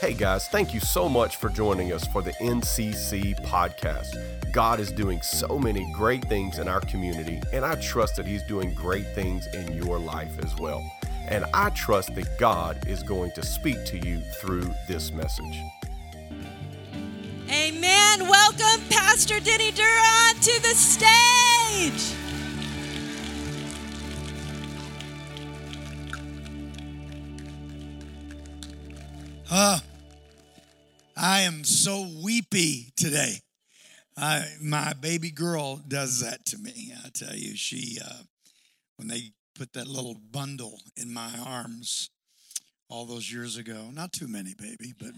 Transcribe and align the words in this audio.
Hey 0.00 0.14
guys, 0.14 0.48
thank 0.48 0.72
you 0.72 0.80
so 0.80 1.10
much 1.10 1.36
for 1.36 1.50
joining 1.50 1.92
us 1.92 2.06
for 2.06 2.22
the 2.22 2.32
NCC 2.40 3.38
podcast. 3.44 4.50
God 4.50 4.80
is 4.80 4.90
doing 4.90 5.20
so 5.20 5.58
many 5.58 5.86
great 5.92 6.24
things 6.24 6.58
in 6.58 6.68
our 6.68 6.80
community, 6.80 7.38
and 7.52 7.66
I 7.66 7.74
trust 7.74 8.16
that 8.16 8.26
He's 8.26 8.42
doing 8.44 8.72
great 8.72 9.06
things 9.08 9.46
in 9.48 9.74
your 9.74 9.98
life 9.98 10.42
as 10.42 10.56
well. 10.56 10.82
And 11.28 11.44
I 11.52 11.68
trust 11.68 12.14
that 12.14 12.38
God 12.38 12.88
is 12.88 13.02
going 13.02 13.32
to 13.32 13.44
speak 13.44 13.84
to 13.84 13.98
you 13.98 14.20
through 14.40 14.72
this 14.88 15.12
message. 15.12 15.60
Amen. 17.50 18.26
Welcome 18.26 18.80
Pastor 18.88 19.38
Denny 19.38 19.70
Duran 19.70 20.34
to 20.40 20.62
the 20.62 20.74
stage. 20.76 22.16
Uh, 29.50 29.80
I 31.22 31.42
am 31.42 31.64
so 31.64 32.08
weepy 32.24 32.94
today. 32.96 33.42
I, 34.16 34.46
my 34.62 34.94
baby 34.94 35.30
girl 35.30 35.76
does 35.86 36.20
that 36.20 36.46
to 36.46 36.58
me. 36.58 36.94
I 37.04 37.10
tell 37.10 37.36
you, 37.36 37.56
she, 37.56 37.98
uh, 38.02 38.22
when 38.96 39.06
they 39.08 39.32
put 39.54 39.74
that 39.74 39.86
little 39.86 40.14
bundle 40.14 40.80
in 40.96 41.12
my 41.12 41.30
arms 41.44 42.08
all 42.88 43.04
those 43.04 43.30
years 43.30 43.58
ago, 43.58 43.90
not 43.92 44.14
too 44.14 44.28
many, 44.28 44.54
baby, 44.54 44.94
but 44.98 45.10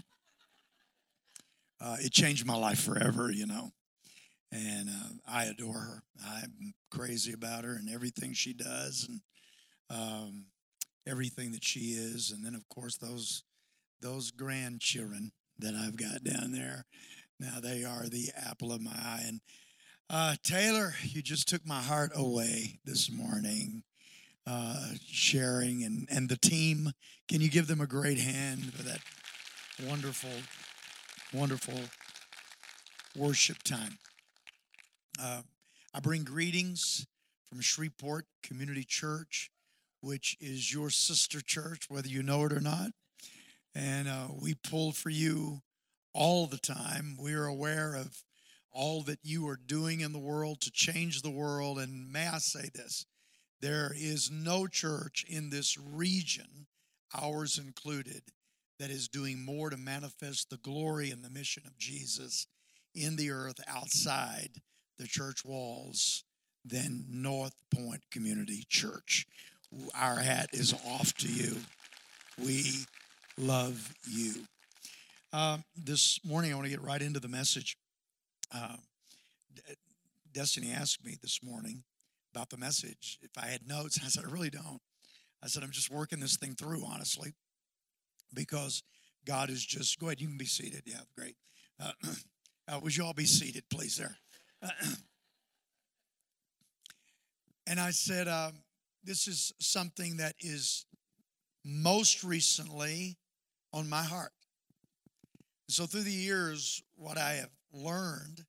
uh, 1.80 1.96
it 2.00 2.10
changed 2.10 2.44
my 2.44 2.56
life 2.56 2.80
forever, 2.80 3.30
you 3.30 3.46
know. 3.46 3.70
And 4.50 4.88
uh, 4.88 5.08
I 5.28 5.44
adore 5.44 5.78
her. 5.78 6.02
I'm 6.26 6.74
crazy 6.90 7.32
about 7.32 7.62
her 7.62 7.76
and 7.76 7.88
everything 7.88 8.32
she 8.32 8.54
does 8.54 9.08
and 9.08 9.20
um, 9.88 10.46
everything 11.06 11.52
that 11.52 11.62
she 11.62 11.92
is. 11.92 12.32
And 12.32 12.44
then, 12.44 12.56
of 12.56 12.68
course, 12.68 12.96
those 12.96 13.44
those 14.00 14.32
grandchildren 14.32 15.30
that 15.62 15.74
I've 15.74 15.96
got 15.96 16.24
down 16.24 16.52
there. 16.52 16.84
Now 17.38 17.60
they 17.60 17.84
are 17.84 18.08
the 18.08 18.30
apple 18.36 18.72
of 18.72 18.80
my 18.80 18.92
eye. 18.92 19.24
And 19.26 19.40
uh, 20.10 20.34
Taylor, 20.42 20.94
you 21.02 21.22
just 21.22 21.48
took 21.48 21.66
my 21.66 21.80
heart 21.80 22.12
away 22.14 22.80
this 22.84 23.10
morning, 23.10 23.82
uh, 24.46 24.88
sharing 25.06 25.82
and, 25.84 26.08
and 26.10 26.28
the 26.28 26.36
team. 26.36 26.92
Can 27.28 27.40
you 27.40 27.48
give 27.48 27.66
them 27.66 27.80
a 27.80 27.86
great 27.86 28.18
hand 28.18 28.72
for 28.74 28.82
that 28.82 29.00
wonderful, 29.88 30.30
wonderful 31.32 31.80
worship 33.16 33.62
time? 33.62 33.98
Uh, 35.20 35.42
I 35.94 36.00
bring 36.00 36.24
greetings 36.24 37.06
from 37.48 37.60
Shreveport 37.60 38.26
Community 38.42 38.84
Church, 38.84 39.50
which 40.00 40.36
is 40.40 40.72
your 40.72 40.90
sister 40.90 41.40
church, 41.40 41.86
whether 41.88 42.08
you 42.08 42.22
know 42.22 42.44
it 42.46 42.52
or 42.52 42.60
not 42.60 42.90
and 43.74 44.08
uh, 44.08 44.28
we 44.40 44.54
pull 44.54 44.92
for 44.92 45.10
you 45.10 45.62
all 46.14 46.46
the 46.46 46.58
time. 46.58 47.16
We're 47.18 47.46
aware 47.46 47.94
of 47.94 48.22
all 48.70 49.02
that 49.02 49.20
you 49.22 49.46
are 49.48 49.58
doing 49.58 50.00
in 50.00 50.12
the 50.12 50.18
world 50.18 50.60
to 50.62 50.70
change 50.70 51.22
the 51.22 51.30
world. 51.30 51.78
And 51.78 52.10
may 52.12 52.28
I 52.28 52.38
say 52.38 52.70
this 52.74 53.06
there 53.60 53.92
is 53.96 54.30
no 54.30 54.66
church 54.66 55.24
in 55.28 55.50
this 55.50 55.78
region, 55.78 56.66
ours 57.14 57.58
included, 57.58 58.22
that 58.78 58.90
is 58.90 59.08
doing 59.08 59.44
more 59.44 59.70
to 59.70 59.76
manifest 59.76 60.50
the 60.50 60.56
glory 60.56 61.10
and 61.10 61.24
the 61.24 61.30
mission 61.30 61.62
of 61.66 61.78
Jesus 61.78 62.46
in 62.94 63.16
the 63.16 63.30
earth 63.30 63.60
outside 63.68 64.60
the 64.98 65.06
church 65.06 65.44
walls 65.44 66.24
than 66.64 67.04
North 67.08 67.54
Point 67.74 68.02
Community 68.10 68.64
Church. 68.68 69.26
Our 69.98 70.16
hat 70.16 70.50
is 70.52 70.74
off 70.86 71.14
to 71.18 71.28
you. 71.28 71.56
We 72.38 72.84
love 73.38 73.94
you. 74.10 74.34
Um, 75.32 75.64
this 75.76 76.20
morning, 76.24 76.52
I 76.52 76.54
want 76.54 76.66
to 76.66 76.70
get 76.70 76.82
right 76.82 77.00
into 77.00 77.20
the 77.20 77.28
message. 77.28 77.76
Uh, 78.54 78.76
Destiny 80.32 80.72
asked 80.72 81.04
me 81.04 81.16
this 81.22 81.40
morning 81.42 81.84
about 82.34 82.50
the 82.50 82.56
message 82.56 83.18
if 83.22 83.30
I 83.36 83.46
had 83.46 83.66
notes. 83.66 83.98
I 84.04 84.08
said, 84.08 84.24
I 84.26 84.30
really 84.30 84.50
don't. 84.50 84.80
I 85.42 85.48
said, 85.48 85.62
I'm 85.62 85.70
just 85.70 85.90
working 85.90 86.20
this 86.20 86.36
thing 86.36 86.54
through, 86.54 86.84
honestly, 86.84 87.32
because 88.32 88.82
God 89.26 89.50
is 89.50 89.64
just, 89.64 89.98
go 89.98 90.06
ahead, 90.06 90.20
you 90.20 90.28
can 90.28 90.38
be 90.38 90.44
seated. 90.44 90.82
Yeah, 90.86 91.00
great. 91.16 91.36
Uh, 91.80 91.92
uh, 92.68 92.80
would 92.82 92.96
you 92.96 93.04
all 93.04 93.14
be 93.14 93.24
seated, 93.24 93.64
please, 93.70 93.96
there? 93.96 94.16
and 97.66 97.80
I 97.80 97.90
said, 97.90 98.28
um, 98.28 98.52
this 99.02 99.26
is 99.26 99.52
something 99.58 100.18
that 100.18 100.34
is 100.40 100.86
most 101.64 102.22
recently 102.22 103.16
on 103.72 103.88
my 103.88 104.02
heart. 104.02 104.32
So, 105.68 105.86
through 105.86 106.02
the 106.02 106.10
years, 106.10 106.82
what 106.96 107.16
I 107.16 107.34
have 107.34 107.50
learned 107.72 108.44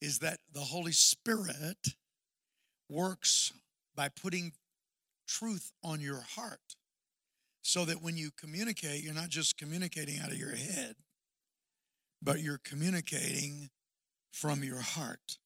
is 0.00 0.18
that 0.18 0.40
the 0.52 0.60
Holy 0.60 0.92
Spirit 0.92 1.94
works 2.88 3.52
by 3.94 4.08
putting 4.08 4.52
truth 5.28 5.72
on 5.84 6.00
your 6.00 6.20
heart 6.34 6.76
so 7.62 7.84
that 7.84 8.02
when 8.02 8.16
you 8.16 8.30
communicate, 8.36 9.04
you're 9.04 9.14
not 9.14 9.28
just 9.28 9.56
communicating 9.56 10.18
out 10.18 10.32
of 10.32 10.38
your 10.38 10.54
head, 10.56 10.96
but 12.20 12.40
you're 12.40 12.60
communicating 12.64 13.70
from 14.32 14.64
your 14.64 14.80
heart. 14.80 15.38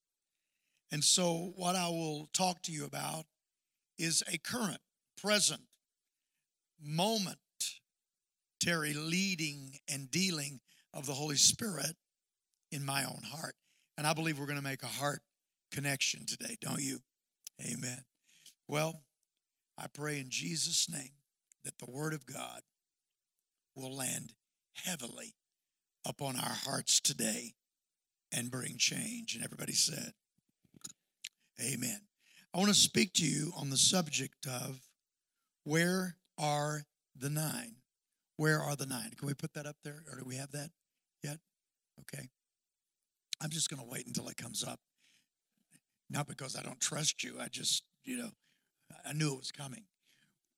And 0.91 1.05
so, 1.05 1.53
what 1.57 1.77
I 1.77 1.89
will 1.89 2.29
talk 2.33 2.63
to 2.63 2.73
you 2.73 2.85
about 2.85 3.27
is 3.99 4.23
a 4.33 4.39
current, 4.39 4.81
present 5.21 5.63
moment 6.83 7.39
Terry 8.61 8.95
leading 8.95 9.79
and 9.93 10.11
dealing 10.11 10.61
of 10.93 11.07
the 11.07 11.15
Holy 11.15 11.37
Spirit 11.37 11.97
in 12.73 12.85
my 12.85 13.05
own 13.05 13.23
heart. 13.25 13.55
And 13.99 14.07
I 14.07 14.15
believe 14.15 14.39
we're 14.39 14.47
going 14.47 14.59
to 14.59 14.65
make 14.65 14.83
a 14.83 14.87
heart 14.87 15.23
connection 15.73 16.27
today, 16.27 16.57
don't 16.61 16.83
you? 16.83 17.01
Amen. 17.63 18.05
Well, 18.69 19.03
I 19.79 19.87
pray 19.93 20.19
in 20.19 20.31
Jesus' 20.31 20.89
name 20.91 21.13
that 21.65 21.79
the 21.79 21.91
Word 21.91 22.15
of 22.15 22.27
God 22.27 22.61
will 23.75 23.95
land 23.95 24.33
heavily 24.85 25.35
upon 26.05 26.37
our 26.37 26.55
hearts 26.65 27.01
today 27.01 27.55
and 28.33 28.51
bring 28.51 28.77
change. 28.79 29.35
And 29.35 29.45
everybody 29.45 29.73
said, 29.73 30.13
Amen. 31.61 32.01
I 32.55 32.59
want 32.59 32.69
to 32.69 32.75
speak 32.75 33.13
to 33.15 33.27
you 33.27 33.53
on 33.57 33.71
the 33.71 33.77
subject 33.77 34.47
of 34.47 34.81
where 35.65 36.17
are 36.39 36.83
the 37.15 37.31
nine? 37.31 37.77
Where 38.37 38.61
are 38.61 38.77
the 38.77 38.87
nine? 38.87 39.13
Can 39.17 39.27
we 39.27 39.35
put 39.35 39.55
that 39.55 39.67
up 39.67 39.77
there? 39.83 40.03
Or 40.11 40.19
do 40.19 40.25
we 40.27 40.37
have 40.37 40.53
that 40.53 40.71
yet? 41.23 41.39
Okay. 42.01 42.29
I'm 43.41 43.51
just 43.51 43.71
going 43.71 43.83
to 43.83 43.89
wait 43.89 44.07
until 44.07 44.29
it 44.29 44.37
comes 44.37 44.65
up. 44.65 44.81
Not 46.09 46.29
because 46.29 46.57
I 46.57 46.63
don't 46.63 46.81
trust 46.81 47.25
you. 47.25 47.37
I 47.41 47.49
just, 47.49 47.83
you 48.05 48.17
know, 48.17 48.31
I 49.05 49.13
knew 49.13 49.33
it 49.33 49.39
was 49.39 49.53
coming. 49.53 49.85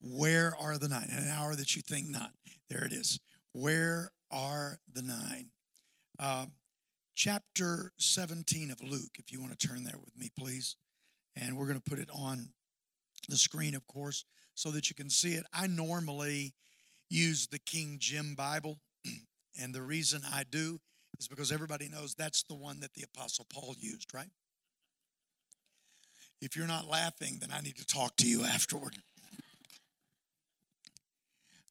Where 0.00 0.54
are 0.60 0.78
the 0.78 0.88
nine? 0.88 1.08
In 1.10 1.24
an 1.24 1.30
hour 1.30 1.56
that 1.56 1.74
you 1.74 1.82
think 1.82 2.08
not. 2.08 2.32
There 2.68 2.84
it 2.84 2.92
is. 2.92 3.18
Where 3.52 4.10
are 4.30 4.78
the 4.92 5.02
nine? 5.02 5.50
Uh, 6.18 6.46
chapter 7.14 7.92
17 7.98 8.70
of 8.70 8.82
Luke, 8.82 9.16
if 9.18 9.32
you 9.32 9.40
want 9.40 9.58
to 9.58 9.66
turn 9.66 9.84
there 9.84 9.98
with 9.98 10.16
me, 10.16 10.30
please. 10.38 10.76
And 11.34 11.56
we're 11.56 11.66
going 11.66 11.80
to 11.80 11.90
put 11.90 11.98
it 11.98 12.10
on 12.12 12.50
the 13.28 13.36
screen, 13.36 13.74
of 13.74 13.86
course, 13.86 14.24
so 14.54 14.70
that 14.70 14.90
you 14.90 14.94
can 14.94 15.10
see 15.10 15.32
it. 15.32 15.44
I 15.52 15.66
normally 15.66 16.54
use 17.08 17.46
the 17.46 17.58
King 17.58 17.96
Jim 17.98 18.34
Bible. 18.34 18.78
And 19.60 19.74
the 19.74 19.82
reason 19.82 20.22
I 20.32 20.44
do 20.48 20.78
is 21.18 21.26
because 21.26 21.50
everybody 21.50 21.88
knows 21.88 22.14
that's 22.14 22.44
the 22.44 22.54
one 22.54 22.78
that 22.78 22.94
the 22.94 23.02
Apostle 23.02 23.44
Paul 23.52 23.74
used, 23.76 24.14
right? 24.14 24.28
If 26.40 26.56
you're 26.56 26.68
not 26.68 26.86
laughing, 26.86 27.38
then 27.40 27.50
I 27.52 27.60
need 27.60 27.76
to 27.76 27.86
talk 27.86 28.14
to 28.18 28.28
you 28.28 28.44
afterward. 28.44 28.94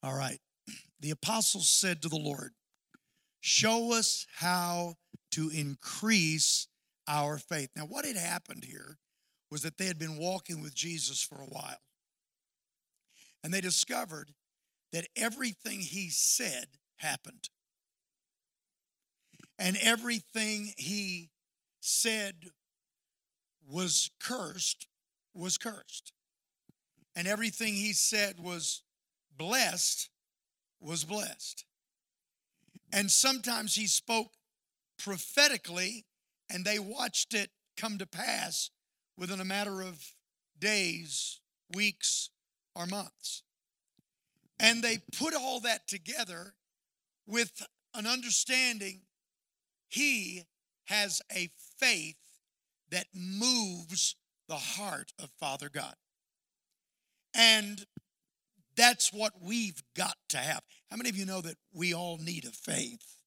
All 0.04 0.16
right. 0.16 0.40
The 1.00 1.12
apostles 1.12 1.70
said 1.70 2.02
to 2.02 2.10
the 2.10 2.18
Lord, 2.18 2.54
Show 3.40 3.94
us 3.94 4.26
how 4.38 4.96
to 5.32 5.52
increase 5.54 6.68
our 7.08 7.38
faith. 7.38 7.70
Now, 7.76 7.84
what 7.84 8.04
had 8.04 8.18
happened 8.18 8.66
here 8.66 8.98
was 9.52 9.62
that 9.62 9.78
they 9.78 9.86
had 9.86 10.00
been 10.00 10.18
walking 10.18 10.60
with 10.60 10.74
Jesus 10.74 11.22
for 11.22 11.36
a 11.36 11.46
while. 11.46 11.78
And 13.44 13.54
they 13.54 13.62
discovered 13.62 14.32
that 14.92 15.08
everything 15.16 15.82
he 15.82 16.10
said 16.10 16.68
happened. 16.98 17.50
And 19.60 19.78
everything 19.82 20.74
he 20.78 21.30
said 21.80 22.36
was 23.68 24.12
cursed 24.20 24.88
was 25.34 25.58
cursed. 25.58 26.14
And 27.16 27.28
everything 27.28 27.74
he 27.74 27.94
said 27.94 28.40
was 28.40 28.84
blessed 29.36 30.10
was 30.80 31.04
blessed. 31.04 31.66
And 32.94 33.12
sometimes 33.12 33.76
he 33.76 33.88
spoke 33.88 34.34
prophetically, 34.98 36.06
and 36.50 36.64
they 36.64 36.80
watched 36.80 37.34
it 37.34 37.50
come 37.76 37.98
to 37.98 38.06
pass 38.06 38.70
within 39.18 39.40
a 39.40 39.46
matter 39.46 39.82
of 39.82 40.14
days, 40.60 41.40
weeks, 41.76 42.30
or 42.76 42.86
months. 42.86 43.44
And 44.60 44.84
they 44.84 45.00
put 45.18 45.36
all 45.36 45.60
that 45.62 45.88
together 45.88 46.54
with 47.26 47.66
an 47.94 48.08
understanding 48.08 49.02
he 49.88 50.44
has 50.86 51.22
a 51.32 51.50
faith 51.78 52.16
that 52.90 53.08
moves 53.14 54.16
the 54.48 54.56
heart 54.56 55.14
of 55.20 55.30
Father 55.40 55.70
God. 55.70 55.96
And 57.34 57.86
that's 58.76 59.12
what 59.12 59.34
we've 59.42 59.82
got 59.96 60.16
to 60.30 60.38
have. 60.38 60.62
How 60.90 60.98
many 60.98 61.10
of 61.10 61.18
you 61.18 61.26
know 61.26 61.42
that 61.42 61.58
we 61.74 61.94
all 61.94 62.18
need 62.18 62.46
a 62.46 62.52
faith 62.52 63.18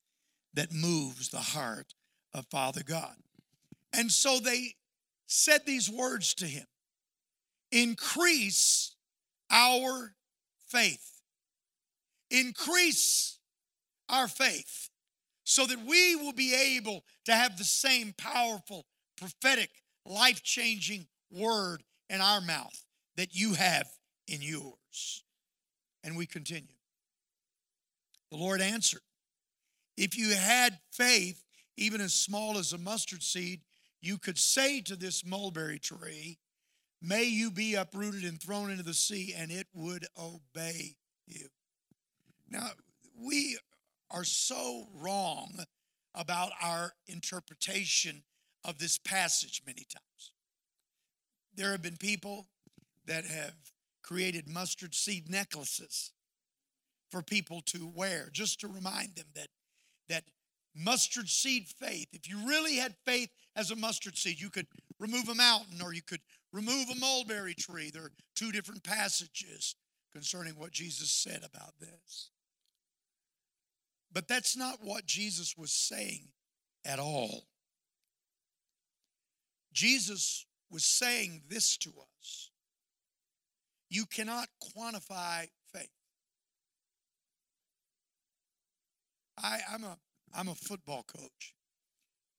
that 0.54 0.72
moves 0.72 1.28
the 1.28 1.38
heart 1.38 1.94
of 2.32 2.46
Father 2.46 2.82
God? 2.84 3.16
And 3.92 4.10
so 4.10 4.38
they 4.38 4.74
said 5.26 5.62
these 5.66 5.90
words 5.90 6.34
to 6.34 6.46
him 6.46 6.66
Increase 7.72 8.96
our 9.50 10.14
faith. 10.68 11.19
Increase 12.30 13.38
our 14.08 14.28
faith 14.28 14.90
so 15.44 15.66
that 15.66 15.84
we 15.84 16.16
will 16.16 16.32
be 16.32 16.54
able 16.54 17.04
to 17.24 17.32
have 17.32 17.58
the 17.58 17.64
same 17.64 18.14
powerful, 18.16 18.86
prophetic, 19.16 19.70
life 20.06 20.42
changing 20.42 21.06
word 21.30 21.82
in 22.08 22.20
our 22.20 22.40
mouth 22.40 22.84
that 23.16 23.34
you 23.34 23.54
have 23.54 23.88
in 24.28 24.42
yours. 24.42 25.24
And 26.04 26.16
we 26.16 26.26
continue. 26.26 26.74
The 28.30 28.36
Lord 28.36 28.60
answered, 28.60 29.02
If 29.96 30.16
you 30.16 30.34
had 30.34 30.78
faith, 30.92 31.42
even 31.76 32.00
as 32.00 32.14
small 32.14 32.58
as 32.58 32.72
a 32.72 32.78
mustard 32.78 33.22
seed, 33.22 33.62
you 34.00 34.18
could 34.18 34.38
say 34.38 34.80
to 34.82 34.96
this 34.96 35.24
mulberry 35.26 35.78
tree, 35.78 36.38
May 37.02 37.24
you 37.24 37.50
be 37.50 37.74
uprooted 37.74 38.24
and 38.24 38.40
thrown 38.40 38.70
into 38.70 38.82
the 38.82 38.94
sea, 38.94 39.34
and 39.36 39.50
it 39.50 39.66
would 39.74 40.06
obey 40.18 40.96
you. 41.26 41.48
Now, 42.50 42.70
we 43.16 43.58
are 44.10 44.24
so 44.24 44.88
wrong 44.94 45.64
about 46.14 46.50
our 46.60 46.92
interpretation 47.06 48.22
of 48.64 48.78
this 48.78 48.98
passage 48.98 49.62
many 49.66 49.84
times. 49.84 50.32
There 51.54 51.70
have 51.72 51.82
been 51.82 51.96
people 51.96 52.48
that 53.06 53.24
have 53.24 53.54
created 54.02 54.48
mustard 54.48 54.94
seed 54.94 55.30
necklaces 55.30 56.12
for 57.10 57.22
people 57.22 57.60
to 57.66 57.86
wear 57.94 58.28
just 58.32 58.60
to 58.60 58.68
remind 58.68 59.16
them 59.16 59.26
that 59.34 59.48
that 60.08 60.24
mustard 60.74 61.28
seed 61.28 61.66
faith 61.68 62.06
if 62.12 62.28
you 62.28 62.38
really 62.46 62.76
had 62.76 62.94
faith 63.04 63.30
as 63.56 63.70
a 63.70 63.76
mustard 63.76 64.16
seed 64.16 64.40
you 64.40 64.50
could 64.50 64.66
remove 65.00 65.28
a 65.28 65.34
mountain 65.34 65.82
or 65.82 65.92
you 65.92 66.02
could 66.02 66.20
remove 66.52 66.88
a 66.88 66.98
mulberry 66.98 67.54
tree 67.54 67.90
there 67.92 68.04
are 68.04 68.12
two 68.36 68.52
different 68.52 68.82
passages 68.84 69.74
concerning 70.12 70.54
what 70.54 70.72
Jesus 70.72 71.10
said 71.10 71.42
about 71.44 71.74
this 71.80 72.30
but 74.12 74.28
that's 74.28 74.56
not 74.56 74.78
what 74.82 75.06
Jesus 75.06 75.56
was 75.56 75.72
saying 75.72 76.28
at 76.84 76.98
all. 76.98 77.44
Jesus 79.72 80.46
was 80.70 80.84
saying 80.84 81.42
this 81.48 81.76
to 81.78 81.90
us 81.90 82.50
You 83.88 84.06
cannot 84.06 84.48
quantify 84.76 85.48
faith. 85.72 85.90
I, 89.42 89.60
am 89.72 89.84
a, 89.84 89.96
I'm 90.34 90.48
a 90.48 90.54
football 90.54 91.04
coach. 91.04 91.54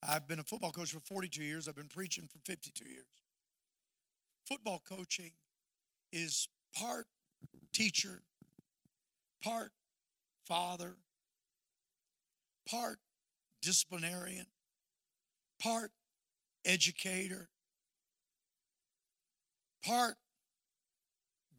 I've 0.08 0.28
been 0.28 0.40
a 0.40 0.44
football 0.44 0.72
coach 0.72 0.92
for 0.92 1.00
42 1.00 1.44
years. 1.44 1.68
I've 1.68 1.76
been 1.76 1.88
preaching 1.88 2.28
for 2.28 2.40
52 2.46 2.86
years. 2.86 3.06
Football 4.48 4.82
coaching 4.88 5.32
is 6.12 6.48
part 6.76 7.06
teacher, 7.72 8.24
part 9.44 9.72
father, 10.48 10.98
part 12.70 13.00
disciplinarian, 13.62 14.46
part 15.62 15.92
educator, 16.66 17.50
part 19.86 20.16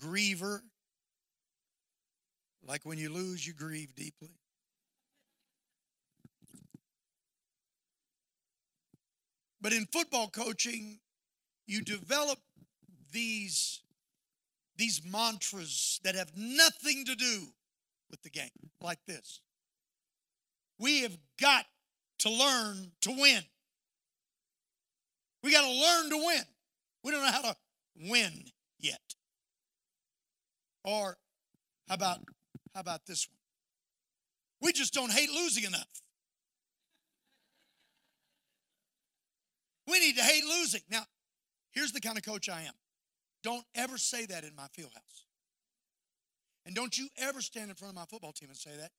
griever. 0.00 0.60
Like 2.64 2.84
when 2.84 2.99
you 2.99 3.10
lose, 3.10 3.46
you 3.46 3.52
grieve 3.52 3.94
deeply. 3.94 4.37
But 9.60 9.72
in 9.72 9.87
football 9.87 10.28
coaching, 10.28 10.99
you 11.66 11.82
develop 11.82 12.40
these, 13.12 13.82
these 14.76 15.00
mantras 15.04 16.00
that 16.02 16.16
have 16.16 16.32
nothing 16.37 17.04
to 17.04 17.14
do 17.14 17.46
with 18.10 18.22
the 18.22 18.31
game, 18.31 18.50
like 18.81 18.99
this 19.06 19.40
we 20.82 21.02
have 21.02 21.17
got 21.40 21.64
to 22.19 22.31
learn 22.31 22.90
to 23.02 23.11
win. 23.11 23.43
We 25.44 25.52
got 25.52 25.62
to 25.62 25.73
learn 25.73 26.11
to 26.11 26.26
win. 26.26 26.43
We 27.05 27.12
don't 27.12 27.23
know 27.25 27.31
how 27.31 27.43
to 27.43 27.56
win 28.11 28.32
yet. 28.81 29.00
Or 30.84 31.17
how 31.88 31.94
about 31.94 32.19
how 32.75 32.81
about 32.81 33.06
this 33.06 33.29
one? 33.29 33.38
We 34.61 34.73
just 34.73 34.93
don't 34.93 35.12
hate 35.12 35.31
losing 35.31 35.64
enough. 35.64 36.02
We 39.88 40.00
need 40.00 40.17
to 40.17 40.23
hate 40.23 40.44
losing. 40.44 40.81
Now, 40.90 41.02
here's 41.70 41.93
the 41.93 42.00
kind 42.00 42.17
of 42.17 42.25
coach 42.25 42.49
I 42.49 42.62
am. 42.62 42.75
Don't 43.44 43.64
ever 43.75 43.99
say 43.99 44.26
that 44.26 44.44
in 44.44 44.55
my 44.56 44.67
field 44.73 44.93
house. 44.94 45.26
And 46.64 46.75
don't 46.75 46.96
you 46.96 47.08
ever 47.19 47.40
stand 47.40 47.70
in 47.70 47.76
front 47.76 47.90
of 47.90 47.96
my 47.96 48.05
football 48.05 48.32
team 48.32 48.49
and 48.49 48.56
say 48.56 48.70
that. 48.78 48.90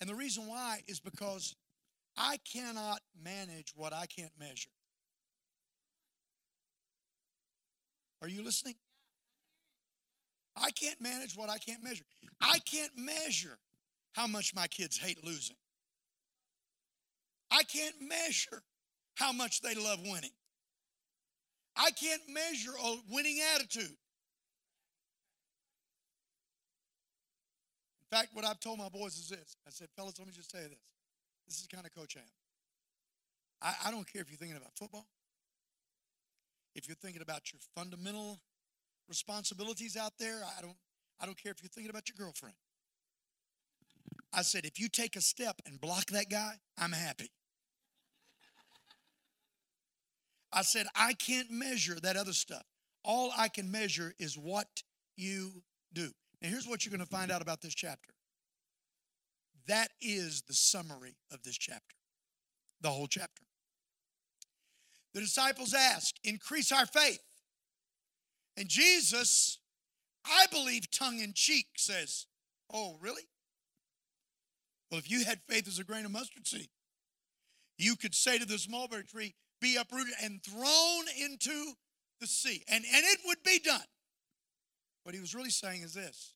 And 0.00 0.08
the 0.08 0.14
reason 0.14 0.46
why 0.46 0.80
is 0.86 1.00
because 1.00 1.54
I 2.16 2.38
cannot 2.52 3.00
manage 3.22 3.72
what 3.74 3.92
I 3.92 4.06
can't 4.06 4.32
measure. 4.38 4.70
Are 8.22 8.28
you 8.28 8.42
listening? 8.42 8.74
I 10.56 10.70
can't 10.70 11.00
manage 11.00 11.36
what 11.36 11.50
I 11.50 11.58
can't 11.58 11.82
measure. 11.82 12.04
I 12.40 12.58
can't 12.60 12.92
measure 12.96 13.58
how 14.12 14.26
much 14.26 14.54
my 14.54 14.66
kids 14.68 14.96
hate 14.96 15.24
losing. 15.24 15.56
I 17.50 17.62
can't 17.64 17.96
measure 18.00 18.62
how 19.16 19.32
much 19.32 19.60
they 19.60 19.74
love 19.74 20.00
winning. 20.00 20.30
I 21.76 21.90
can't 21.90 22.22
measure 22.28 22.72
a 22.82 22.96
winning 23.10 23.40
attitude. 23.54 23.96
Fact, 28.14 28.28
what 28.32 28.44
I've 28.44 28.60
told 28.60 28.78
my 28.78 28.88
boys 28.88 29.16
is 29.18 29.28
this 29.28 29.56
I 29.66 29.70
said, 29.70 29.88
fellas, 29.96 30.18
let 30.18 30.26
me 30.26 30.32
just 30.34 30.50
tell 30.50 30.60
you 30.60 30.68
this. 30.68 30.84
This 31.46 31.56
is 31.56 31.66
the 31.66 31.74
kind 31.74 31.86
of 31.86 31.94
coach 31.94 32.16
I 32.16 32.20
am. 32.20 32.26
I, 33.60 33.88
I 33.88 33.90
don't 33.90 34.10
care 34.10 34.22
if 34.22 34.30
you're 34.30 34.38
thinking 34.38 34.56
about 34.56 34.76
football, 34.76 35.06
if 36.74 36.86
you're 36.88 36.96
thinking 36.96 37.22
about 37.22 37.52
your 37.52 37.60
fundamental 37.74 38.40
responsibilities 39.08 39.96
out 39.96 40.12
there, 40.18 40.42
I 40.58 40.62
don't, 40.62 40.76
I 41.20 41.26
don't 41.26 41.36
care 41.36 41.52
if 41.52 41.62
you're 41.62 41.68
thinking 41.68 41.90
about 41.90 42.08
your 42.08 42.16
girlfriend. 42.24 42.54
I 44.32 44.42
said, 44.42 44.64
if 44.64 44.78
you 44.80 44.88
take 44.88 45.16
a 45.16 45.20
step 45.20 45.60
and 45.66 45.80
block 45.80 46.06
that 46.06 46.28
guy, 46.30 46.54
I'm 46.78 46.92
happy. 46.92 47.30
I 50.52 50.62
said, 50.62 50.86
I 50.94 51.14
can't 51.14 51.50
measure 51.50 51.98
that 52.02 52.16
other 52.16 52.32
stuff. 52.32 52.64
All 53.04 53.32
I 53.36 53.48
can 53.48 53.70
measure 53.70 54.14
is 54.18 54.38
what 54.38 54.82
you 55.16 55.62
do. 55.92 56.10
And 56.44 56.52
here's 56.52 56.68
what 56.68 56.84
you're 56.84 56.90
going 56.90 57.00
to 57.00 57.06
find 57.10 57.32
out 57.32 57.40
about 57.40 57.62
this 57.62 57.74
chapter 57.74 58.12
that 59.66 59.88
is 60.02 60.42
the 60.42 60.52
summary 60.52 61.16
of 61.32 61.42
this 61.42 61.56
chapter, 61.56 61.96
the 62.82 62.90
whole 62.90 63.06
chapter. 63.06 63.44
The 65.14 65.20
disciples 65.20 65.72
ask, 65.72 66.14
increase 66.22 66.70
our 66.70 66.84
faith. 66.84 67.22
And 68.58 68.68
Jesus, 68.68 69.58
I 70.26 70.44
believe, 70.50 70.90
tongue 70.90 71.20
in 71.20 71.32
cheek, 71.34 71.68
says, 71.78 72.26
Oh, 72.70 72.98
really? 73.00 73.22
Well, 74.90 74.98
if 74.98 75.10
you 75.10 75.24
had 75.24 75.40
faith 75.48 75.66
as 75.66 75.78
a 75.78 75.84
grain 75.84 76.04
of 76.04 76.10
mustard 76.10 76.46
seed, 76.46 76.68
you 77.78 77.96
could 77.96 78.14
say 78.14 78.36
to 78.36 78.44
this 78.44 78.68
mulberry 78.68 79.04
tree, 79.04 79.34
Be 79.62 79.76
uprooted 79.76 80.12
and 80.22 80.44
thrown 80.44 81.04
into 81.18 81.72
the 82.20 82.26
sea, 82.26 82.62
and, 82.68 82.84
and 82.84 83.04
it 83.06 83.20
would 83.24 83.42
be 83.42 83.60
done. 83.60 83.80
What 85.04 85.14
he 85.14 85.22
was 85.22 85.34
really 85.34 85.50
saying 85.50 85.80
is 85.80 85.94
this 85.94 86.33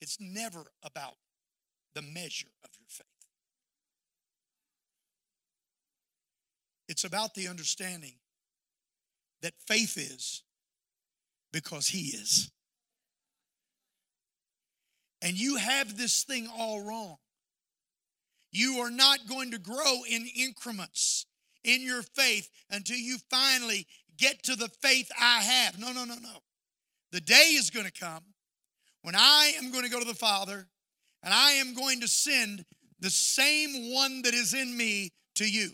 it's 0.00 0.18
never 0.20 0.64
about 0.82 1.16
the 1.94 2.02
measure 2.02 2.48
of 2.64 2.70
your 2.78 2.88
faith, 2.88 3.06
it's 6.88 7.04
about 7.04 7.34
the 7.34 7.48
understanding 7.48 8.14
that 9.42 9.54
faith 9.66 9.96
is 9.96 10.42
because 11.52 11.88
He 11.88 12.16
is. 12.16 12.50
And 15.22 15.38
you 15.38 15.56
have 15.56 15.96
this 15.96 16.24
thing 16.24 16.48
all 16.56 16.82
wrong. 16.82 17.16
You 18.52 18.78
are 18.80 18.90
not 18.90 19.28
going 19.28 19.50
to 19.52 19.58
grow 19.58 20.00
in 20.08 20.26
increments 20.34 21.26
in 21.62 21.82
your 21.82 22.02
faith 22.02 22.48
until 22.70 22.96
you 22.96 23.18
finally 23.30 23.86
get 24.16 24.42
to 24.44 24.56
the 24.56 24.68
faith 24.82 25.10
I 25.20 25.40
have. 25.42 25.78
No, 25.78 25.92
no, 25.92 26.04
no, 26.04 26.14
no. 26.14 26.38
The 27.12 27.20
day 27.20 27.54
is 27.56 27.70
going 27.70 27.86
to 27.86 27.92
come 27.92 28.22
when 29.02 29.14
I 29.14 29.52
am 29.58 29.70
going 29.70 29.84
to 29.84 29.90
go 29.90 29.98
to 29.98 30.06
the 30.06 30.14
Father 30.14 30.66
and 31.22 31.34
I 31.34 31.52
am 31.52 31.74
going 31.74 32.00
to 32.00 32.08
send 32.08 32.64
the 33.00 33.10
same 33.10 33.92
one 33.92 34.22
that 34.22 34.34
is 34.34 34.54
in 34.54 34.76
me 34.76 35.10
to 35.36 35.50
you. 35.50 35.70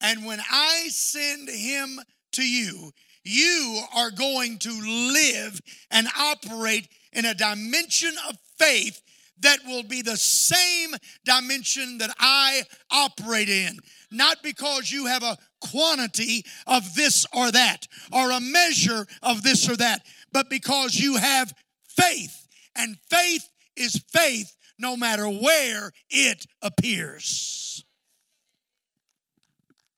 And 0.00 0.26
when 0.26 0.40
I 0.50 0.88
send 0.88 1.48
him 1.48 2.00
to 2.32 2.42
you, 2.42 2.92
you 3.24 3.82
are 3.94 4.10
going 4.10 4.58
to 4.58 4.70
live 4.70 5.60
and 5.90 6.06
operate 6.18 6.88
in 7.12 7.24
a 7.24 7.34
dimension 7.34 8.12
of 8.28 8.36
faith 8.58 9.00
that 9.40 9.58
will 9.66 9.82
be 9.82 10.02
the 10.02 10.16
same 10.16 10.90
dimension 11.24 11.98
that 11.98 12.14
I 12.18 12.62
operate 12.90 13.48
in. 13.48 13.78
Not 14.10 14.42
because 14.42 14.92
you 14.92 15.06
have 15.06 15.22
a 15.22 15.38
quantity 15.60 16.44
of 16.66 16.94
this 16.94 17.26
or 17.34 17.50
that, 17.50 17.88
or 18.12 18.30
a 18.30 18.40
measure 18.40 19.06
of 19.22 19.42
this 19.42 19.68
or 19.68 19.76
that, 19.76 20.02
but 20.32 20.50
because 20.50 20.94
you 20.94 21.16
have 21.16 21.52
faith. 21.88 22.43
And 22.76 22.96
faith 23.08 23.48
is 23.76 24.02
faith 24.12 24.56
no 24.78 24.96
matter 24.96 25.26
where 25.28 25.92
it 26.10 26.46
appears. 26.62 27.84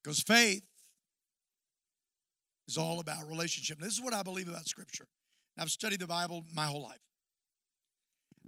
Because 0.03 0.21
faith 0.21 0.63
is 2.69 2.79
all 2.79 3.01
about 3.01 3.29
relationship. 3.29 3.79
This 3.79 3.95
is 3.95 4.03
what 4.03 4.15
I 4.15 4.23
believe 4.23 4.49
about 4.49 4.67
Scripture. 4.67 5.07
I've 5.59 5.71
studied 5.71 6.01
the 6.01 6.07
Bible 6.07 6.45
my 6.55 6.67
whole 6.67 6.83
life. 6.83 7.01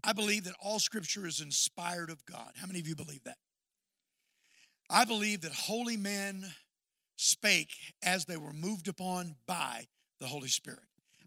I 0.05 0.13
believe 0.13 0.45
that 0.45 0.55
all 0.63 0.79
Scripture 0.79 1.27
is 1.27 1.41
inspired 1.41 2.11
of 2.11 2.25
God. 2.27 2.53
How 2.57 2.67
many 2.67 2.79
of 2.81 2.87
you 2.87 2.95
believe 2.95 3.25
that? 3.25 3.39
I 4.91 5.05
believe 5.05 5.41
that 5.43 5.53
holy 5.53 5.97
men 5.97 6.45
spake 7.17 7.75
as 8.03 8.25
they 8.25 8.37
were 8.37 8.53
moved 8.53 8.89
upon 8.89 9.37
by 9.47 9.87
the 10.21 10.27
Holy 10.27 10.49
Spirit. 10.49 10.81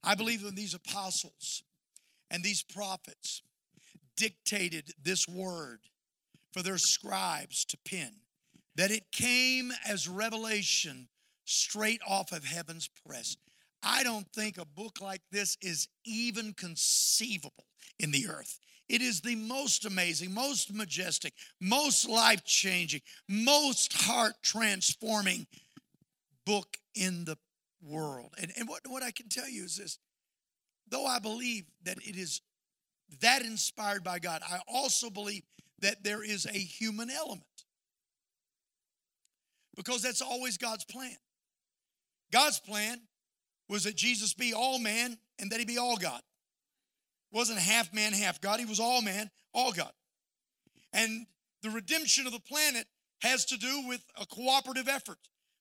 I 0.03 0.15
believe 0.15 0.41
that 0.43 0.55
these 0.55 0.73
apostles 0.73 1.63
and 2.31 2.43
these 2.43 2.63
prophets 2.63 3.43
dictated 4.15 4.93
this 5.03 5.27
word 5.27 5.81
for 6.51 6.63
their 6.63 6.77
scribes 6.77 7.65
to 7.65 7.77
pen, 7.85 8.11
that 8.75 8.89
it 8.89 9.11
came 9.11 9.71
as 9.87 10.07
revelation 10.07 11.09
straight 11.45 12.01
off 12.07 12.31
of 12.31 12.45
heaven's 12.45 12.89
press. 13.05 13.35
I 13.83 14.03
don't 14.03 14.27
think 14.33 14.57
a 14.57 14.65
book 14.65 15.01
like 15.01 15.21
this 15.31 15.57
is 15.61 15.87
even 16.05 16.53
conceivable 16.53 17.65
in 17.99 18.11
the 18.11 18.27
earth. 18.27 18.59
It 18.87 19.01
is 19.01 19.21
the 19.21 19.35
most 19.35 19.85
amazing, 19.85 20.33
most 20.33 20.73
majestic, 20.73 21.33
most 21.59 22.07
life 22.07 22.43
changing, 22.43 23.01
most 23.27 23.93
heart 23.93 24.35
transforming 24.43 25.47
book 26.45 26.77
in 26.93 27.25
the 27.25 27.37
world. 27.81 28.33
And, 28.39 28.51
and 28.57 28.67
what, 28.67 28.81
what 28.87 29.03
I 29.03 29.11
can 29.11 29.29
tell 29.29 29.49
you 29.49 29.63
is 29.63 29.77
this 29.77 29.97
though 30.91 31.05
I 31.05 31.19
believe 31.19 31.63
that 31.83 31.97
it 31.97 32.15
is 32.15 32.41
that 33.21 33.41
inspired 33.41 34.03
by 34.03 34.19
God, 34.19 34.41
I 34.47 34.59
also 34.67 35.09
believe 35.09 35.43
that 35.79 36.03
there 36.03 36.23
is 36.23 36.45
a 36.45 36.57
human 36.57 37.09
element 37.09 37.43
because 39.75 40.01
that's 40.01 40.21
always 40.21 40.57
God's 40.57 40.85
plan. 40.85 41.15
God's 42.31 42.59
plan 42.59 42.99
was 43.67 43.83
that 43.83 43.95
Jesus 43.95 44.33
be 44.33 44.53
all 44.53 44.79
man 44.79 45.17
and 45.39 45.51
that 45.51 45.59
he 45.59 45.65
be 45.65 45.77
all 45.77 45.97
God. 45.97 46.21
Wasn't 47.31 47.59
half 47.59 47.93
man, 47.93 48.13
half 48.13 48.41
God. 48.41 48.59
He 48.59 48.65
was 48.65 48.79
all 48.79 49.01
man, 49.01 49.29
all 49.53 49.71
God. 49.71 49.91
And 50.93 51.25
the 51.63 51.69
redemption 51.69 52.25
of 52.25 52.33
the 52.33 52.39
planet 52.39 52.85
has 53.21 53.45
to 53.45 53.57
do 53.57 53.87
with 53.87 54.03
a 54.19 54.25
cooperative 54.25 54.87
effort 54.87 55.17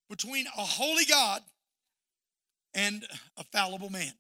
between 0.09 0.47
a 0.47 0.63
holy 0.63 1.05
God 1.05 1.43
and 2.75 3.05
a 3.37 3.45
fallible 3.45 3.91
man. 3.91 4.13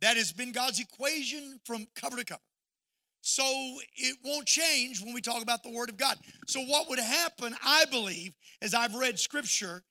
That 0.00 0.16
has 0.16 0.32
been 0.32 0.52
God's 0.52 0.80
equation 0.80 1.60
from 1.64 1.86
cover 1.94 2.16
to 2.16 2.24
cover. 2.24 2.40
So 3.20 3.44
it 3.96 4.16
won't 4.24 4.46
change 4.46 5.02
when 5.02 5.12
we 5.12 5.20
talk 5.20 5.42
about 5.42 5.62
the 5.62 5.72
Word 5.72 5.88
of 5.88 5.96
God. 5.96 6.16
So, 6.46 6.60
what 6.60 6.88
would 6.88 7.00
happen, 7.00 7.54
I 7.64 7.84
believe, 7.90 8.32
as 8.62 8.74
I've 8.74 8.94
read 8.94 9.18
Scripture, 9.18 9.82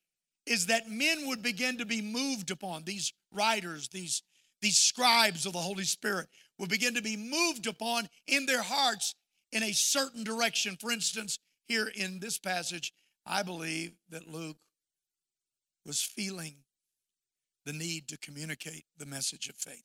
is 0.46 0.68
that 0.68 0.90
men 0.90 1.28
would 1.28 1.44
begin 1.44 1.78
to 1.78 1.86
be 1.86 2.02
moved 2.02 2.52
upon. 2.52 2.84
These 2.84 3.14
writers, 3.32 3.90
these, 3.90 4.24
these 4.62 4.78
scribes 4.78 5.46
of 5.46 5.54
the 5.54 5.60
Holy 5.60 5.84
Spirit 5.84 6.28
would 6.58 6.70
begin 6.70 6.96
to 6.96 7.02
be 7.02 7.18
moved 7.18 7.68
upon 7.68 8.08
in 8.28 8.46
their 8.46 8.62
hearts 8.62 9.14
in 9.52 9.62
a 9.62 9.74
certain 9.74 10.24
direction. 10.24 10.78
For 10.80 10.92
instance, 10.92 11.38
here 11.68 11.92
in 11.94 12.20
this 12.20 12.38
passage, 12.38 12.94
I 13.26 13.44
believe 13.44 13.92
that 14.10 14.28
Luke 14.28 14.58
was 15.86 16.02
feeling 16.02 16.56
the 17.66 17.74
need 17.74 18.08
to 18.08 18.18
communicate 18.18 18.86
the 18.98 19.06
message 19.06 19.50
of 19.50 19.56
faith. 19.58 19.84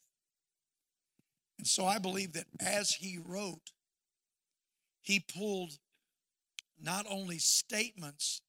And 1.58 1.66
so 1.66 1.86
I 1.86 1.98
believe 1.98 2.32
that 2.32 2.46
as 2.60 2.94
he 2.94 3.18
wrote, 3.24 3.72
he 5.02 5.20
pulled 5.20 5.78
not 6.80 7.06
only 7.08 7.38
statements 7.38 8.40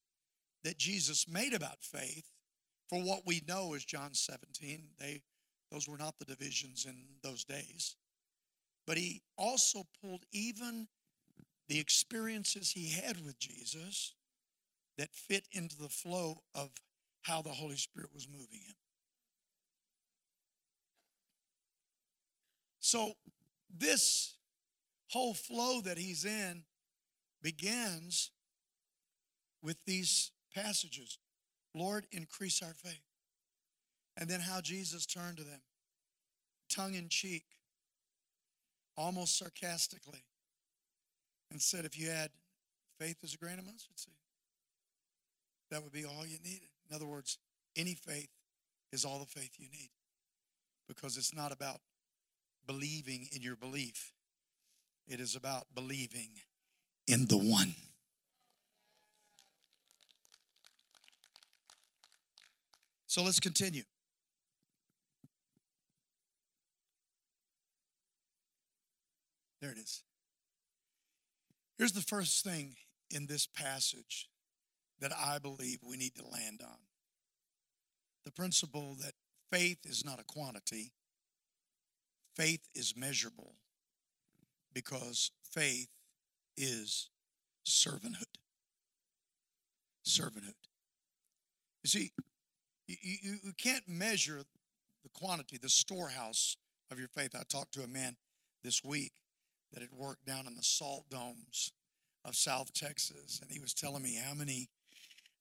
that 0.63 0.77
Jesus 0.77 1.27
made 1.27 1.53
about 1.53 1.83
faith, 1.83 2.25
for 2.89 3.01
what 3.01 3.25
we 3.25 3.41
know 3.47 3.73
is 3.73 3.85
John 3.85 4.13
17, 4.13 4.83
they 4.99 5.21
those 5.71 5.87
were 5.87 5.97
not 5.97 6.19
the 6.19 6.25
divisions 6.25 6.85
in 6.85 6.95
those 7.23 7.43
days. 7.43 7.95
But 8.85 8.97
he 8.97 9.23
also 9.37 9.87
pulled 10.01 10.23
even 10.31 10.87
the 11.67 11.79
experiences 11.79 12.71
he 12.71 12.91
had 12.91 13.23
with 13.25 13.39
Jesus 13.39 14.13
that 14.99 15.15
fit 15.15 15.47
into 15.51 15.75
the 15.77 15.89
flow 15.89 16.43
of 16.53 16.69
how 17.23 17.41
the 17.41 17.49
Holy 17.49 17.77
Spirit 17.77 18.09
was 18.13 18.27
moving 18.29 18.59
him. 18.67 18.75
So, 22.93 23.13
this 23.75 24.35
whole 25.09 25.33
flow 25.33 25.81
that 25.81 25.97
he's 25.97 26.25
in 26.25 26.61
begins 27.41 28.29
with 29.63 29.77
these 29.87 30.29
passages 30.53 31.17
Lord, 31.73 32.05
increase 32.11 32.61
our 32.61 32.75
faith. 32.75 33.01
And 34.15 34.29
then 34.29 34.41
how 34.41 34.61
Jesus 34.61 35.07
turned 35.07 35.37
to 35.37 35.43
them, 35.43 35.61
tongue 36.69 36.93
in 36.93 37.09
cheek, 37.09 37.45
almost 38.95 39.39
sarcastically, 39.39 40.23
and 41.49 41.59
said, 41.59 41.85
If 41.85 41.99
you 41.99 42.11
had 42.11 42.29
faith 42.99 43.17
as 43.23 43.33
a 43.33 43.37
grain 43.37 43.57
of 43.57 43.65
mustard 43.65 43.97
seed, 43.97 44.13
that 45.71 45.81
would 45.81 45.93
be 45.93 46.05
all 46.05 46.27
you 46.27 46.37
needed. 46.43 46.69
In 46.87 46.95
other 46.95 47.07
words, 47.07 47.39
any 47.75 47.95
faith 47.95 48.29
is 48.91 49.03
all 49.03 49.17
the 49.17 49.25
faith 49.25 49.55
you 49.57 49.65
need 49.71 49.89
because 50.87 51.17
it's 51.17 51.33
not 51.33 51.51
about 51.51 51.79
believing 52.65 53.27
in 53.31 53.41
your 53.41 53.55
belief, 53.55 54.11
it 55.07 55.19
is 55.19 55.35
about 55.35 55.67
believing 55.73 56.29
in 57.07 57.25
the 57.27 57.37
one. 57.37 57.75
So 63.07 63.21
let's 63.21 63.39
continue. 63.39 63.83
There 69.61 69.71
it 69.71 69.77
is. 69.77 70.01
Here's 71.77 71.91
the 71.91 72.01
first 72.01 72.43
thing 72.43 72.75
in 73.11 73.27
this 73.27 73.45
passage 73.45 74.27
that 74.99 75.11
I 75.13 75.37
believe 75.37 75.79
we 75.87 75.97
need 75.97 76.15
to 76.15 76.27
land 76.27 76.61
on 76.63 76.77
the 78.25 78.31
principle 78.31 78.95
that 79.01 79.13
faith 79.51 79.79
is 79.85 80.05
not 80.05 80.19
a 80.19 80.23
quantity, 80.23 80.91
faith 82.35 82.67
is 82.73 82.95
measurable 82.95 83.55
because 84.73 85.31
faith 85.43 85.89
is 86.57 87.09
servanthood. 87.65 88.23
Servanthood. 90.05 90.53
You 91.83 91.89
see, 91.89 92.11
you, 92.87 92.95
you, 93.01 93.37
you 93.43 93.53
can't 93.57 93.87
measure 93.87 94.43
the 95.03 95.09
quantity, 95.09 95.57
the 95.57 95.69
storehouse 95.69 96.57
of 96.91 96.99
your 96.99 97.07
faith. 97.09 97.35
I 97.35 97.43
talked 97.47 97.73
to 97.73 97.83
a 97.83 97.87
man 97.87 98.15
this 98.63 98.83
week 98.83 99.13
that 99.73 99.81
had 99.81 99.91
worked 99.91 100.25
down 100.25 100.47
in 100.47 100.55
the 100.55 100.63
salt 100.63 101.09
domes 101.09 101.71
of 102.25 102.35
South 102.35 102.73
Texas, 102.73 103.39
and 103.41 103.51
he 103.51 103.59
was 103.59 103.73
telling 103.73 104.03
me 104.03 104.15
how 104.15 104.33
many 104.33 104.69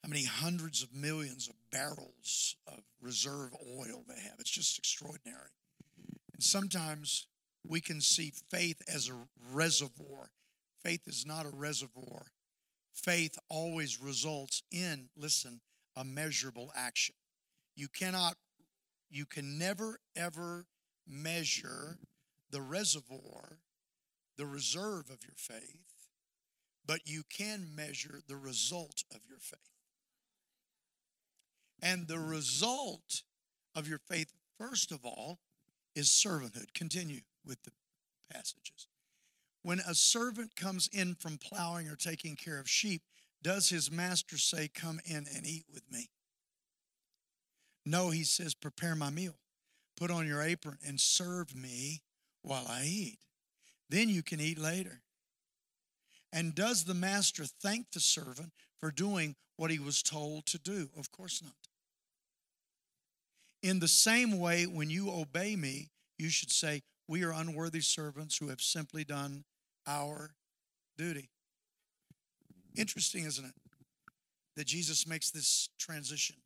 how 0.03 0.09
many 0.09 0.25
hundreds 0.25 0.83
of 0.83 0.93
millions 0.93 1.49
of 1.49 1.55
barrels 1.71 2.57
of 2.67 2.81
reserve 3.01 3.55
oil 3.79 4.03
they 4.09 4.21
have. 4.21 4.35
It's 4.41 4.51
just 4.51 4.77
extraordinary. 4.77 5.51
Sometimes 6.43 7.29
we 7.65 7.81
can 7.81 8.01
see 8.01 8.33
faith 8.51 8.83
as 8.93 9.09
a 9.09 9.15
reservoir. 9.53 10.31
Faith 10.83 11.07
is 11.07 11.25
not 11.25 11.47
a 11.47 11.51
reservoir. 11.55 12.33
Faith 12.93 13.39
always 13.49 14.01
results 14.01 14.65
in, 14.73 15.09
listen, 15.17 15.61
a 15.97 16.05
measurable 16.05 16.73
action. 16.75 17.15
You 17.77 17.87
cannot, 17.87 18.35
you 19.09 19.25
can 19.25 19.57
never, 19.57 20.01
ever 20.17 20.67
measure 21.07 21.99
the 22.51 22.61
reservoir, 22.61 23.59
the 24.37 24.47
reserve 24.47 25.11
of 25.11 25.19
your 25.23 25.37
faith, 25.37 26.09
but 26.85 27.03
you 27.05 27.23
can 27.31 27.69
measure 27.73 28.21
the 28.27 28.37
result 28.37 29.05
of 29.15 29.21
your 29.29 29.39
faith. 29.39 29.61
And 31.81 32.09
the 32.09 32.19
result 32.19 33.23
of 33.77 33.89
your 33.89 34.01
faith, 34.01 34.33
first 34.59 34.91
of 34.91 35.05
all, 35.05 35.39
is 35.95 36.09
servanthood. 36.09 36.75
Continue 36.75 37.21
with 37.45 37.63
the 37.63 37.73
passages. 38.31 38.89
When 39.63 39.81
a 39.81 39.95
servant 39.95 40.57
comes 40.57 40.89
in 40.93 41.15
from 41.15 41.39
plowing 41.39 41.89
or 41.89 41.97
taking 41.97 42.37
care 42.37 42.59
of 42.59 42.69
sheep, 42.69 43.03
does 43.43 43.69
his 43.69 43.91
master 43.91 44.39
say, 44.39 44.69
Come 44.69 45.01
in 45.05 45.27
and 45.35 45.47
eat 45.47 45.65
with 45.73 45.91
me? 45.91 46.11
No, 47.85 48.11
he 48.11 48.25
says, 48.25 48.55
Prepare 48.55 48.95
my 48.95 49.11
meal. 49.11 49.37
Put 49.97 50.11
on 50.11 50.27
your 50.27 50.43
apron 50.43 50.79
and 50.87 51.01
serve 51.01 51.55
me 51.55 52.03
while 52.43 52.67
I 52.69 52.85
eat. 52.85 53.19
Then 53.89 54.09
you 54.09 54.23
can 54.23 54.41
eat 54.41 54.59
later. 54.59 55.03
And 56.33 56.55
does 56.55 56.85
the 56.85 56.95
master 56.95 57.45
thank 57.45 57.91
the 57.93 58.01
servant 58.01 58.53
for 58.79 58.91
doing 58.91 59.37
what 59.57 59.71
he 59.71 59.79
was 59.79 60.03
told 60.03 60.47
to 60.47 60.59
do? 60.59 60.89
Of 60.99 61.13
course 61.13 61.43
not. 61.43 61.62
In 63.63 63.79
the 63.79 63.89
same 63.89 64.39
way, 64.39 64.67
when 64.67 64.91
you 64.91 65.11
obey 65.11 65.55
me, 65.57 65.91
you 66.19 66.29
should 66.29 66.51
say, 66.51 66.83
We 67.09 67.25
are 67.25 67.33
unworthy 67.33 67.81
servants 67.81 68.37
who 68.37 68.49
have 68.49 68.61
simply 68.61 69.05
done 69.05 69.45
our 69.87 70.35
duty. 70.97 71.31
Interesting, 72.77 73.25
isn't 73.25 73.45
it? 73.45 73.55
That 74.57 74.67
Jesus 74.67 75.07
makes 75.07 75.31
this 75.31 75.69
transition. 75.79 76.37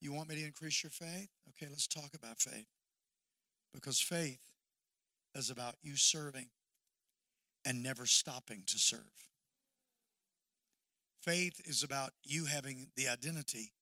You 0.00 0.12
want 0.12 0.28
me 0.28 0.36
to 0.36 0.44
increase 0.44 0.82
your 0.82 0.90
faith? 0.90 1.28
Okay, 1.50 1.66
let's 1.68 1.86
talk 1.86 2.10
about 2.14 2.38
faith. 2.38 2.66
Because 3.74 4.00
faith 4.00 4.40
is 5.34 5.50
about 5.50 5.74
you 5.82 5.96
serving 5.96 6.46
and 7.64 7.82
never 7.82 8.06
stopping 8.06 8.62
to 8.66 8.78
serve. 8.78 9.00
Faith 11.20 11.60
is 11.64 11.82
about 11.82 12.12
you 12.24 12.46
having 12.46 12.88
the 12.96 13.08
identity 13.08 13.72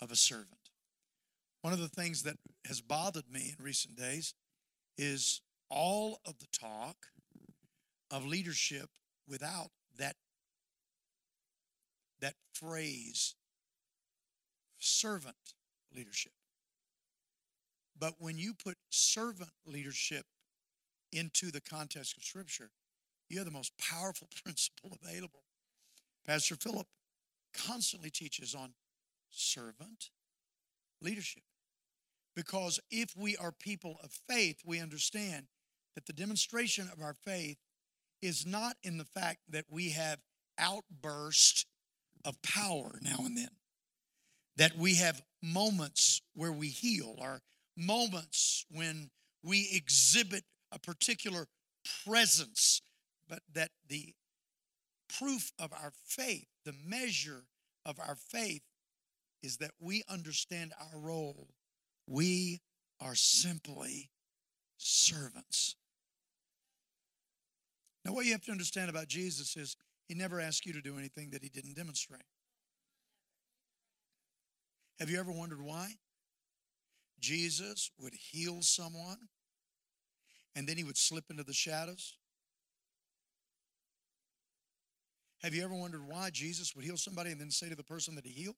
of 0.00 0.10
a 0.10 0.16
servant. 0.16 0.61
One 1.62 1.72
of 1.72 1.78
the 1.78 1.88
things 1.88 2.24
that 2.24 2.36
has 2.66 2.80
bothered 2.80 3.30
me 3.30 3.54
in 3.56 3.64
recent 3.64 3.96
days 3.96 4.34
is 4.98 5.40
all 5.70 6.20
of 6.26 6.38
the 6.38 6.46
talk 6.52 7.06
of 8.10 8.26
leadership 8.26 8.90
without 9.26 9.70
that 9.96 10.16
that 12.20 12.34
phrase 12.52 13.34
servant 14.78 15.54
leadership. 15.94 16.32
But 17.98 18.14
when 18.18 18.38
you 18.38 18.54
put 18.54 18.76
servant 18.90 19.50
leadership 19.64 20.26
into 21.12 21.50
the 21.50 21.60
context 21.60 22.16
of 22.16 22.24
Scripture, 22.24 22.70
you 23.28 23.38
have 23.38 23.46
the 23.46 23.52
most 23.52 23.72
powerful 23.78 24.28
principle 24.44 24.96
available. 25.02 25.44
Pastor 26.26 26.56
Philip 26.56 26.86
constantly 27.54 28.10
teaches 28.10 28.54
on 28.54 28.74
servant 29.30 30.10
leadership. 31.00 31.42
Because 32.34 32.80
if 32.90 33.14
we 33.16 33.36
are 33.36 33.52
people 33.52 33.98
of 34.02 34.10
faith, 34.28 34.62
we 34.64 34.80
understand 34.80 35.46
that 35.94 36.06
the 36.06 36.12
demonstration 36.12 36.88
of 36.92 37.02
our 37.02 37.14
faith 37.14 37.58
is 38.22 38.46
not 38.46 38.76
in 38.82 38.98
the 38.98 39.04
fact 39.04 39.40
that 39.50 39.66
we 39.68 39.90
have 39.90 40.18
outbursts 40.58 41.66
of 42.24 42.40
power 42.42 42.98
now 43.02 43.16
and 43.18 43.36
then, 43.36 43.50
that 44.56 44.76
we 44.76 44.94
have 44.94 45.22
moments 45.42 46.22
where 46.34 46.52
we 46.52 46.68
heal, 46.68 47.16
or 47.18 47.42
moments 47.76 48.64
when 48.70 49.10
we 49.42 49.68
exhibit 49.72 50.44
a 50.70 50.78
particular 50.78 51.46
presence, 52.06 52.80
but 53.28 53.40
that 53.52 53.70
the 53.88 54.14
proof 55.18 55.52
of 55.58 55.72
our 55.72 55.92
faith, 56.06 56.46
the 56.64 56.74
measure 56.86 57.44
of 57.84 57.98
our 57.98 58.14
faith, 58.14 58.62
is 59.42 59.56
that 59.58 59.72
we 59.80 60.02
understand 60.08 60.72
our 60.80 60.98
role. 60.98 61.48
We 62.06 62.60
are 63.00 63.14
simply 63.14 64.10
servants. 64.76 65.76
Now, 68.04 68.12
what 68.12 68.26
you 68.26 68.32
have 68.32 68.44
to 68.44 68.52
understand 68.52 68.90
about 68.90 69.08
Jesus 69.08 69.56
is 69.56 69.76
he 70.08 70.14
never 70.14 70.40
asked 70.40 70.66
you 70.66 70.72
to 70.72 70.80
do 70.80 70.98
anything 70.98 71.30
that 71.30 71.42
he 71.42 71.48
didn't 71.48 71.76
demonstrate. 71.76 72.22
Have 74.98 75.10
you 75.10 75.18
ever 75.18 75.32
wondered 75.32 75.62
why? 75.62 75.94
Jesus 77.20 77.90
would 78.00 78.14
heal 78.14 78.62
someone 78.62 79.28
and 80.54 80.66
then 80.68 80.76
he 80.76 80.84
would 80.84 80.98
slip 80.98 81.24
into 81.30 81.44
the 81.44 81.52
shadows. 81.52 82.16
Have 85.42 85.54
you 85.54 85.64
ever 85.64 85.74
wondered 85.74 86.06
why 86.06 86.30
Jesus 86.30 86.74
would 86.74 86.84
heal 86.84 86.96
somebody 86.96 87.30
and 87.30 87.40
then 87.40 87.50
say 87.50 87.68
to 87.68 87.74
the 87.74 87.82
person 87.82 88.14
that 88.14 88.26
he 88.26 88.32
healed, 88.32 88.56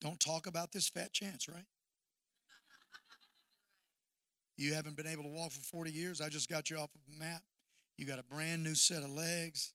Don't 0.00 0.20
talk 0.20 0.46
about 0.46 0.72
this 0.72 0.88
fat 0.88 1.12
chance, 1.12 1.48
right? 1.48 1.66
You 4.62 4.74
haven't 4.74 4.96
been 4.96 5.08
able 5.08 5.24
to 5.24 5.28
walk 5.28 5.50
for 5.50 5.60
40 5.60 5.90
years. 5.90 6.20
I 6.20 6.28
just 6.28 6.48
got 6.48 6.70
you 6.70 6.76
off 6.76 6.90
of 6.94 7.00
a 7.12 7.18
map. 7.18 7.42
You 7.98 8.06
got 8.06 8.20
a 8.20 8.22
brand 8.22 8.62
new 8.62 8.76
set 8.76 9.02
of 9.02 9.10
legs. 9.10 9.72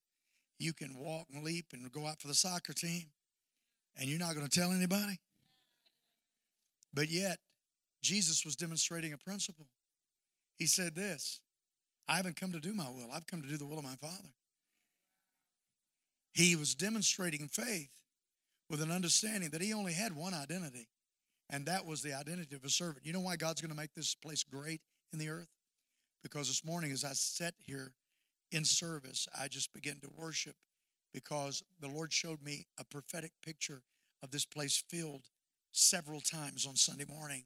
You 0.60 0.72
can 0.72 0.98
walk 0.98 1.28
and 1.34 1.44
leap 1.44 1.66
and 1.74 1.92
go 1.92 2.08
out 2.08 2.22
for 2.22 2.30
the 2.30 2.34
soccer 2.34 2.72
team. 2.72 3.08
And 3.98 4.10
you're 4.10 4.18
not 4.18 4.34
going 4.34 4.48
to 4.48 4.60
tell 4.60 4.72
anybody. 4.72 5.20
But 6.94 7.10
yet, 7.10 7.40
Jesus 8.02 8.46
was 8.46 8.56
demonstrating 8.56 9.12
a 9.12 9.18
principle. 9.18 9.68
He 10.58 10.68
said 10.68 10.96
this 10.96 11.42
I 12.08 12.16
haven't 12.16 12.40
come 12.40 12.54
to 12.54 12.60
do 12.60 12.74
my 12.74 12.88
will, 12.90 13.10
I've 13.14 13.28
come 13.28 13.42
to 13.42 13.48
do 13.48 13.58
the 13.58 13.66
will 13.66 13.80
of 13.80 13.84
my 13.84 13.96
Father. 14.00 14.30
He 16.34 16.56
was 16.56 16.76
demonstrating 16.76 17.50
faith 17.50 17.90
with 18.70 18.82
an 18.82 18.92
understanding 18.92 19.50
that 19.50 19.62
he 19.62 19.74
only 19.74 19.94
had 19.94 20.16
one 20.16 20.34
identity, 20.34 20.88
and 21.50 21.66
that 21.66 21.86
was 21.86 22.02
the 22.02 22.14
identity 22.14 22.56
of 22.56 22.64
a 22.64 22.70
servant. 22.70 23.06
You 23.06 23.14
know 23.14 23.22
why 23.22 23.36
God's 23.36 23.62
going 23.62 23.72
to 23.72 23.78
make 23.78 23.94
this 23.94 24.16
place 24.16 24.44
great 24.44 24.82
in 25.14 25.20
the 25.20 25.30
earth? 25.30 25.48
Because 26.24 26.48
this 26.48 26.66
morning, 26.66 26.92
as 26.92 27.06
I 27.06 27.14
sat 27.14 27.54
here 27.66 27.94
in 28.52 28.66
service, 28.66 29.28
I 29.40 29.48
just 29.48 29.74
began 29.74 30.00
to 30.02 30.10
worship 30.16 30.56
because 31.14 31.64
the 31.80 31.88
Lord 31.88 32.12
showed 32.12 32.42
me 32.44 32.68
a 32.80 32.84
prophetic 32.84 33.32
picture 33.44 33.82
of 34.24 34.32
this 34.32 34.46
place 34.46 34.84
filled 34.90 35.30
several 35.72 36.22
times 36.22 36.66
on 36.66 36.76
Sunday 36.76 37.06
morning 37.06 37.44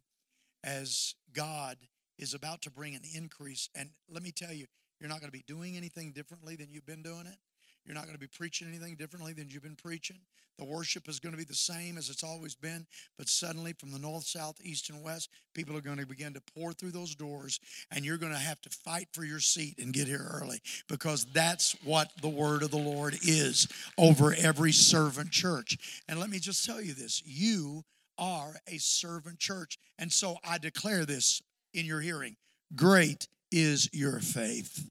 as 0.63 1.15
God 1.33 1.77
is 2.17 2.33
about 2.33 2.61
to 2.63 2.71
bring 2.71 2.95
an 2.95 3.01
increase. 3.15 3.69
And 3.75 3.89
let 4.09 4.23
me 4.23 4.31
tell 4.31 4.53
you, 4.53 4.65
you're 4.99 5.09
not 5.09 5.19
going 5.19 5.31
to 5.31 5.37
be 5.37 5.43
doing 5.47 5.75
anything 5.75 6.11
differently 6.11 6.55
than 6.55 6.67
you've 6.71 6.85
been 6.85 7.01
doing 7.01 7.25
it. 7.25 7.37
You're 7.85 7.95
not 7.95 8.03
going 8.03 8.15
to 8.15 8.19
be 8.19 8.27
preaching 8.27 8.67
anything 8.67 8.95
differently 8.95 9.33
than 9.33 9.49
you've 9.49 9.63
been 9.63 9.75
preaching. 9.75 10.17
The 10.57 10.65
worship 10.65 11.09
is 11.09 11.19
going 11.19 11.31
to 11.31 11.37
be 11.37 11.43
the 11.43 11.55
same 11.55 11.97
as 11.97 12.09
it's 12.09 12.23
always 12.23 12.53
been, 12.53 12.85
but 13.17 13.27
suddenly 13.27 13.73
from 13.73 13.91
the 13.91 13.97
north, 13.97 14.25
south, 14.25 14.59
east, 14.63 14.89
and 14.91 15.01
west, 15.01 15.29
people 15.55 15.75
are 15.75 15.81
going 15.81 15.97
to 15.97 16.05
begin 16.05 16.33
to 16.33 16.41
pour 16.55 16.71
through 16.71 16.91
those 16.91 17.15
doors, 17.15 17.59
and 17.89 18.05
you're 18.05 18.19
going 18.19 18.31
to 18.33 18.37
have 18.37 18.61
to 18.61 18.69
fight 18.69 19.07
for 19.11 19.23
your 19.23 19.39
seat 19.39 19.79
and 19.79 19.91
get 19.91 20.07
here 20.07 20.29
early 20.31 20.61
because 20.87 21.25
that's 21.33 21.75
what 21.83 22.11
the 22.21 22.29
word 22.29 22.61
of 22.61 22.69
the 22.69 22.77
Lord 22.77 23.15
is 23.23 23.67
over 23.97 24.35
every 24.37 24.71
servant 24.71 25.31
church. 25.31 26.03
And 26.07 26.19
let 26.19 26.29
me 26.29 26.37
just 26.37 26.63
tell 26.63 26.79
you 26.79 26.93
this 26.93 27.23
you 27.25 27.83
are 28.19 28.53
a 28.67 28.77
servant 28.77 29.39
church. 29.39 29.79
And 29.97 30.11
so 30.11 30.37
I 30.47 30.59
declare 30.59 31.05
this 31.05 31.41
in 31.73 31.85
your 31.85 32.01
hearing 32.01 32.35
great 32.75 33.27
is 33.51 33.89
your 33.91 34.19
faith. 34.19 34.87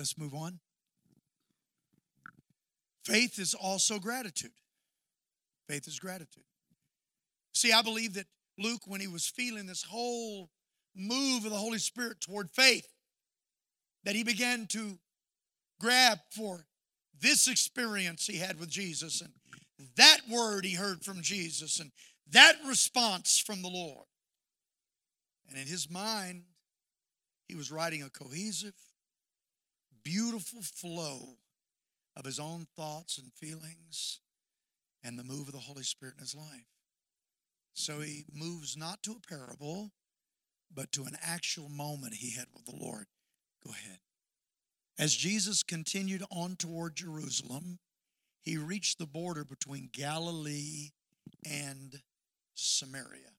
Let's 0.00 0.16
move 0.16 0.32
on. 0.32 0.60
Faith 3.04 3.38
is 3.38 3.52
also 3.52 3.98
gratitude. 3.98 4.54
Faith 5.68 5.86
is 5.86 5.98
gratitude. 5.98 6.44
See, 7.52 7.70
I 7.70 7.82
believe 7.82 8.14
that 8.14 8.24
Luke, 8.56 8.80
when 8.86 9.02
he 9.02 9.08
was 9.08 9.26
feeling 9.26 9.66
this 9.66 9.82
whole 9.82 10.48
move 10.96 11.44
of 11.44 11.50
the 11.50 11.58
Holy 11.58 11.76
Spirit 11.76 12.18
toward 12.18 12.50
faith, 12.50 12.88
that 14.04 14.14
he 14.14 14.24
began 14.24 14.66
to 14.68 14.98
grab 15.78 16.18
for 16.30 16.64
this 17.20 17.46
experience 17.46 18.26
he 18.26 18.38
had 18.38 18.58
with 18.58 18.70
Jesus 18.70 19.20
and 19.20 19.32
that 19.96 20.20
word 20.30 20.64
he 20.64 20.76
heard 20.76 21.04
from 21.04 21.20
Jesus 21.20 21.78
and 21.78 21.90
that 22.30 22.56
response 22.66 23.38
from 23.38 23.60
the 23.60 23.68
Lord. 23.68 24.06
And 25.50 25.58
in 25.58 25.66
his 25.66 25.90
mind, 25.90 26.44
he 27.48 27.54
was 27.54 27.70
writing 27.70 28.02
a 28.02 28.08
cohesive, 28.08 28.72
beautiful 30.04 30.62
flow 30.62 31.36
of 32.16 32.24
his 32.24 32.38
own 32.38 32.66
thoughts 32.76 33.18
and 33.18 33.32
feelings 33.32 34.20
and 35.02 35.18
the 35.18 35.24
move 35.24 35.48
of 35.48 35.54
the 35.54 35.60
Holy 35.60 35.82
Spirit 35.82 36.14
in 36.16 36.20
his 36.20 36.34
life. 36.34 36.66
So 37.72 38.00
he 38.00 38.24
moves 38.32 38.76
not 38.76 39.02
to 39.04 39.12
a 39.12 39.28
parable, 39.28 39.92
but 40.74 40.92
to 40.92 41.04
an 41.04 41.16
actual 41.22 41.68
moment 41.68 42.14
he 42.14 42.32
had 42.32 42.46
with 42.52 42.66
the 42.66 42.76
Lord. 42.76 43.06
Go 43.64 43.72
ahead. 43.72 43.98
As 44.98 45.14
Jesus 45.14 45.62
continued 45.62 46.24
on 46.30 46.56
toward 46.56 46.96
Jerusalem, 46.96 47.78
he 48.42 48.58
reached 48.58 48.98
the 48.98 49.06
border 49.06 49.44
between 49.44 49.88
Galilee 49.92 50.90
and 51.48 52.02
Samaria. 52.54 53.32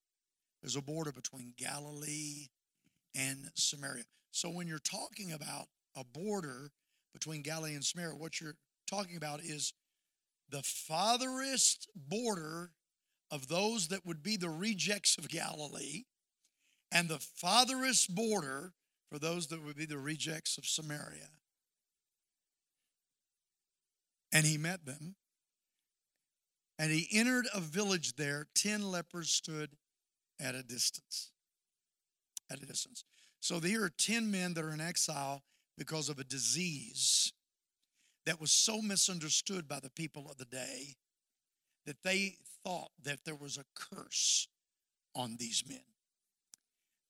There's 0.61 0.75
a 0.75 0.81
border 0.81 1.11
between 1.11 1.53
Galilee 1.57 2.47
and 3.15 3.51
Samaria. 3.55 4.05
So 4.31 4.49
when 4.49 4.67
you're 4.67 4.79
talking 4.79 5.31
about 5.33 5.67
a 5.95 6.03
border 6.03 6.71
between 7.13 7.41
Galilee 7.41 7.75
and 7.75 7.83
Samaria, 7.83 8.15
what 8.15 8.39
you're 8.39 8.55
talking 8.89 9.17
about 9.17 9.41
is 9.41 9.73
the 10.49 10.63
farthest 10.63 11.89
border 11.95 12.71
of 13.29 13.47
those 13.47 13.87
that 13.89 14.05
would 14.05 14.21
be 14.21 14.37
the 14.37 14.49
rejects 14.49 15.17
of 15.17 15.29
Galilee 15.29 16.03
and 16.91 17.07
the 17.07 17.19
farthest 17.19 18.13
border 18.13 18.73
for 19.09 19.19
those 19.19 19.47
that 19.47 19.63
would 19.63 19.75
be 19.75 19.85
the 19.85 19.97
rejects 19.97 20.57
of 20.57 20.65
Samaria. 20.65 21.29
And 24.33 24.45
he 24.45 24.57
met 24.57 24.85
them. 24.85 25.15
And 26.79 26.91
he 26.91 27.07
entered 27.11 27.47
a 27.53 27.59
village 27.59 28.15
there. 28.15 28.47
Ten 28.55 28.89
lepers 28.89 29.29
stood 29.29 29.71
at 30.39 30.55
a 30.55 30.63
distance. 30.63 31.31
At 32.49 32.61
a 32.61 32.65
distance. 32.65 33.03
So 33.39 33.59
here 33.59 33.83
are 33.83 33.89
10 33.89 34.31
men 34.31 34.53
that 34.53 34.63
are 34.63 34.73
in 34.73 34.81
exile 34.81 35.43
because 35.77 36.09
of 36.09 36.19
a 36.19 36.23
disease 36.23 37.33
that 38.25 38.39
was 38.39 38.51
so 38.51 38.81
misunderstood 38.81 39.67
by 39.67 39.79
the 39.79 39.89
people 39.89 40.29
of 40.29 40.37
the 40.37 40.45
day 40.45 40.95
that 41.85 42.03
they 42.03 42.35
thought 42.63 42.91
that 43.03 43.25
there 43.25 43.35
was 43.35 43.57
a 43.57 43.65
curse 43.73 44.47
on 45.15 45.37
these 45.37 45.63
men. 45.67 45.81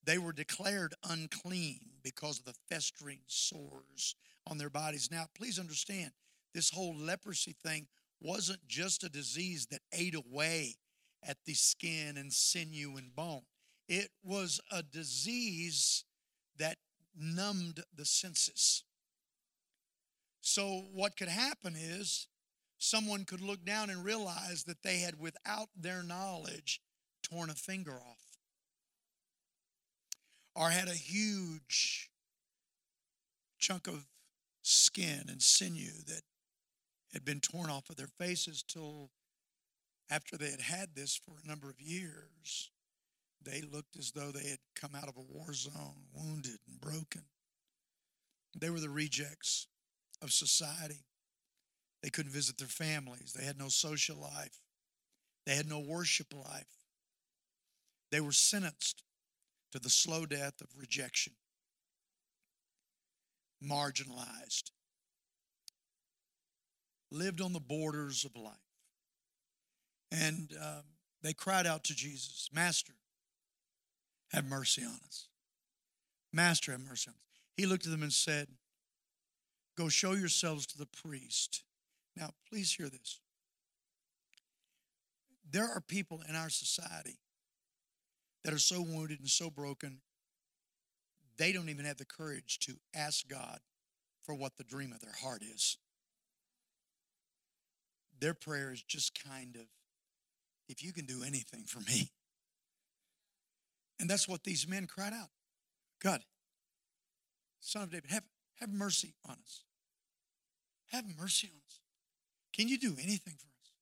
They 0.04 0.18
were 0.18 0.32
declared 0.32 0.94
unclean 1.08 1.80
because 2.02 2.38
of 2.38 2.44
the 2.44 2.54
festering 2.68 3.20
sores 3.26 4.16
on 4.46 4.58
their 4.58 4.70
bodies. 4.70 5.10
Now, 5.10 5.26
please 5.34 5.58
understand, 5.58 6.12
this 6.54 6.70
whole 6.70 6.96
leprosy 6.96 7.52
thing 7.52 7.86
wasn't 8.20 8.66
just 8.66 9.04
a 9.04 9.08
disease 9.08 9.66
that 9.70 9.82
ate 9.92 10.14
away 10.14 10.76
at 11.22 11.38
the 11.46 11.54
skin 11.54 12.16
and 12.16 12.32
sinew 12.32 12.96
and 12.96 13.14
bone, 13.14 13.42
it 13.88 14.08
was 14.24 14.60
a 14.70 14.82
disease 14.82 16.04
that 16.58 16.78
numbed 17.16 17.80
the 17.94 18.04
senses. 18.04 18.84
So, 20.40 20.86
what 20.92 21.16
could 21.16 21.28
happen 21.28 21.76
is 21.76 22.26
someone 22.78 23.24
could 23.24 23.40
look 23.40 23.64
down 23.64 23.90
and 23.90 24.04
realize 24.04 24.64
that 24.64 24.82
they 24.82 24.98
had, 24.98 25.18
without 25.18 25.68
their 25.76 26.02
knowledge, 26.02 26.80
torn 27.22 27.48
a 27.48 27.54
finger 27.54 27.94
off 27.94 28.32
or 30.54 30.70
had 30.70 30.88
a 30.88 30.94
huge 30.94 32.10
chunk 33.58 33.86
of 33.86 34.06
skin 34.62 35.24
and 35.28 35.40
sinew 35.40 36.02
that 36.06 36.22
had 37.12 37.24
been 37.24 37.40
torn 37.40 37.70
off 37.70 37.88
of 37.90 37.96
their 37.96 38.08
faces 38.18 38.62
till 38.62 39.10
after 40.10 40.36
they 40.36 40.50
had 40.50 40.60
had 40.60 40.94
this 40.94 41.16
for 41.16 41.36
a 41.42 41.48
number 41.48 41.70
of 41.70 41.80
years 41.80 42.71
they 43.44 43.62
looked 43.62 43.96
as 43.98 44.12
though 44.12 44.30
they 44.30 44.48
had 44.48 44.58
come 44.74 44.94
out 44.94 45.08
of 45.08 45.16
a 45.16 45.20
war 45.20 45.52
zone 45.52 46.06
wounded 46.14 46.58
and 46.68 46.80
broken. 46.80 47.22
They 48.58 48.70
were 48.70 48.80
the 48.80 48.90
rejects 48.90 49.66
of 50.20 50.32
society. 50.32 51.04
They 52.02 52.10
couldn't 52.10 52.32
visit 52.32 52.58
their 52.58 52.68
families. 52.68 53.32
They 53.32 53.44
had 53.44 53.58
no 53.58 53.68
social 53.68 54.16
life. 54.16 54.60
They 55.46 55.54
had 55.54 55.68
no 55.68 55.80
worship 55.80 56.34
life. 56.34 56.66
They 58.10 58.20
were 58.20 58.32
sentenced 58.32 59.02
to 59.72 59.78
the 59.78 59.90
slow 59.90 60.26
death 60.26 60.60
of 60.60 60.68
rejection, 60.76 61.32
marginalized, 63.64 64.70
lived 67.10 67.40
on 67.40 67.52
the 67.52 67.60
borders 67.60 68.24
of 68.24 68.36
life. 68.36 68.52
And 70.10 70.52
um, 70.60 70.82
they 71.22 71.32
cried 71.32 71.66
out 71.66 71.84
to 71.84 71.94
Jesus, 71.94 72.50
Master, 72.52 72.92
have 74.32 74.44
mercy 74.44 74.82
on 74.82 74.98
us. 75.06 75.28
Master, 76.32 76.72
have 76.72 76.80
mercy 76.80 77.10
on 77.10 77.14
us. 77.14 77.40
He 77.56 77.66
looked 77.66 77.84
at 77.84 77.92
them 77.92 78.02
and 78.02 78.12
said, 78.12 78.48
Go 79.76 79.88
show 79.88 80.12
yourselves 80.12 80.66
to 80.66 80.78
the 80.78 80.86
priest. 80.86 81.62
Now, 82.16 82.30
please 82.48 82.72
hear 82.74 82.88
this. 82.88 83.20
There 85.50 85.64
are 85.64 85.80
people 85.80 86.22
in 86.28 86.34
our 86.34 86.50
society 86.50 87.18
that 88.44 88.52
are 88.52 88.58
so 88.58 88.82
wounded 88.82 89.20
and 89.20 89.28
so 89.28 89.50
broken, 89.50 90.00
they 91.38 91.52
don't 91.52 91.68
even 91.68 91.84
have 91.84 91.98
the 91.98 92.04
courage 92.04 92.58
to 92.60 92.74
ask 92.94 93.28
God 93.28 93.60
for 94.24 94.34
what 94.34 94.56
the 94.56 94.64
dream 94.64 94.92
of 94.92 95.00
their 95.00 95.14
heart 95.22 95.42
is. 95.42 95.78
Their 98.20 98.34
prayer 98.34 98.72
is 98.72 98.82
just 98.82 99.18
kind 99.24 99.56
of, 99.56 99.66
if 100.68 100.82
you 100.82 100.92
can 100.92 101.06
do 101.06 101.22
anything 101.26 101.64
for 101.64 101.80
me. 101.80 102.10
And 104.02 104.10
that's 104.10 104.26
what 104.26 104.42
these 104.42 104.66
men 104.66 104.88
cried 104.88 105.12
out 105.12 105.28
God, 106.02 106.22
Son 107.60 107.84
of 107.84 107.90
David, 107.92 108.10
have, 108.10 108.24
have 108.58 108.68
mercy 108.68 109.14
on 109.24 109.36
us. 109.44 109.62
Have 110.90 111.04
mercy 111.16 111.48
on 111.52 111.60
us. 111.64 111.80
Can 112.52 112.66
you 112.66 112.78
do 112.78 112.96
anything 113.00 113.34
for 113.34 113.46
us? 113.46 113.72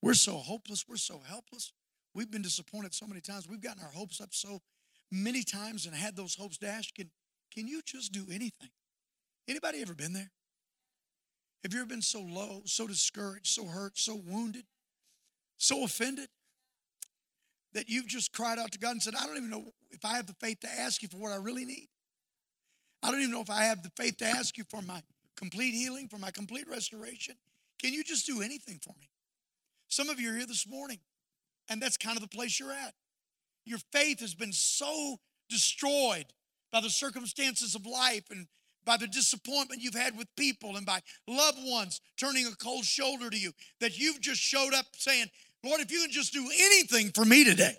We're 0.00 0.14
so 0.14 0.38
hopeless. 0.38 0.86
We're 0.88 0.96
so 0.96 1.20
helpless. 1.24 1.74
We've 2.14 2.30
been 2.30 2.40
disappointed 2.40 2.94
so 2.94 3.06
many 3.06 3.20
times. 3.20 3.46
We've 3.46 3.60
gotten 3.60 3.82
our 3.82 3.90
hopes 3.90 4.22
up 4.22 4.30
so 4.32 4.62
many 5.12 5.42
times 5.42 5.84
and 5.84 5.94
had 5.94 6.16
those 6.16 6.34
hopes 6.34 6.56
dashed. 6.56 6.94
Can, 6.94 7.10
can 7.54 7.68
you 7.68 7.82
just 7.84 8.12
do 8.12 8.24
anything? 8.30 8.70
Anybody 9.46 9.82
ever 9.82 9.94
been 9.94 10.14
there? 10.14 10.30
Have 11.62 11.74
you 11.74 11.80
ever 11.80 11.88
been 11.88 12.00
so 12.00 12.22
low, 12.22 12.62
so 12.64 12.86
discouraged, 12.86 13.48
so 13.48 13.66
hurt, 13.66 13.98
so 13.98 14.16
wounded, 14.16 14.64
so 15.58 15.84
offended 15.84 16.30
that 17.74 17.88
you've 17.88 18.06
just 18.06 18.32
cried 18.32 18.58
out 18.58 18.72
to 18.72 18.78
God 18.78 18.92
and 18.92 19.02
said, 19.02 19.14
I 19.14 19.26
don't 19.26 19.36
even 19.36 19.50
know 19.50 19.72
if 19.90 20.04
I 20.04 20.16
have 20.16 20.26
the 20.26 20.34
faith 20.40 20.60
to 20.60 20.68
ask 20.68 21.02
you 21.02 21.08
for 21.08 21.18
what 21.18 21.32
I 21.32 21.36
really 21.36 21.64
need? 21.64 21.88
I 23.02 23.10
don't 23.10 23.20
even 23.20 23.32
know 23.32 23.40
if 23.40 23.50
I 23.50 23.64
have 23.64 23.82
the 23.82 23.92
faith 23.96 24.18
to 24.18 24.26
ask 24.26 24.58
you 24.58 24.64
for 24.68 24.82
my 24.82 25.02
complete 25.36 25.72
healing, 25.72 26.08
for 26.08 26.18
my 26.18 26.30
complete 26.30 26.68
restoration. 26.68 27.34
Can 27.80 27.92
you 27.94 28.04
just 28.04 28.26
do 28.26 28.42
anything 28.42 28.78
for 28.82 28.94
me? 29.00 29.08
Some 29.88 30.08
of 30.08 30.20
you 30.20 30.30
are 30.30 30.36
here 30.36 30.46
this 30.46 30.68
morning 30.68 30.98
and 31.68 31.80
that's 31.80 31.96
kind 31.96 32.16
of 32.16 32.22
the 32.22 32.28
place 32.28 32.60
you're 32.60 32.72
at. 32.72 32.94
Your 33.64 33.78
faith 33.92 34.20
has 34.20 34.34
been 34.34 34.52
so 34.52 35.18
destroyed 35.48 36.26
by 36.72 36.80
the 36.80 36.90
circumstances 36.90 37.74
of 37.74 37.86
life 37.86 38.24
and 38.30 38.46
by 38.84 38.96
the 38.96 39.06
disappointment 39.06 39.82
you've 39.82 39.94
had 39.94 40.16
with 40.16 40.26
people 40.36 40.76
and 40.76 40.86
by 40.86 41.00
loved 41.26 41.58
ones 41.62 42.00
turning 42.16 42.46
a 42.46 42.56
cold 42.56 42.84
shoulder 42.84 43.30
to 43.30 43.38
you 43.38 43.52
that 43.80 43.98
you've 43.98 44.20
just 44.20 44.40
showed 44.40 44.74
up 44.74 44.86
saying, 44.96 45.26
Lord, 45.62 45.80
if 45.80 45.92
you 45.92 46.00
can 46.02 46.10
just 46.10 46.32
do 46.32 46.48
anything 46.52 47.10
for 47.10 47.24
me 47.24 47.44
today, 47.44 47.76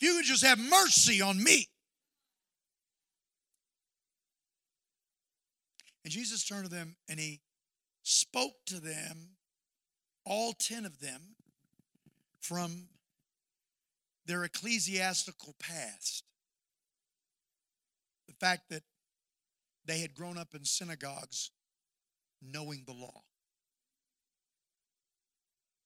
if 0.00 0.06
you 0.06 0.14
can 0.14 0.24
just 0.24 0.44
have 0.44 0.58
mercy 0.58 1.20
on 1.20 1.42
me. 1.42 1.68
And 6.04 6.12
Jesus 6.12 6.44
turned 6.44 6.64
to 6.64 6.70
them 6.70 6.96
and 7.08 7.18
he 7.18 7.40
spoke 8.02 8.54
to 8.66 8.80
them, 8.80 9.36
all 10.24 10.52
10 10.52 10.84
of 10.84 11.00
them, 11.00 11.20
from 12.40 12.88
their 14.26 14.44
ecclesiastical 14.44 15.54
past. 15.58 16.24
The 18.26 18.34
fact 18.34 18.68
that 18.70 18.82
they 19.84 19.98
had 19.98 20.14
grown 20.14 20.38
up 20.38 20.54
in 20.54 20.64
synagogues 20.64 21.50
knowing 22.40 22.82
the 22.86 22.92
law. 22.92 23.22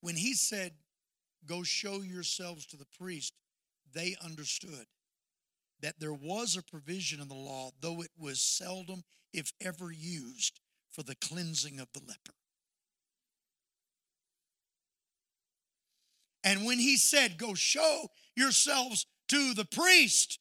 When 0.00 0.16
he 0.16 0.35
said, 0.35 0.72
Go 1.46 1.62
show 1.62 2.02
yourselves 2.02 2.66
to 2.66 2.76
the 2.76 2.87
priest, 2.98 3.35
they 3.92 4.16
understood 4.22 4.87
that 5.80 6.00
there 6.00 6.12
was 6.12 6.56
a 6.56 6.62
provision 6.62 7.20
in 7.20 7.28
the 7.28 7.35
law, 7.35 7.70
though 7.80 8.00
it 8.02 8.11
was 8.18 8.40
seldom, 8.40 9.04
if 9.32 9.52
ever, 9.61 9.92
used 9.92 10.61
for 10.90 11.02
the 11.02 11.14
cleansing 11.14 11.78
of 11.78 11.88
the 11.92 12.00
leper. 12.00 12.35
And 16.42 16.64
when 16.64 16.78
he 16.78 16.96
said, 16.96 17.38
Go 17.38 17.54
show 17.54 18.06
yourselves 18.35 19.06
to 19.28 19.52
the 19.52 19.64
priest, 19.64 20.38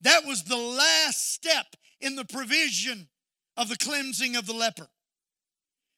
that 0.00 0.24
was 0.26 0.42
the 0.42 0.56
last 0.56 1.32
step 1.32 1.66
in 2.00 2.16
the 2.16 2.24
provision 2.24 3.08
of 3.56 3.68
the 3.68 3.76
cleansing 3.76 4.36
of 4.36 4.46
the 4.46 4.52
leper. 4.52 4.88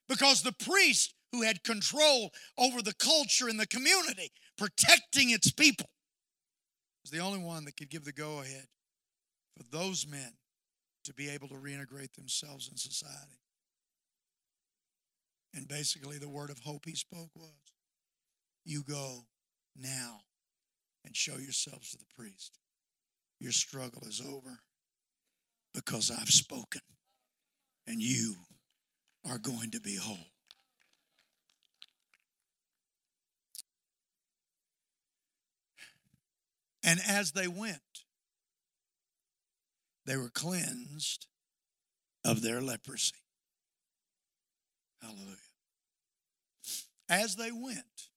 Because 0.08 0.42
the 0.42 0.52
priest, 0.52 1.14
who 1.36 1.42
had 1.42 1.62
control 1.62 2.32
over 2.56 2.80
the 2.80 2.94
culture 2.94 3.48
and 3.48 3.60
the 3.60 3.66
community, 3.66 4.32
protecting 4.56 5.30
its 5.30 5.50
people, 5.50 5.88
was 7.02 7.10
the 7.10 7.18
only 7.18 7.38
one 7.38 7.64
that 7.66 7.76
could 7.76 7.90
give 7.90 8.04
the 8.04 8.12
go 8.12 8.40
ahead 8.40 8.66
for 9.56 9.64
those 9.70 10.06
men 10.06 10.32
to 11.04 11.12
be 11.12 11.28
able 11.28 11.48
to 11.48 11.54
reintegrate 11.54 12.14
themselves 12.14 12.68
in 12.68 12.76
society. 12.76 13.40
And 15.54 15.68
basically, 15.68 16.18
the 16.18 16.28
word 16.28 16.50
of 16.50 16.58
hope 16.60 16.82
he 16.86 16.94
spoke 16.94 17.30
was 17.34 17.74
you 18.64 18.82
go 18.82 19.26
now 19.76 20.20
and 21.04 21.14
show 21.14 21.36
yourselves 21.36 21.90
to 21.90 21.98
the 21.98 22.04
priest. 22.16 22.58
Your 23.40 23.52
struggle 23.52 24.02
is 24.06 24.20
over 24.20 24.60
because 25.74 26.10
I've 26.10 26.30
spoken 26.30 26.80
and 27.86 28.00
you 28.00 28.34
are 29.28 29.38
going 29.38 29.70
to 29.72 29.80
be 29.80 29.96
whole. 29.96 30.35
And 36.86 37.00
as 37.06 37.32
they 37.32 37.48
went, 37.48 38.04
they 40.06 40.16
were 40.16 40.30
cleansed 40.30 41.26
of 42.24 42.42
their 42.42 42.62
leprosy. 42.62 43.16
Hallelujah. 45.02 45.36
As 47.08 47.34
they 47.34 47.50
went, 47.50 48.08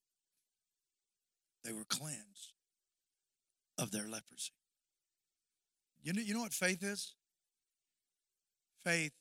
they 1.64 1.74
were 1.74 1.86
cleansed 1.90 2.54
of 3.80 3.90
their 3.92 4.08
leprosy. 4.08 4.54
You 6.04 6.14
know, 6.14 6.22
you 6.22 6.36
know 6.36 6.42
what 6.42 6.54
faith 6.54 6.84
is? 6.84 7.16
Faith 8.84 9.14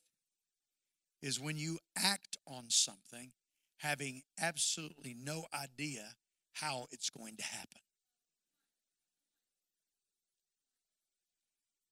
is 1.23 1.39
when 1.39 1.57
you 1.57 1.79
act 1.97 2.37
on 2.47 2.65
something 2.69 3.31
having 3.77 4.21
absolutely 4.39 5.15
no 5.19 5.45
idea 5.53 6.13
how 6.53 6.85
it's 6.91 7.09
going 7.09 7.35
to 7.37 7.43
happen. 7.43 7.81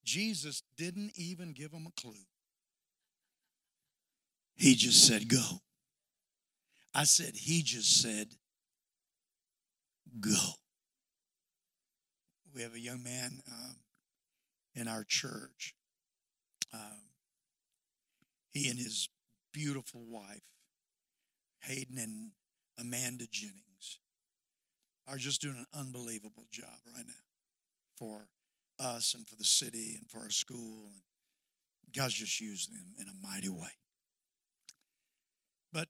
Jesus 0.07 0.63
didn't 0.77 1.11
even 1.15 1.51
give 1.51 1.73
him 1.73 1.85
a 1.85 2.01
clue. 2.01 2.13
He 4.55 4.73
just 4.73 5.05
said, 5.05 5.27
Go. 5.27 5.43
I 6.95 7.03
said, 7.03 7.33
He 7.35 7.61
just 7.61 8.01
said, 8.01 8.29
Go. 10.21 10.31
We 12.55 12.61
have 12.61 12.73
a 12.73 12.79
young 12.79 13.03
man 13.03 13.41
um, 13.51 13.75
in 14.73 14.87
our 14.87 15.03
church. 15.05 15.75
Um, 16.73 17.09
he 18.53 18.69
and 18.69 18.79
his 18.79 19.09
beautiful 19.51 20.05
wife, 20.07 20.41
Hayden 21.63 21.97
and 21.97 22.31
Amanda 22.79 23.25
Jennings, 23.29 23.99
are 25.05 25.17
just 25.17 25.41
doing 25.41 25.57
an 25.57 25.79
unbelievable 25.79 26.45
job 26.49 26.79
right 26.95 27.05
now 27.05 27.13
for 27.97 28.29
us 28.79 29.13
and 29.13 29.27
for 29.27 29.35
the 29.35 29.43
city 29.43 29.95
and 29.97 30.09
for 30.09 30.19
our 30.19 30.29
school. 30.29 30.85
And 30.85 31.01
God's 31.95 32.15
just 32.15 32.39
using 32.39 32.73
them 32.73 32.93
in 32.99 33.07
a 33.07 33.27
mighty 33.27 33.49
way. 33.49 33.69
But 35.73 35.87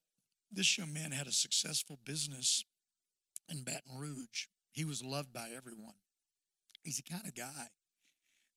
this 0.51 0.77
young 0.77 0.93
man 0.93 1.11
had 1.11 1.27
a 1.27 1.31
successful 1.31 1.99
business 2.05 2.63
in 3.49 3.63
Baton 3.63 3.97
Rouge. 3.97 4.47
He 4.71 4.85
was 4.85 5.03
loved 5.03 5.33
by 5.33 5.49
everyone. 5.55 5.95
He's 6.83 6.97
the 6.97 7.11
kind 7.11 7.25
of 7.25 7.35
guy 7.35 7.67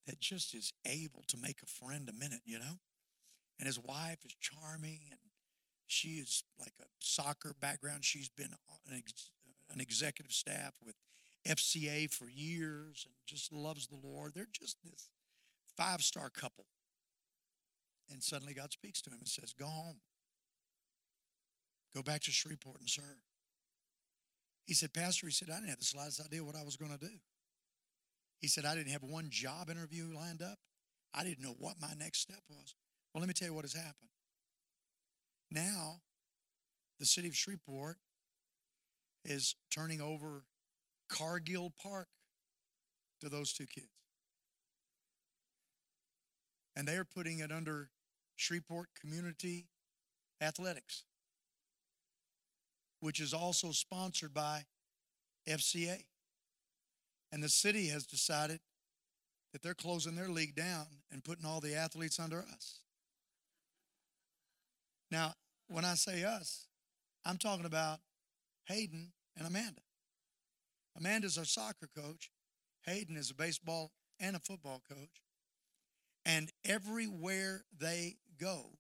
that 0.07 0.21
just 0.21 0.55
is 0.55 0.73
able 0.87 1.25
to 1.29 1.37
make 1.37 1.61
a 1.63 1.67
friend 1.67 2.09
a 2.09 2.13
minute, 2.13 2.41
you 2.45 2.59
know? 2.59 2.79
And 3.59 3.67
his 3.67 3.79
wife 3.79 4.25
is 4.25 4.35
charming 4.41 5.01
and 5.11 5.21
she 5.87 6.21
is 6.21 6.45
like 6.59 6.73
a 6.81 6.87
soccer 6.99 7.55
background. 7.61 8.05
She's 8.05 8.29
been 8.29 8.51
an, 8.89 8.97
ex- 8.97 9.31
an 9.71 9.81
executive 9.81 10.33
staff 10.33 10.73
with 10.85 10.95
FCA 11.47 12.13
for 12.13 12.29
years 12.29 13.07
and 13.07 13.15
just 13.27 13.53
loves 13.53 13.87
the 13.87 13.97
Lord. 14.03 14.33
They're 14.35 14.47
just 14.53 14.77
this 14.85 15.09
five 15.77 16.03
star 16.03 16.31
couple. 16.31 16.67
And 18.11 18.23
suddenly 18.23 18.55
God 18.55 18.73
speaks 18.73 19.01
to 19.03 19.11
him 19.11 19.19
and 19.21 19.29
says, 19.29 19.53
Go 19.53 19.67
home. 19.67 20.01
Go 21.95 22.03
back 22.03 22.21
to 22.23 22.31
Shreveport 22.31 22.81
and 22.81 22.89
serve. 22.89 23.25
He 24.67 24.75
said, 24.75 24.93
Pastor, 24.93 25.27
he 25.27 25.33
said, 25.33 25.49
I 25.51 25.57
didn't 25.57 25.71
have 25.71 25.79
the 25.79 25.85
slightest 25.85 26.21
idea 26.25 26.45
what 26.45 26.55
I 26.55 26.63
was 26.63 26.77
going 26.77 26.93
to 26.93 26.99
do. 26.99 27.13
He 28.41 28.49
said, 28.49 28.65
I 28.65 28.75
didn't 28.75 28.93
have 28.93 29.03
one 29.03 29.27
job 29.31 29.69
interview 29.69 30.07
lined 30.15 30.43
up. 30.43 30.59
I 31.13 31.25
didn't 31.25 31.43
know 31.43 31.57
what 31.59 31.75
my 31.81 31.93
next 31.99 32.21
step 32.21 32.41
was. 32.49 32.75
Well, 33.13 33.21
let 33.21 33.29
me 33.29 33.35
tell 33.35 33.49
you 33.49 33.55
what 33.55 33.65
has 33.65 33.75
happened. 33.75 34.11
Now, 35.51 36.01
the 37.01 37.07
city 37.07 37.27
of 37.27 37.35
Shreveport 37.35 37.97
is 39.25 39.57
turning 39.71 40.01
over 40.01 40.45
Cargill 41.11 41.73
Park 41.83 42.09
to 43.21 43.29
those 43.29 43.53
two 43.53 43.67
kids. 43.67 43.89
And 46.77 46.87
they 46.87 46.97
are 46.97 47.05
putting 47.05 47.41
it 47.41 47.53
under 47.53 47.91
Shreveport 48.37 48.89
Community 48.99 49.67
Athletics, 50.41 51.03
which 53.01 53.21
is 53.21 53.35
also 53.35 53.73
sponsored 53.73 54.33
by 54.33 54.65
FCA. 55.49 56.05
And 57.33 57.43
the 57.43 57.49
city 57.49 57.89
has 57.89 58.07
decided 58.07 58.61
that 59.53 59.63
they're 59.63 59.75
closing 59.75 60.15
their 60.15 60.29
league 60.29 60.55
down 60.55 60.87
and 61.13 61.23
putting 61.23 61.45
all 61.45 61.61
the 61.61 61.75
athletes 61.75 62.19
under 62.19 62.39
us. 62.39 62.79
Now, 65.11 65.35
when 65.69 65.85
I 65.85 65.95
say 65.95 66.25
us, 66.25 66.67
I'm 67.25 67.37
talking 67.37 67.67
about 67.67 67.99
Hayden 68.67 69.13
and 69.37 69.47
Amanda. 69.47 69.83
Amanda's 70.97 71.39
our 71.39 71.45
soccer 71.45 71.89
coach. 71.95 72.31
Hayden 72.87 73.17
is 73.17 73.31
a 73.31 73.35
baseball 73.35 73.93
and 74.19 74.37
a 74.37 74.41
football 74.41 74.83
coach. 74.89 75.23
And 76.25 76.51
everywhere 76.65 77.65
they 77.79 78.17
go, 78.39 78.79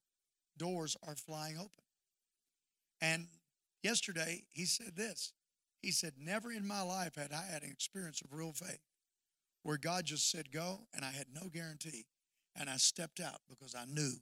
doors 0.57 0.97
are 1.07 1.17
flying 1.17 1.57
open. 1.57 1.85
And 3.01 3.29
yesterday, 3.83 4.45
he 4.51 4.65
said 4.65 4.97
this 4.97 5.33
He 5.83 5.91
said, 5.91 6.15
Never 6.19 6.53
in 6.53 6.67
my 6.67 6.83
life 6.83 7.15
had 7.17 7.33
I 7.33 7.45
had 7.51 7.63
an 7.63 7.71
experience 7.71 8.21
of 8.21 8.33
real 8.33 8.53
faith 8.53 8.81
where 9.63 9.79
God 9.79 10.05
just 10.07 10.31
said 10.31 10.53
go, 10.53 10.87
and 10.95 11.05
I 11.05 11.11
had 11.11 11.27
no 11.35 11.49
guarantee. 11.49 12.07
And 12.57 12.69
I 12.69 12.77
stepped 12.77 13.21
out 13.21 13.41
because 13.49 13.75
I 13.75 13.85
knew 13.85 14.13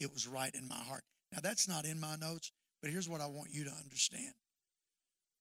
it 0.00 0.12
was 0.12 0.26
right 0.26 0.54
in 0.54 0.68
my 0.68 0.76
heart. 0.76 1.04
Now, 1.32 1.38
that's 1.42 1.68
not 1.68 1.84
in 1.84 1.98
my 1.98 2.16
notes, 2.16 2.52
but 2.82 2.90
here's 2.90 3.08
what 3.08 3.20
I 3.20 3.26
want 3.26 3.50
you 3.52 3.64
to 3.64 3.70
understand 3.70 4.34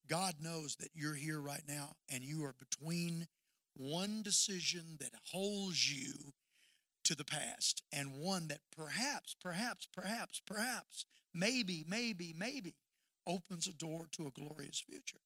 God 0.09 0.35
knows 0.41 0.75
that 0.79 0.89
you're 0.93 1.15
here 1.15 1.39
right 1.39 1.63
now 1.67 1.95
and 2.11 2.23
you 2.23 2.43
are 2.43 2.55
between 2.59 3.27
one 3.75 4.21
decision 4.23 4.97
that 4.99 5.11
holds 5.31 5.91
you 5.91 6.33
to 7.05 7.15
the 7.15 7.23
past 7.23 7.83
and 7.93 8.19
one 8.19 8.47
that 8.49 8.59
perhaps, 8.75 9.35
perhaps, 9.41 9.87
perhaps, 9.93 10.41
perhaps, 10.45 11.05
maybe, 11.33 11.85
maybe, 11.87 12.35
maybe 12.37 12.75
opens 13.25 13.67
a 13.67 13.73
door 13.73 14.07
to 14.11 14.27
a 14.27 14.31
glorious 14.31 14.79
future. 14.79 15.21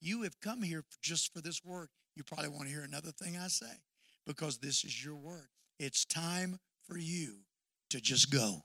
You 0.00 0.22
have 0.22 0.40
come 0.40 0.62
here 0.62 0.84
just 1.02 1.32
for 1.32 1.40
this 1.40 1.64
word. 1.64 1.88
You 2.14 2.22
probably 2.24 2.48
want 2.48 2.64
to 2.64 2.68
hear 2.68 2.82
another 2.82 3.10
thing 3.10 3.36
I 3.36 3.48
say 3.48 3.80
because 4.26 4.58
this 4.58 4.84
is 4.84 5.04
your 5.04 5.16
word. 5.16 5.48
It's 5.78 6.04
time 6.04 6.58
for 6.86 6.96
you 6.96 7.38
to 7.90 8.00
just 8.00 8.30
go. 8.30 8.64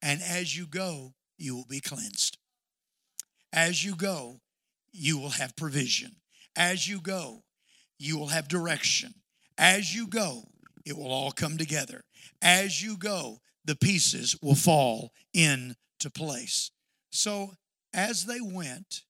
And 0.00 0.20
as 0.22 0.56
you 0.56 0.66
go, 0.66 1.14
you 1.38 1.54
will 1.54 1.66
be 1.68 1.80
cleansed. 1.80 2.38
As 3.52 3.84
you 3.84 3.94
go, 3.94 4.40
you 4.92 5.18
will 5.18 5.30
have 5.30 5.56
provision. 5.56 6.16
As 6.56 6.86
you 6.86 7.00
go, 7.00 7.42
you 7.98 8.18
will 8.18 8.28
have 8.28 8.48
direction. 8.48 9.14
As 9.56 9.94
you 9.94 10.06
go, 10.06 10.44
it 10.84 10.96
will 10.96 11.10
all 11.10 11.32
come 11.32 11.56
together. 11.56 12.04
As 12.40 12.82
you 12.82 12.96
go, 12.96 13.40
the 13.64 13.76
pieces 13.76 14.36
will 14.42 14.54
fall 14.54 15.12
into 15.32 16.10
place. 16.14 16.70
So, 17.10 17.54
as 17.94 18.24
they 18.24 18.40
went, 18.40 19.02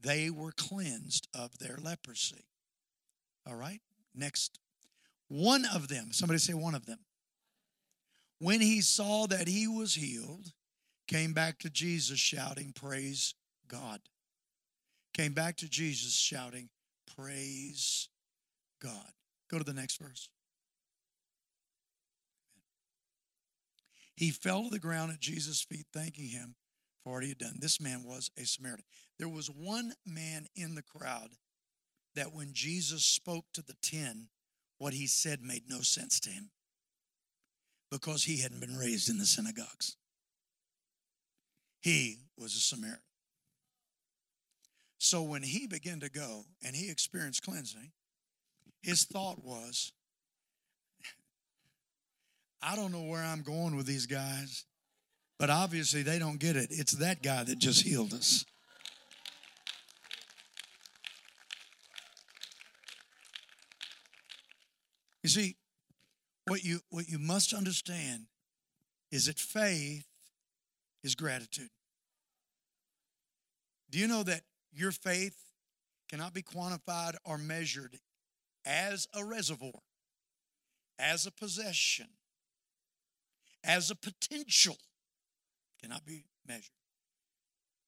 they 0.00 0.30
were 0.30 0.52
cleansed 0.52 1.28
of 1.34 1.58
their 1.58 1.78
leprosy. 1.82 2.44
All 3.46 3.56
right, 3.56 3.80
next. 4.14 4.58
One 5.28 5.64
of 5.74 5.88
them, 5.88 6.12
somebody 6.12 6.38
say 6.38 6.54
one 6.54 6.74
of 6.74 6.86
them, 6.86 6.98
when 8.38 8.60
he 8.60 8.80
saw 8.80 9.26
that 9.26 9.48
he 9.48 9.66
was 9.66 9.94
healed, 9.94 10.52
came 11.06 11.32
back 11.32 11.58
to 11.60 11.70
Jesus 11.70 12.18
shouting, 12.18 12.72
Praise 12.72 13.34
God 13.68 14.00
came 15.12 15.32
back 15.32 15.56
to 15.58 15.68
Jesus 15.68 16.14
shouting, 16.14 16.68
Praise 17.16 18.08
God. 18.80 19.12
Go 19.50 19.58
to 19.58 19.64
the 19.64 19.74
next 19.74 20.00
verse. 20.00 20.28
He 24.16 24.30
fell 24.30 24.64
to 24.64 24.70
the 24.70 24.78
ground 24.78 25.12
at 25.12 25.20
Jesus' 25.20 25.62
feet, 25.62 25.86
thanking 25.92 26.28
him 26.28 26.54
for 27.02 27.14
what 27.14 27.22
he 27.22 27.30
had 27.30 27.38
done. 27.38 27.56
This 27.58 27.80
man 27.80 28.04
was 28.04 28.30
a 28.38 28.44
Samaritan. 28.44 28.84
There 29.18 29.28
was 29.28 29.48
one 29.48 29.92
man 30.06 30.46
in 30.54 30.74
the 30.74 30.82
crowd 30.82 31.30
that 32.14 32.32
when 32.32 32.50
Jesus 32.52 33.04
spoke 33.04 33.46
to 33.54 33.62
the 33.62 33.76
ten, 33.82 34.28
what 34.78 34.94
he 34.94 35.06
said 35.06 35.42
made 35.42 35.64
no 35.68 35.80
sense 35.80 36.20
to 36.20 36.30
him 36.30 36.50
because 37.90 38.24
he 38.24 38.40
hadn't 38.40 38.60
been 38.60 38.76
raised 38.76 39.08
in 39.08 39.18
the 39.18 39.26
synagogues. 39.26 39.96
He 41.80 42.20
was 42.38 42.54
a 42.54 42.60
Samaritan. 42.60 43.02
So 45.04 45.20
when 45.20 45.42
he 45.42 45.66
began 45.66 45.98
to 45.98 46.08
go 46.08 46.44
and 46.64 46.76
he 46.76 46.88
experienced 46.88 47.42
cleansing, 47.42 47.90
his 48.82 49.02
thought 49.02 49.44
was, 49.44 49.90
I 52.62 52.76
don't 52.76 52.92
know 52.92 53.02
where 53.02 53.24
I'm 53.24 53.42
going 53.42 53.74
with 53.74 53.84
these 53.84 54.06
guys, 54.06 54.64
but 55.40 55.50
obviously 55.50 56.02
they 56.02 56.20
don't 56.20 56.38
get 56.38 56.54
it. 56.54 56.68
It's 56.70 56.92
that 56.92 57.20
guy 57.20 57.42
that 57.42 57.58
just 57.58 57.82
healed 57.82 58.14
us. 58.14 58.44
You 65.24 65.30
see, 65.30 65.56
what 66.46 66.62
you 66.62 66.78
what 66.90 67.08
you 67.08 67.18
must 67.18 67.52
understand 67.52 68.26
is 69.10 69.26
that 69.26 69.40
faith 69.40 70.06
is 71.02 71.16
gratitude. 71.16 71.70
Do 73.90 73.98
you 73.98 74.06
know 74.06 74.22
that 74.22 74.42
your 74.72 74.92
faith 74.92 75.36
cannot 76.08 76.34
be 76.34 76.42
quantified 76.42 77.14
or 77.24 77.38
measured 77.38 77.98
as 78.64 79.06
a 79.14 79.24
reservoir, 79.24 79.80
as 80.98 81.26
a 81.26 81.32
possession, 81.32 82.08
as 83.64 83.90
a 83.90 83.96
potential. 83.96 84.76
Cannot 85.80 86.04
be 86.04 86.24
measured. 86.46 86.70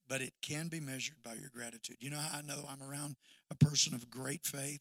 But 0.09 0.21
it 0.21 0.35
can 0.43 0.69
be 0.69 0.81
measured 0.81 1.23
by 1.23 1.35
your 1.35 1.51
gratitude. 1.55 1.97
You 2.01 2.11
know 2.11 2.19
how 2.19 2.39
I 2.39 2.43
know 2.43 2.69
I'm 2.69 2.83
around 2.83 3.17
a 3.51 3.55
person 3.55 3.95
of 3.95 4.11
great 4.11 4.45
faith? 4.45 4.81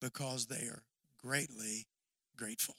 Because 0.00 0.46
they 0.46 0.66
are 0.66 0.82
greatly 1.22 1.86
grateful 2.36 2.76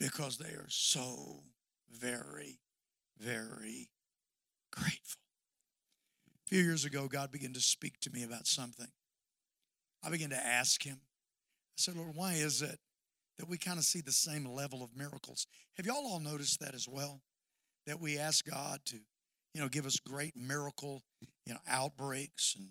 because 0.00 0.38
they 0.38 0.48
are 0.48 0.66
so 0.68 1.42
very, 1.92 2.58
very 3.18 3.90
grateful. 4.72 5.20
Few 6.50 6.64
years 6.64 6.84
ago, 6.84 7.06
God 7.06 7.30
began 7.30 7.52
to 7.52 7.60
speak 7.60 8.00
to 8.00 8.10
me 8.10 8.24
about 8.24 8.44
something. 8.44 8.88
I 10.02 10.10
began 10.10 10.30
to 10.30 10.36
ask 10.36 10.82
Him, 10.82 10.96
I 11.00 11.76
said, 11.76 11.96
Lord, 11.96 12.16
why 12.16 12.32
is 12.32 12.60
it 12.60 12.80
that 13.38 13.48
we 13.48 13.56
kind 13.56 13.78
of 13.78 13.84
see 13.84 14.00
the 14.00 14.10
same 14.10 14.44
level 14.44 14.82
of 14.82 14.96
miracles? 14.96 15.46
Have 15.76 15.86
y'all 15.86 16.04
all 16.04 16.18
noticed 16.18 16.58
that 16.58 16.74
as 16.74 16.88
well? 16.88 17.20
That 17.86 18.00
we 18.00 18.18
ask 18.18 18.44
God 18.44 18.80
to, 18.86 18.96
you 19.54 19.60
know, 19.60 19.68
give 19.68 19.86
us 19.86 20.00
great 20.00 20.36
miracle, 20.36 21.04
you 21.46 21.54
know, 21.54 21.60
outbreaks 21.68 22.56
and 22.58 22.70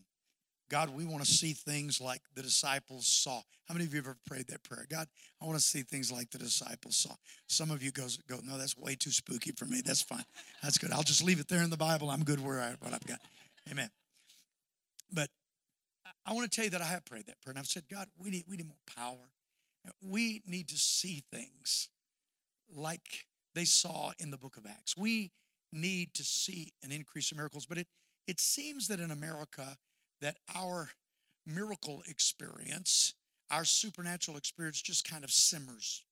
God, 0.70 0.92
we 0.92 1.04
want 1.04 1.24
to 1.24 1.30
see 1.30 1.54
things 1.54 2.00
like 2.00 2.22
the 2.36 2.44
disciples 2.44 3.08
saw. 3.08 3.42
How 3.68 3.74
many 3.74 3.86
of 3.86 3.94
you 3.94 3.98
have 3.98 4.06
ever 4.06 4.18
prayed 4.28 4.48
that 4.50 4.62
prayer? 4.62 4.86
God, 4.88 5.08
I 5.42 5.46
want 5.46 5.58
to 5.58 5.64
see 5.64 5.82
things 5.82 6.12
like 6.12 6.30
the 6.30 6.38
disciples 6.38 6.96
saw. 6.96 7.16
Some 7.48 7.72
of 7.72 7.82
you 7.82 7.92
goes 7.92 8.18
go, 8.30 8.38
no, 8.44 8.56
that's 8.56 8.78
way 8.78 8.94
too 8.94 9.10
spooky 9.10 9.52
for 9.52 9.66
me. 9.66 9.82
That's 9.84 10.04
fine. 10.04 10.26
That's 10.62 10.78
good. 10.78 10.92
I'll 10.92 11.02
just 11.02 11.24
leave 11.24 11.40
it 11.40 11.48
there 11.48 11.64
in 11.64 11.72
the 11.72 11.78
Bible. 11.78 12.12
I'm 12.12 12.24
good 12.24 12.40
where 12.40 12.62
I 12.62 12.76
what 12.82 12.94
I've 12.94 13.06
got. 13.08 13.20
Amen. 13.70 13.90
But 15.12 15.30
I 16.26 16.34
want 16.34 16.52
to 16.52 16.56
tell 16.56 16.66
you 16.66 16.72
that 16.72 16.82
I 16.82 16.86
have 16.86 17.06
prayed 17.06 17.28
that 17.28 17.42
prayer, 17.42 17.52
and 17.52 17.60
I've 17.60 17.68
said, 17.68 17.84
God, 17.90 18.08
we 18.18 18.30
need 18.30 18.46
we 18.48 18.58
need 18.58 18.68
more 18.68 18.78
power. 18.96 19.30
We 20.02 20.42
need 20.46 20.68
to 20.70 20.78
see 20.78 21.24
things 21.32 21.90
like 22.74 23.26
they 23.56 23.66
saw 23.66 24.12
in 24.20 24.30
the 24.32 24.38
book 24.38 24.58
of 24.58 24.66
Acts. 24.66 24.96
We 24.98 25.32
need 25.72 26.14
to 26.16 26.24
see 26.24 26.74
an 26.84 26.92
increase 26.92 27.32
in 27.32 27.38
miracles, 27.38 27.66
but 27.66 27.78
it 27.78 27.88
it 28.28 28.40
seems 28.40 28.88
that 28.88 29.00
in 29.00 29.12
America 29.12 29.78
that 30.22 30.38
our 30.56 30.90
miracle 31.46 32.04
experience, 32.08 33.14
our 33.50 33.66
supernatural 33.66 34.38
experience 34.38 34.82
just 34.82 35.10
kind 35.10 35.24
of 35.24 35.32
simmers. 35.32 36.04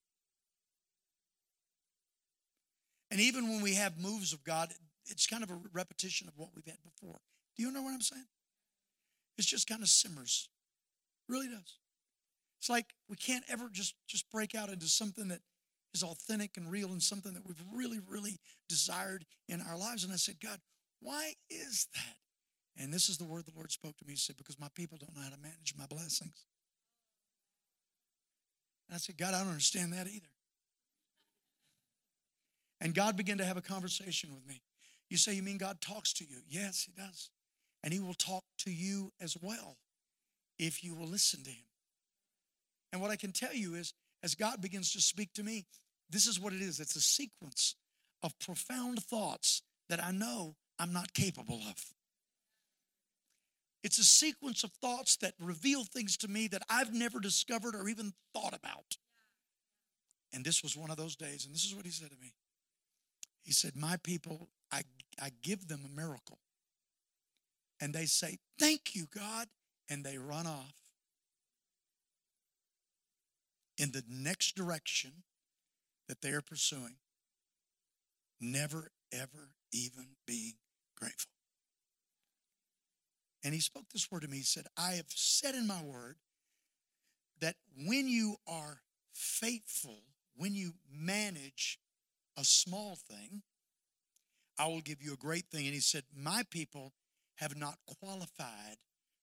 And 3.11 3.21
even 3.21 3.47
when 3.47 3.61
we 3.61 3.75
have 3.75 3.99
moves 3.99 4.33
of 4.33 4.43
God, 4.43 4.69
it's 5.05 5.27
kind 5.27 5.43
of 5.43 5.49
a 5.49 5.59
repetition 5.73 6.27
of 6.27 6.33
what 6.37 6.49
we've 6.55 6.65
had 6.65 6.77
before. 6.83 7.19
Do 7.57 7.63
you 7.63 7.71
know 7.71 7.81
what 7.81 7.93
I'm 7.93 8.01
saying? 8.01 8.25
It's 9.37 9.47
just 9.47 9.67
kind 9.67 9.81
of 9.81 9.89
simmers. 9.89 10.49
It 11.27 11.31
really 11.31 11.47
does. 11.47 11.79
It's 12.59 12.69
like 12.69 12.93
we 13.09 13.15
can't 13.15 13.45
ever 13.49 13.69
just 13.71 13.95
just 14.07 14.29
break 14.31 14.55
out 14.55 14.69
into 14.69 14.87
something 14.87 15.27
that 15.27 15.41
is 15.93 16.03
authentic 16.03 16.57
and 16.57 16.71
real 16.71 16.91
and 16.91 17.01
something 17.01 17.33
that 17.33 17.45
we've 17.45 17.61
really, 17.73 17.99
really 18.07 18.39
desired 18.67 19.25
in 19.47 19.61
our 19.61 19.77
lives. 19.77 20.03
And 20.03 20.13
I 20.13 20.17
said, 20.17 20.35
God, 20.41 20.59
why 20.99 21.33
is 21.49 21.87
that? 21.93 22.81
And 22.83 22.93
this 22.93 23.09
is 23.09 23.17
the 23.17 23.25
word 23.25 23.45
the 23.45 23.55
Lord 23.55 23.71
spoke 23.71 23.97
to 23.97 24.05
me. 24.05 24.13
He 24.13 24.17
said, 24.17 24.37
Because 24.37 24.59
my 24.59 24.69
people 24.75 24.97
don't 24.97 25.15
know 25.15 25.23
how 25.23 25.29
to 25.29 25.41
manage 25.41 25.73
my 25.77 25.85
blessings. 25.87 26.45
And 28.87 28.95
I 28.95 28.99
said, 28.99 29.17
God, 29.17 29.33
I 29.33 29.39
don't 29.39 29.49
understand 29.49 29.93
that 29.93 30.07
either. 30.07 30.27
And 32.79 32.93
God 32.93 33.17
began 33.17 33.39
to 33.39 33.45
have 33.45 33.57
a 33.57 33.61
conversation 33.61 34.33
with 34.33 34.45
me. 34.47 34.61
You 35.09 35.17
say, 35.17 35.33
You 35.33 35.43
mean 35.43 35.57
God 35.57 35.81
talks 35.81 36.13
to 36.13 36.25
you? 36.25 36.37
Yes, 36.47 36.87
He 36.87 36.93
does. 36.99 37.29
And 37.87 37.93
He 37.93 38.01
will 38.01 38.15
talk 38.15 38.43
to 38.65 38.69
you 38.69 39.13
as 39.21 39.37
well 39.41 39.77
if 40.59 40.83
you 40.83 40.93
will 40.93 41.07
listen 41.07 41.41
to 41.45 41.49
Him. 41.49 41.63
And 42.91 43.01
what 43.01 43.11
I 43.11 43.15
can 43.15 43.31
tell 43.31 43.53
you 43.53 43.75
is, 43.75 43.93
as 44.21 44.35
God 44.35 44.61
begins 44.61 44.91
to 44.91 44.99
speak 44.99 45.31
to 45.35 45.43
me, 45.43 45.67
this 46.09 46.27
is 46.27 46.37
what 46.37 46.51
it 46.51 46.61
is 46.61 46.81
it's 46.81 46.97
a 46.97 47.01
sequence 47.01 47.75
of 48.21 48.37
profound 48.39 49.01
thoughts 49.03 49.61
that 49.87 50.03
I 50.03 50.11
know 50.11 50.57
I'm 50.77 50.91
not 50.91 51.13
capable 51.13 51.61
of. 51.65 51.81
It's 53.85 53.99
a 53.99 54.03
sequence 54.03 54.65
of 54.65 54.71
thoughts 54.81 55.15
that 55.21 55.35
reveal 55.39 55.85
things 55.85 56.17
to 56.17 56.27
me 56.27 56.49
that 56.49 56.63
I've 56.69 56.93
never 56.93 57.21
discovered 57.21 57.73
or 57.73 57.87
even 57.87 58.11
thought 58.33 58.53
about. 58.53 58.97
And 60.33 60.43
this 60.43 60.61
was 60.61 60.75
one 60.75 60.91
of 60.91 60.97
those 60.97 61.15
days. 61.15 61.45
And 61.45 61.55
this 61.55 61.63
is 61.63 61.73
what 61.73 61.85
he 61.85 61.91
said 61.91 62.09
to 62.09 62.17
me 62.19 62.33
He 63.45 63.53
said, 63.53 63.77
My 63.77 63.95
people, 64.03 64.49
I, 64.73 64.81
I 65.21 65.31
give 65.41 65.69
them 65.69 65.85
a 65.85 65.95
miracle. 65.95 66.39
And 67.79 67.93
they 67.93 68.05
say, 68.05 68.37
Thank 68.59 68.95
you, 68.95 69.07
God. 69.13 69.47
And 69.89 70.03
they 70.03 70.17
run 70.17 70.47
off 70.47 70.73
in 73.77 73.91
the 73.91 74.03
next 74.09 74.55
direction 74.55 75.23
that 76.09 76.21
they 76.21 76.31
are 76.31 76.41
pursuing, 76.41 76.95
never, 78.41 78.91
ever 79.11 79.53
even 79.71 80.07
being 80.25 80.53
grateful. 80.95 81.31
And 83.43 83.53
he 83.53 83.59
spoke 83.59 83.85
this 83.93 84.11
word 84.11 84.23
to 84.23 84.27
me. 84.27 84.37
He 84.37 84.43
said, 84.43 84.65
I 84.77 84.93
have 84.93 85.05
said 85.09 85.55
in 85.55 85.67
my 85.67 85.81
word 85.81 86.17
that 87.39 87.55
when 87.85 88.07
you 88.07 88.37
are 88.47 88.81
faithful, 89.13 90.01
when 90.35 90.53
you 90.53 90.73
manage 90.91 91.79
a 92.37 92.43
small 92.43 92.95
thing, 92.95 93.43
I 94.59 94.67
will 94.67 94.81
give 94.81 95.01
you 95.01 95.13
a 95.13 95.17
great 95.17 95.45
thing. 95.51 95.65
And 95.65 95.73
he 95.73 95.79
said, 95.79 96.03
My 96.15 96.43
people 96.49 96.93
have 97.37 97.55
not 97.55 97.77
qualified 97.99 98.77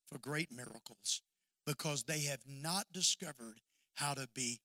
for 0.07 0.19
great 0.19 0.51
miracles 0.51 1.21
because 1.67 2.05
they 2.05 2.21
have 2.21 2.43
not 2.47 2.87
discovered 2.93 3.61
how 3.95 4.15
to 4.15 4.29
be 4.35 4.61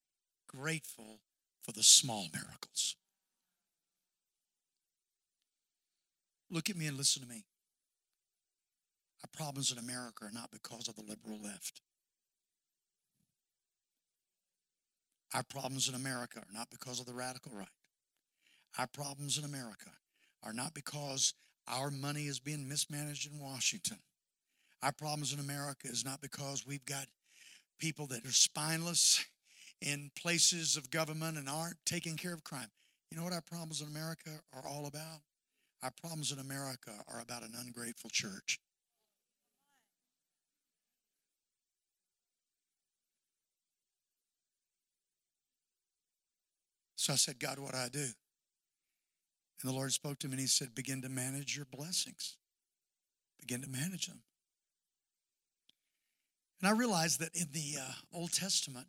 grateful 0.48 1.22
for 1.62 1.72
the 1.72 1.84
small 1.84 2.28
miracles. 2.34 2.96
Look 6.52 6.70
at 6.70 6.76
me 6.76 6.88
and 6.88 6.98
listen 6.98 7.22
to 7.22 7.28
me. 7.28 7.46
Our 9.24 9.30
problems 9.36 9.72
in 9.72 9.78
America 9.78 10.26
are 10.26 10.32
not 10.34 10.50
because 10.52 10.88
of 10.88 10.96
the 10.96 11.04
liberal 11.04 11.40
left. 11.42 11.82
Our 15.34 15.44
problems 15.44 15.88
in 15.88 15.94
America 15.94 16.40
are 16.40 16.54
not 16.54 16.70
because 16.72 17.00
of 17.00 17.06
the 17.06 17.14
radical 17.14 17.52
right. 17.54 17.68
Our 18.78 18.88
problems 18.88 19.38
in 19.38 19.44
America 19.44 19.92
are 20.44 20.54
not 20.54 20.74
because 20.74 21.34
our 21.70 21.92
money 21.92 22.24
is 22.24 22.40
being 22.40 22.68
mismanaged 22.68 23.32
in 23.32 23.40
Washington. 23.40 23.98
Our 24.82 24.92
problems 24.92 25.34
in 25.34 25.40
America 25.40 25.88
is 25.88 26.04
not 26.04 26.22
because 26.22 26.66
we've 26.66 26.86
got 26.86 27.06
people 27.80 28.08
that 28.08 28.26
are 28.26 28.32
spineless 28.32 29.26
in 29.82 30.12
places 30.16 30.78
of 30.78 30.90
government 30.90 31.38
and 31.38 31.48
aren't 31.48 31.78
taking 31.86 32.18
care 32.18 32.34
of 32.34 32.44
crime. 32.44 32.70
You 33.12 33.18
know 33.18 33.24
what 33.24 33.34
our 33.34 33.42
problems 33.42 33.82
in 33.82 33.88
America 33.88 34.30
are 34.54 34.68
all 34.68 34.86
about? 34.86 35.22
Our 35.82 35.92
problems 36.02 36.32
in 36.32 36.40
America 36.40 36.92
are 37.08 37.22
about 37.22 37.44
an 37.44 37.54
ungrateful 37.58 38.10
church. 38.10 38.60
So 46.96 47.14
I 47.14 47.16
said, 47.16 47.40
God, 47.40 47.60
what 47.60 47.72
do 47.72 47.78
I 47.78 47.88
do? 47.88 48.08
And 49.62 49.72
the 49.72 49.76
Lord 49.76 49.92
spoke 49.92 50.20
to 50.20 50.28
me 50.28 50.34
and 50.34 50.42
He 50.42 50.48
said, 50.48 50.74
Begin 50.74 51.02
to 51.02 51.10
manage 51.10 51.56
your 51.56 51.66
blessings, 51.66 52.38
begin 53.40 53.62
to 53.62 53.70
manage 53.70 54.08
them. 54.08 54.22
And 56.62 56.70
I 56.70 56.78
realized 56.78 57.20
that 57.22 57.36
in 57.36 57.48
the 57.52 57.80
uh, 57.82 57.92
Old 58.14 58.34
Testament, 58.34 58.88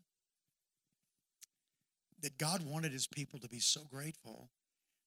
that 2.20 2.38
God 2.38 2.64
wanted 2.64 2.92
His 2.92 3.06
people 3.06 3.38
to 3.38 3.48
be 3.48 3.60
so 3.60 3.82
grateful 3.90 4.50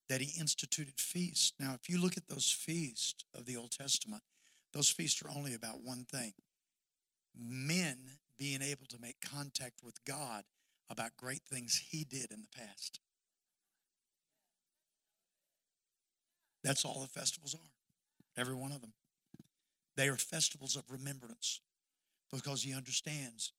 that 0.10 0.21
He 0.21 0.39
instituted 0.39 0.99
feasts. 0.99 1.54
Now, 1.60 1.73
if 1.73 1.89
you 1.89 2.02
look 2.02 2.17
at 2.17 2.28
those 2.28 2.49
feasts 2.49 3.26
of 3.38 3.45
the 3.45 3.58
Old 3.58 3.71
Testament, 3.71 4.23
those 4.73 4.89
feasts 4.89 5.21
are 5.21 5.30
only 5.36 5.54
about 5.54 5.84
one 5.84 6.06
thing 6.10 6.34
men 7.36 7.97
being 8.38 8.62
able 8.62 8.86
to 8.88 8.99
make 9.02 9.15
contact 9.21 9.82
with 9.84 10.04
God 10.06 10.43
about 10.89 11.17
great 11.17 11.41
things 11.49 11.84
he 11.89 12.04
did 12.04 12.32
in 12.32 12.41
the 12.41 12.58
past. 12.58 12.99
That's 16.63 16.86
all 16.86 17.02
the 17.02 17.08
festivals 17.08 17.56
are, 17.56 18.41
every 18.41 18.56
one 18.56 18.71
of 18.71 18.82
them. 18.82 18.93
They 19.95 20.07
are 20.07 20.18
festivals 20.18 20.76
of 20.76 20.89
remembrance 20.89 21.61
because 22.32 22.64
he 22.64 22.74
understands 22.74 23.53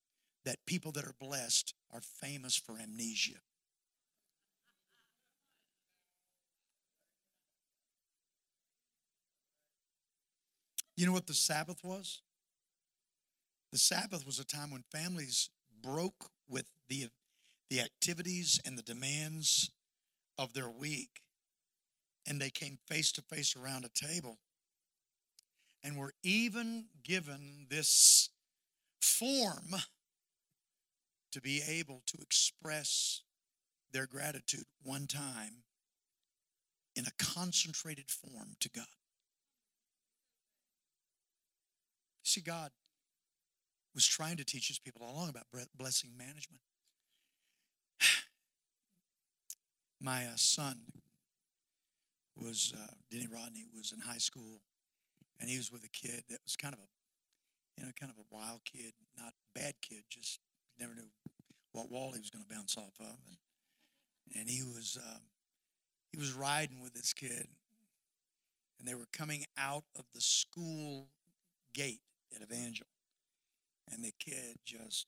that 0.44 0.66
people 0.66 0.92
that 0.92 1.04
are 1.04 1.14
blessed 1.18 1.74
are 1.92 2.00
famous 2.00 2.56
for 2.56 2.78
amnesia. 2.78 3.40
You 10.96 11.06
know 11.06 11.12
what 11.12 11.26
the 11.26 11.34
Sabbath 11.34 11.82
was? 11.82 12.22
The 13.72 13.78
Sabbath 13.78 14.24
was 14.24 14.38
a 14.38 14.44
time 14.44 14.70
when 14.70 14.84
families 14.92 15.50
broke 15.82 16.30
with 16.48 16.66
the, 16.88 17.08
the 17.70 17.80
activities 17.80 18.60
and 18.64 18.78
the 18.78 18.82
demands 18.82 19.70
of 20.38 20.54
their 20.54 20.70
week. 20.70 21.23
And 22.26 22.40
they 22.40 22.50
came 22.50 22.78
face 22.86 23.12
to 23.12 23.22
face 23.22 23.54
around 23.56 23.84
a 23.84 24.06
table 24.06 24.38
and 25.82 25.98
were 25.98 26.14
even 26.22 26.86
given 27.02 27.66
this 27.68 28.30
form 29.00 29.74
to 31.32 31.40
be 31.40 31.60
able 31.68 32.02
to 32.06 32.18
express 32.22 33.20
their 33.92 34.06
gratitude 34.06 34.64
one 34.82 35.06
time 35.06 35.64
in 36.96 37.04
a 37.06 37.10
concentrated 37.18 38.10
form 38.10 38.56
to 38.60 38.70
God. 38.70 38.86
See, 42.22 42.40
God 42.40 42.70
was 43.94 44.06
trying 44.06 44.36
to 44.38 44.44
teach 44.44 44.68
his 44.68 44.78
people 44.78 45.02
all 45.04 45.14
along 45.14 45.28
about 45.28 45.44
blessing 45.76 46.10
management. 46.16 46.62
My 50.00 50.24
uh, 50.24 50.36
son 50.36 50.78
was 52.36 52.72
uh, 52.76 52.94
Denny 53.10 53.26
Rodney 53.26 53.64
was 53.74 53.92
in 53.92 54.00
high 54.00 54.18
school, 54.18 54.60
and 55.40 55.48
he 55.48 55.56
was 55.56 55.70
with 55.70 55.84
a 55.84 55.88
kid 55.88 56.24
that 56.28 56.40
was 56.44 56.56
kind 56.56 56.74
of 56.74 56.80
a, 56.80 56.88
you 57.78 57.86
know, 57.86 57.92
kind 57.98 58.10
of 58.10 58.18
a 58.18 58.34
wild 58.34 58.60
kid, 58.64 58.92
not 59.18 59.34
bad 59.54 59.74
kid, 59.80 60.04
just 60.10 60.40
never 60.78 60.94
knew 60.94 61.08
what 61.72 61.90
wall 61.90 62.12
he 62.12 62.20
was 62.20 62.30
going 62.30 62.44
to 62.44 62.54
bounce 62.54 62.76
off 62.76 62.94
of, 63.00 63.16
and 63.28 63.38
and 64.38 64.48
he 64.48 64.62
was 64.62 64.98
um, 65.00 65.22
he 66.10 66.18
was 66.18 66.32
riding 66.32 66.82
with 66.82 66.94
this 66.94 67.12
kid, 67.12 67.48
and 68.78 68.88
they 68.88 68.94
were 68.94 69.08
coming 69.12 69.44
out 69.58 69.84
of 69.96 70.04
the 70.14 70.20
school 70.20 71.08
gate 71.74 72.00
at 72.34 72.42
Evangel, 72.42 72.86
and 73.90 74.04
the 74.04 74.12
kid 74.18 74.58
just 74.64 75.06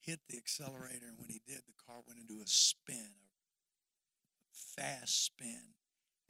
hit 0.00 0.20
the 0.28 0.36
accelerator, 0.36 1.06
and 1.08 1.18
when 1.18 1.30
he 1.30 1.40
did, 1.46 1.62
the 1.66 1.84
car 1.86 1.96
went 2.06 2.20
into 2.20 2.42
a 2.42 2.46
spin, 2.46 3.12
a 4.52 4.80
fast 4.80 5.24
spin, 5.24 5.74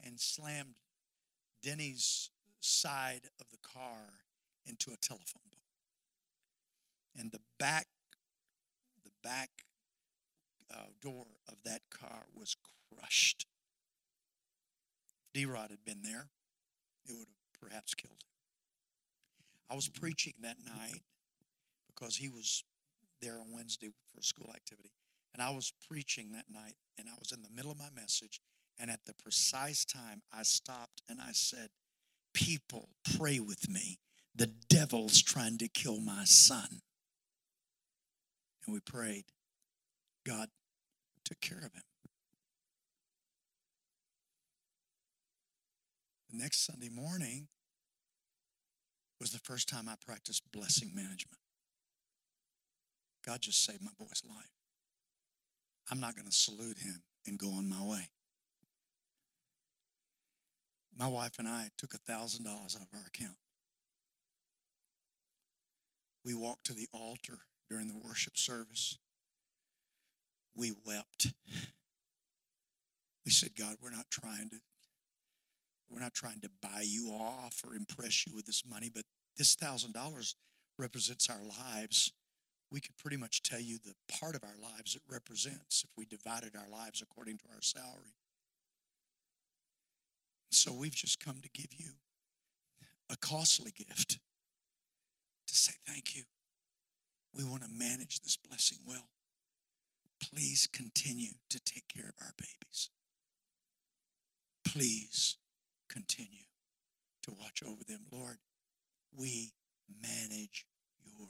and 0.05 0.21
slammed 0.21 0.75
Denny's 1.63 2.31
side 2.61 3.29
of 3.41 3.47
the 3.51 3.59
car 3.63 4.21
into 4.67 4.91
a 4.91 4.97
telephone 4.97 5.43
pole. 5.51 5.61
And 7.19 7.33
the 7.33 7.41
back, 7.59 7.87
the 9.05 9.11
back 9.23 9.51
uh, 10.73 10.91
door 11.03 11.27
of 11.49 11.57
that 11.65 11.83
car 11.91 12.25
was 12.35 12.57
crushed. 12.95 13.47
If 15.27 15.33
D-Rod 15.33 15.71
had 15.71 15.85
been 15.85 16.03
there, 16.03 16.29
it 17.07 17.13
would 17.13 17.29
have 17.29 17.69
perhaps 17.69 17.95
killed 17.95 18.23
him. 18.23 18.29
I 19.71 19.75
was 19.75 19.89
preaching 19.89 20.35
that 20.43 20.57
night 20.65 21.03
because 21.87 22.17
he 22.17 22.29
was 22.29 22.65
there 23.21 23.35
on 23.35 23.53
Wednesday 23.53 23.89
for 24.13 24.21
a 24.21 24.23
school 24.23 24.51
activity. 24.55 24.91
And 25.33 25.43
I 25.43 25.51
was 25.51 25.73
preaching 25.89 26.33
that 26.33 26.47
night, 26.53 26.75
and 26.99 27.09
I 27.09 27.15
was 27.19 27.31
in 27.33 27.43
the 27.43 27.51
middle 27.55 27.71
of 27.71 27.79
my 27.79 27.91
message. 27.95 28.41
And 28.81 28.91
at 28.91 29.05
the 29.05 29.13
precise 29.13 29.85
time, 29.85 30.23
I 30.33 30.43
stopped 30.43 31.03
and 31.09 31.21
I 31.21 31.33
said, 31.33 31.69
People, 32.33 32.89
pray 33.19 33.39
with 33.39 33.69
me. 33.69 33.99
The 34.35 34.47
devil's 34.47 35.21
trying 35.21 35.59
to 35.59 35.69
kill 35.69 36.01
my 36.01 36.25
son. 36.25 36.81
And 38.65 38.73
we 38.73 38.81
prayed. 38.81 39.25
God 40.27 40.49
took 41.25 41.41
care 41.41 41.59
of 41.59 41.75
him. 41.75 41.83
The 46.31 46.39
next 46.39 46.65
Sunday 46.65 46.89
morning 46.89 47.49
was 49.21 49.33
the 49.33 49.41
first 49.41 49.69
time 49.69 49.89
I 49.89 49.95
practiced 50.05 50.51
blessing 50.53 50.93
management. 50.95 51.41
God 53.27 53.43
just 53.43 53.63
saved 53.63 53.83
my 53.83 53.91
boy's 53.99 54.23
life. 54.27 54.53
I'm 55.91 56.01
not 56.01 56.15
going 56.15 56.29
to 56.29 56.33
salute 56.33 56.79
him 56.79 57.03
and 57.27 57.39
go 57.39 57.49
on 57.53 57.69
my 57.69 57.83
way. 57.83 58.09
My 60.97 61.09
wife 61.09 61.39
and 61.39 61.49
I 61.49 61.71
took 61.79 61.93
$1,000 61.93 62.47
out 62.47 62.83
of 62.83 62.89
our 62.95 63.07
account. 63.07 63.37
We 66.25 66.35
walked 66.35 66.67
to 66.67 66.75
the 66.75 66.89
altar 66.93 67.39
during 67.71 67.89
the 67.89 67.97
worship 67.97 68.37
service. 68.37 68.99
We 70.55 70.73
wept. 70.85 71.33
We 73.25 73.31
said, 73.31 73.51
God, 73.57 73.77
we're 73.83 73.91
not 73.91 74.11
trying 74.11 74.49
to 74.51 74.57
we're 75.91 76.01
not 76.01 76.15
trying 76.15 76.41
to 76.41 76.51
buy 76.63 76.85
you 76.85 77.11
off 77.11 77.63
or 77.67 77.75
impress 77.75 78.27
you 78.27 78.35
with 78.35 78.47
this 78.47 78.63
money, 78.69 78.91
but 78.93 79.05
this 79.37 79.55
thousand 79.55 79.93
dollars 79.93 80.37
represents 80.79 81.29
our 81.29 81.43
lives 81.45 82.13
we 82.71 82.81
could 82.81 82.97
pretty 82.97 83.17
much 83.17 83.43
tell 83.43 83.61
you 83.61 83.79
the 83.79 83.95
part 84.09 84.35
of 84.35 84.45
our 84.45 84.57
lives 84.63 84.95
it 84.95 85.03
represents 85.09 85.85
if 85.85 85.91
we 85.97 86.05
divided 86.05 86.55
our 86.55 86.69
lives 86.71 87.03
according 87.03 87.39
to 87.39 87.45
our 87.53 87.63
salary. 87.63 88.15
So 90.51 90.73
we've 90.73 90.95
just 90.95 91.25
come 91.25 91.41
to 91.43 91.49
give 91.51 91.73
you 91.79 91.91
a 93.09 93.17
costly 93.17 93.73
gift 93.73 94.19
to 95.47 95.55
say 95.55 95.73
thank 95.87 96.17
you. 96.17 96.25
We 97.35 97.45
want 97.45 97.63
to 97.63 97.69
manage 97.69 98.21
this 98.21 98.37
blessing 98.37 98.79
well. 98.87 99.09
Please 100.21 100.69
continue 100.73 101.33
to 101.49 101.61
take 101.61 101.85
care 101.89 102.09
of 102.09 102.15
our 102.21 102.33
babies. 102.37 102.91
Please 104.65 105.37
continue 105.89 106.45
to 107.23 107.33
watch 107.33 107.63
over 107.67 107.85
them. 107.87 108.01
Lord, 108.13 108.39
we 109.17 109.53
manage 110.03 110.67
your 111.05 111.29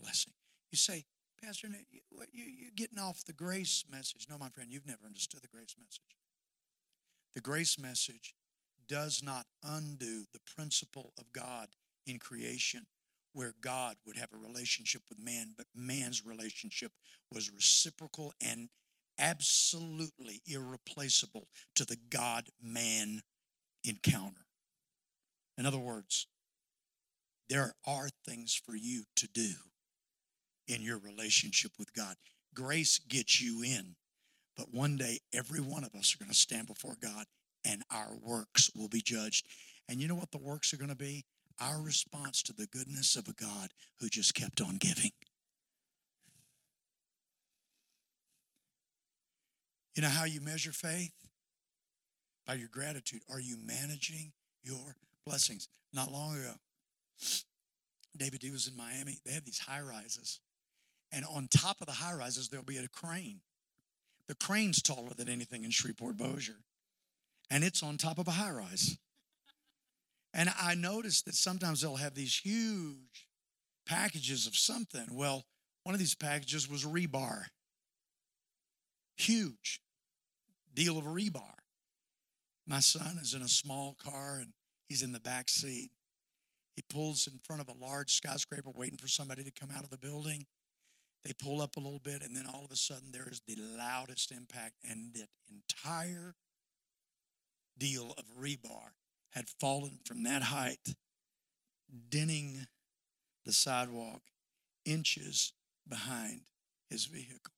blessing. 0.00 0.32
You 0.70 0.78
say, 0.78 1.04
Pastor, 1.42 1.68
you, 1.90 2.00
you're 2.32 2.70
getting 2.74 2.98
off 2.98 3.24
the 3.24 3.32
grace 3.32 3.84
message. 3.90 4.26
No, 4.28 4.38
my 4.38 4.48
friend, 4.48 4.70
you've 4.72 4.86
never 4.86 5.06
understood 5.06 5.42
the 5.42 5.48
grace 5.48 5.76
message. 5.78 6.16
The 7.34 7.40
grace 7.40 7.78
message 7.78 8.34
does 8.88 9.22
not 9.22 9.46
undo 9.62 10.24
the 10.32 10.40
principle 10.56 11.12
of 11.18 11.32
God 11.32 11.68
in 12.06 12.18
creation, 12.18 12.86
where 13.32 13.54
God 13.60 13.96
would 14.06 14.16
have 14.16 14.32
a 14.32 14.36
relationship 14.36 15.02
with 15.08 15.18
man, 15.18 15.54
but 15.56 15.66
man's 15.74 16.24
relationship 16.24 16.92
was 17.32 17.52
reciprocal 17.52 18.32
and 18.40 18.68
absolutely 19.18 20.42
irreplaceable 20.46 21.48
to 21.74 21.84
the 21.84 21.98
God 22.10 22.48
man 22.62 23.22
encounter. 23.84 24.46
In 25.56 25.66
other 25.66 25.78
words, 25.78 26.26
there 27.48 27.74
are 27.86 28.08
things 28.26 28.54
for 28.54 28.74
you 28.74 29.04
to 29.16 29.28
do 29.28 29.52
in 30.66 30.82
your 30.82 30.98
relationship 30.98 31.72
with 31.78 31.92
God. 31.92 32.16
Grace 32.54 32.98
gets 32.98 33.40
you 33.40 33.62
in, 33.62 33.96
but 34.56 34.72
one 34.72 34.96
day 34.96 35.20
every 35.32 35.60
one 35.60 35.84
of 35.84 35.94
us 35.94 36.14
are 36.14 36.24
going 36.24 36.30
to 36.30 36.36
stand 36.36 36.66
before 36.66 36.96
God 37.00 37.26
and 37.64 37.82
our 37.90 38.16
works 38.22 38.70
will 38.74 38.88
be 38.88 39.00
judged. 39.00 39.46
And 39.88 40.00
you 40.00 40.08
know 40.08 40.14
what 40.14 40.30
the 40.30 40.38
works 40.38 40.72
are 40.72 40.76
going 40.76 40.90
to 40.90 40.96
be? 40.96 41.24
Our 41.60 41.80
response 41.80 42.42
to 42.44 42.52
the 42.52 42.66
goodness 42.66 43.16
of 43.16 43.28
a 43.28 43.32
God 43.32 43.70
who 44.00 44.08
just 44.08 44.34
kept 44.34 44.60
on 44.60 44.76
giving. 44.76 45.12
You 49.94 50.02
know 50.02 50.08
how 50.08 50.24
you 50.24 50.40
measure 50.40 50.72
faith? 50.72 51.12
By 52.46 52.54
your 52.54 52.68
gratitude. 52.68 53.20
Are 53.30 53.40
you 53.40 53.56
managing 53.64 54.32
your 54.62 54.96
blessings? 55.24 55.68
Not 55.92 56.12
long 56.12 56.36
ago, 56.36 56.54
David 58.16 58.40
D 58.40 58.50
was 58.50 58.66
in 58.66 58.76
Miami. 58.76 59.18
They 59.24 59.32
have 59.32 59.44
these 59.44 59.60
high 59.60 59.80
rises. 59.80 60.40
And 61.12 61.24
on 61.24 61.48
top 61.48 61.80
of 61.80 61.86
the 61.86 61.92
high 61.92 62.12
rises, 62.12 62.48
there'll 62.48 62.64
be 62.64 62.76
a 62.76 62.88
crane. 62.88 63.40
The 64.26 64.34
crane's 64.34 64.82
taller 64.82 65.14
than 65.16 65.28
anything 65.28 65.64
in 65.64 65.70
Shreveport 65.70 66.16
Bossier. 66.16 66.56
And 67.50 67.62
it's 67.62 67.82
on 67.82 67.96
top 67.96 68.18
of 68.18 68.28
a 68.28 68.32
high 68.32 68.50
rise. 68.50 68.98
And 70.32 70.50
I 70.60 70.74
noticed 70.74 71.26
that 71.26 71.34
sometimes 71.34 71.80
they'll 71.80 71.96
have 71.96 72.14
these 72.14 72.36
huge 72.36 73.28
packages 73.86 74.46
of 74.46 74.56
something. 74.56 75.06
Well, 75.12 75.44
one 75.84 75.94
of 75.94 75.98
these 75.98 76.14
packages 76.14 76.68
was 76.68 76.84
rebar. 76.84 77.44
Huge 79.16 79.80
deal 80.74 80.98
of 80.98 81.04
rebar. 81.04 81.54
My 82.66 82.80
son 82.80 83.18
is 83.20 83.34
in 83.34 83.42
a 83.42 83.48
small 83.48 83.96
car 84.02 84.38
and 84.40 84.52
he's 84.88 85.02
in 85.02 85.12
the 85.12 85.20
back 85.20 85.48
seat. 85.48 85.90
He 86.74 86.82
pulls 86.82 87.28
in 87.28 87.38
front 87.44 87.62
of 87.62 87.68
a 87.68 87.84
large 87.84 88.12
skyscraper 88.12 88.70
waiting 88.74 88.98
for 88.98 89.06
somebody 89.06 89.44
to 89.44 89.52
come 89.52 89.70
out 89.70 89.84
of 89.84 89.90
the 89.90 89.98
building. 89.98 90.46
They 91.24 91.32
pull 91.32 91.62
up 91.62 91.76
a 91.76 91.80
little 91.80 92.00
bit, 92.00 92.22
and 92.22 92.36
then 92.36 92.46
all 92.52 92.64
of 92.64 92.70
a 92.70 92.76
sudden 92.76 93.10
there 93.12 93.28
is 93.30 93.40
the 93.46 93.56
loudest 93.56 94.30
impact, 94.30 94.74
and 94.88 95.14
the 95.14 95.26
entire 95.50 96.34
deal 97.78 98.14
of 98.16 98.24
rebar 98.40 98.92
had 99.30 99.48
fallen 99.48 99.98
from 100.04 100.22
that 100.24 100.42
height, 100.42 100.94
denting 102.08 102.66
the 103.44 103.52
sidewalk 103.52 104.22
inches 104.84 105.52
behind 105.88 106.42
his 106.88 107.06
vehicle. 107.06 107.52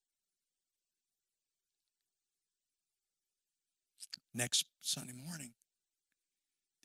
Next 4.34 4.64
Sunday 4.80 5.14
morning, 5.14 5.52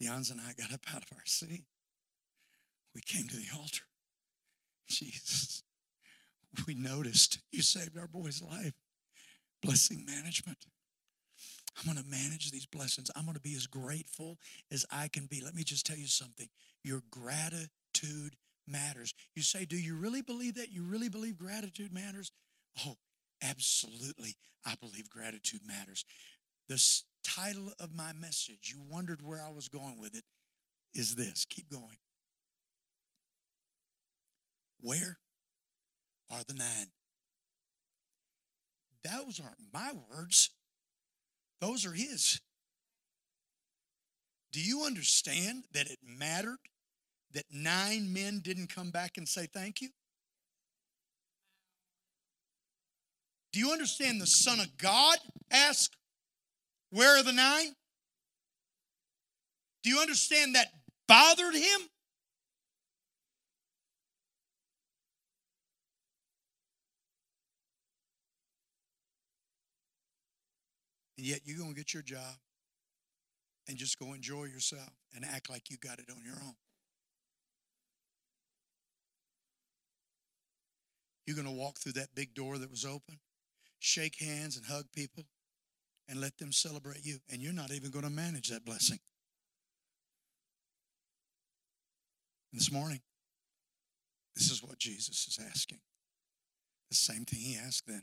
Deons 0.02 0.32
and 0.32 0.40
I 0.42 0.54
got 0.54 0.74
up 0.74 0.82
out 0.94 1.04
of 1.04 1.18
our 1.18 1.26
seat. 1.26 1.64
We 2.96 3.02
came 3.02 3.28
to 3.28 3.36
the 3.36 3.48
altar. 3.58 3.84
Jesus, 4.90 5.64
we 6.68 6.74
noticed 6.74 7.40
you 7.52 7.62
saved 7.62 7.98
our 7.98 8.08
boy's 8.08 8.42
life. 8.42 8.74
Blessing 9.62 10.06
management. 10.06 10.66
I'm 11.78 11.92
going 11.92 12.04
to 12.04 12.10
manage 12.10 12.52
these 12.52 12.66
blessings. 12.66 13.10
I'm 13.16 13.24
going 13.24 13.36
to 13.36 13.42
be 13.42 13.56
as 13.56 13.68
grateful 13.68 14.38
as 14.72 14.86
I 14.92 15.08
can 15.08 15.26
be. 15.26 15.42
Let 15.42 15.56
me 15.56 15.64
just 15.64 15.86
tell 15.86 15.98
you 15.98 16.08
something. 16.08 16.48
Your 16.84 17.02
gratitude 17.10 18.36
matters. 18.68 19.14
You 19.36 19.42
say, 19.42 19.66
Do 19.66 19.78
you 19.78 19.96
really 19.96 20.22
believe 20.22 20.56
that? 20.56 20.72
You 20.72 20.84
really 20.84 21.10
believe 21.10 21.38
gratitude 21.38 21.94
matters? 21.94 22.32
Oh, 22.86 22.96
absolutely. 23.42 24.36
I 24.66 24.76
believe 24.80 25.10
gratitude 25.10 25.62
matters. 25.66 26.06
The 26.68 26.82
title 27.24 27.72
of 27.80 27.94
my 27.94 28.14
message, 28.14 28.74
you 28.74 28.82
wondered 28.90 29.22
where 29.22 29.42
I 29.42 29.52
was 29.52 29.68
going 29.68 30.00
with 30.00 30.16
it, 30.16 30.24
is 30.94 31.16
this. 31.16 31.46
Keep 31.50 31.70
going. 31.70 31.98
Where 34.82 35.18
are 36.32 36.44
the 36.48 36.54
nine. 36.54 36.88
Those 39.04 39.40
aren't 39.40 39.74
my 39.74 39.92
words. 40.10 40.50
Those 41.62 41.86
are 41.86 41.94
his. 41.94 42.42
Do 44.52 44.60
you 44.60 44.84
understand 44.84 45.64
that 45.74 45.90
it 45.90 46.00
mattered 46.04 46.58
that 47.34 47.46
nine 47.52 48.12
men 48.12 48.40
didn't 48.44 48.74
come 48.74 48.90
back 48.90 49.18
and 49.18 49.28
say 49.28 49.46
thank 49.46 49.80
you? 49.80 49.90
Do 53.54 53.60
you 53.60 53.72
understand 53.72 54.20
the 54.20 54.28
Son 54.28 54.60
of 54.60 54.78
God 54.78 55.18
asked, 55.52 55.96
Where 56.90 57.18
are 57.18 57.24
the 57.24 57.32
nine? 57.32 57.74
Do 59.84 59.90
you 59.90 60.00
understand 60.00 60.56
that 60.56 60.68
bothered 61.08 61.56
him? 61.56 61.82
And 71.22 71.30
yet 71.30 71.42
you're 71.46 71.60
going 71.60 71.70
to 71.70 71.76
get 71.76 71.94
your 71.94 72.02
job 72.02 72.34
and 73.68 73.78
just 73.78 74.00
go 74.00 74.14
enjoy 74.14 74.46
yourself 74.46 74.90
and 75.14 75.24
act 75.24 75.52
like 75.52 75.70
you 75.70 75.78
got 75.78 76.00
it 76.00 76.06
on 76.10 76.24
your 76.26 76.34
own. 76.34 76.56
You're 81.28 81.36
going 81.36 81.48
to 81.48 81.54
walk 81.54 81.78
through 81.78 81.92
that 81.92 82.16
big 82.16 82.34
door 82.34 82.58
that 82.58 82.72
was 82.72 82.86
open, 82.86 83.20
shake 83.78 84.20
hands 84.20 84.58
and 84.58 84.66
hug 84.66 84.86
people, 84.96 85.26
and 86.10 86.20
let 86.20 86.40
them 86.40 86.52
celebrate 86.52 87.06
you. 87.06 87.20
And 87.32 87.40
you're 87.40 87.54
not 87.54 87.70
even 87.70 87.92
going 87.92 88.06
to 88.06 88.10
manage 88.10 88.50
that 88.50 88.66
blessing. 88.66 88.98
And 92.52 92.60
This 92.60 92.72
morning, 92.72 93.02
this 94.36 94.50
is 94.50 94.64
what 94.64 94.80
Jesus 94.80 95.28
is 95.28 95.40
asking. 95.48 95.82
The 96.90 96.96
same 96.96 97.26
thing 97.26 97.42
he 97.42 97.60
asked 97.64 97.86
then. 97.86 98.02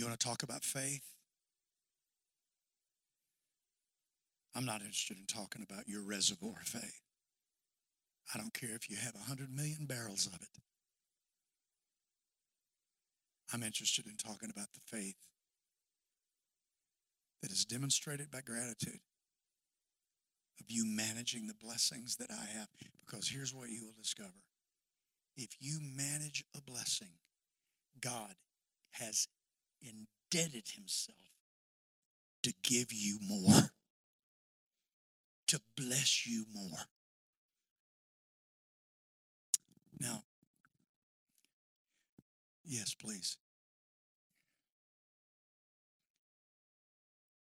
You 0.00 0.06
want 0.06 0.18
to 0.18 0.26
talk 0.26 0.42
about 0.42 0.64
faith? 0.64 1.02
I'm 4.54 4.64
not 4.64 4.80
interested 4.80 5.18
in 5.18 5.26
talking 5.26 5.62
about 5.62 5.88
your 5.88 6.00
reservoir 6.00 6.54
of 6.58 6.66
faith. 6.66 7.02
I 8.34 8.38
don't 8.38 8.54
care 8.54 8.74
if 8.74 8.88
you 8.88 8.96
have 8.96 9.12
100 9.12 9.54
million 9.54 9.84
barrels 9.84 10.24
of 10.26 10.36
it. 10.36 10.48
I'm 13.52 13.62
interested 13.62 14.06
in 14.06 14.16
talking 14.16 14.48
about 14.48 14.68
the 14.72 14.80
faith 14.86 15.18
that 17.42 17.52
is 17.52 17.66
demonstrated 17.66 18.30
by 18.30 18.40
gratitude 18.40 19.00
of 20.60 20.66
you 20.68 20.86
managing 20.86 21.46
the 21.46 21.62
blessings 21.62 22.16
that 22.16 22.30
I 22.30 22.58
have. 22.58 22.68
Because 23.04 23.28
here's 23.28 23.52
what 23.52 23.68
you 23.68 23.84
will 23.84 24.00
discover 24.00 24.32
if 25.36 25.50
you 25.60 25.78
manage 25.82 26.42
a 26.56 26.62
blessing, 26.62 27.18
God 28.00 28.32
has 28.92 29.28
indebted 29.82 30.68
himself 30.74 31.16
to 32.42 32.52
give 32.62 32.92
you 32.92 33.18
more, 33.26 33.70
to 35.48 35.60
bless 35.76 36.26
you 36.26 36.46
more. 36.52 36.78
Now, 39.98 40.22
yes, 42.64 42.94
please. 42.94 43.36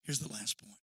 Here's 0.04 0.20
the 0.20 0.32
last 0.32 0.58
point. 0.58 0.80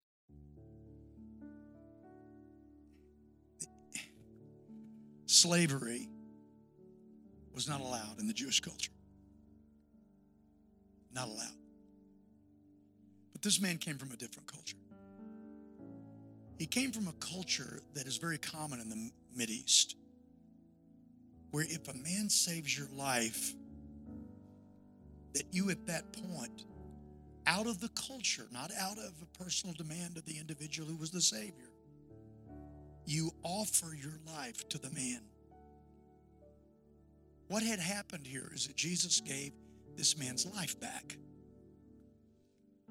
Slavery 5.27 6.09
was 7.55 7.69
not 7.69 7.81
allowed 7.81 8.21
in 8.21 8.27
the 8.27 8.35
Jewish 8.35 8.61
culture. 8.61 8.92
Not 11.15 11.29
allowed. 11.29 11.59
But 13.33 13.43
this 13.43 13.61
man 13.61 13.79
came 13.79 13.99
from 13.99 14.13
a 14.13 14.17
different 14.17 14.47
culture. 14.47 14.77
He 16.59 16.67
came 16.67 16.93
from 16.93 17.09
a 17.09 17.13
culture 17.13 17.81
that 17.95 18.07
is 18.07 18.17
very 18.17 18.39
common 18.39 18.81
in 18.81 18.89
the 18.89 19.11
Mideast, 19.37 19.95
where 21.51 21.65
if 21.65 21.89
a 21.89 21.95
man 21.95 22.31
saves 22.31 22.77
your 22.79 22.89
life, 22.97 23.55
that 25.35 25.45
you 25.51 25.71
at 25.71 25.87
that 25.87 26.05
point, 26.13 26.65
out 27.47 27.67
of 27.67 27.81
the 27.81 27.89
culture, 27.89 28.47
not 28.53 28.71
out 28.79 28.99
of 28.99 29.13
a 29.23 29.39
personal 29.43 29.75
demand 29.75 30.17
of 30.17 30.25
the 30.25 30.39
individual 30.39 30.89
who 30.89 30.97
was 30.97 31.11
the 31.11 31.21
Savior, 31.21 31.71
you 33.05 33.33
offer 33.43 33.95
your 34.01 34.19
life 34.37 34.69
to 34.69 34.79
the 34.79 34.91
man. 34.91 35.23
What 37.49 37.63
had 37.63 37.81
happened 37.81 38.27
here 38.27 38.51
is 38.55 38.69
that 38.69 38.77
Jesus 38.77 39.21
gave 39.21 39.53
this 39.97 40.19
man's 40.19 40.47
life 40.47 40.79
back. 40.81 41.17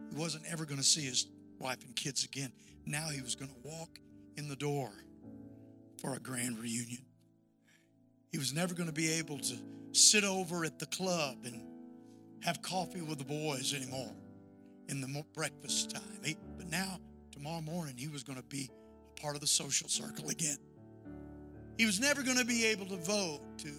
He 0.10 0.16
wasn't 0.16 0.44
ever 0.50 0.66
going 0.66 0.80
to 0.80 0.84
see 0.84 1.02
his 1.02 1.28
wife 1.60 1.84
and 1.86 1.96
kids 1.96 2.24
again. 2.26 2.52
Now 2.86 3.10
he 3.10 3.22
was 3.22 3.36
going 3.36 3.52
to 3.52 3.68
walk 3.68 4.00
in 4.38 4.48
the 4.48 4.56
door 4.56 4.92
for 6.02 6.16
a 6.16 6.20
grand 6.20 6.60
reunion. 6.60 7.06
He 8.32 8.38
was 8.38 8.54
never 8.54 8.74
going 8.74 8.88
to 8.88 8.94
be 8.94 9.12
able 9.14 9.40
to 9.40 9.56
sit 9.92 10.24
over 10.24 10.66
at 10.66 10.80
the 10.80 10.86
club 10.88 11.38
and 11.46 11.62
have 12.44 12.62
coffee 12.62 13.02
with 13.02 13.20
the 13.20 13.26
boys 13.26 13.74
anymore 13.74 14.14
in 14.88 15.02
the 15.02 15.24
breakfast 15.34 15.92
time. 15.92 16.20
He, 16.24 16.38
but 16.58 16.70
now, 16.70 17.00
tomorrow 17.32 17.62
morning, 17.62 17.96
he 17.98 18.08
was 18.08 18.24
going 18.24 18.38
to 18.38 18.46
be 18.46 18.70
a 19.18 19.22
part 19.22 19.36
of 19.36 19.42
the 19.42 19.48
social 19.48 19.90
circle 19.90 20.30
again. 20.30 20.58
He 21.78 21.86
was 21.86 22.00
never 22.00 22.24
going 22.24 22.38
to 22.38 22.46
be 22.46 22.66
able 22.68 22.86
to 22.88 22.98
vote, 22.98 23.42
to 23.60 23.70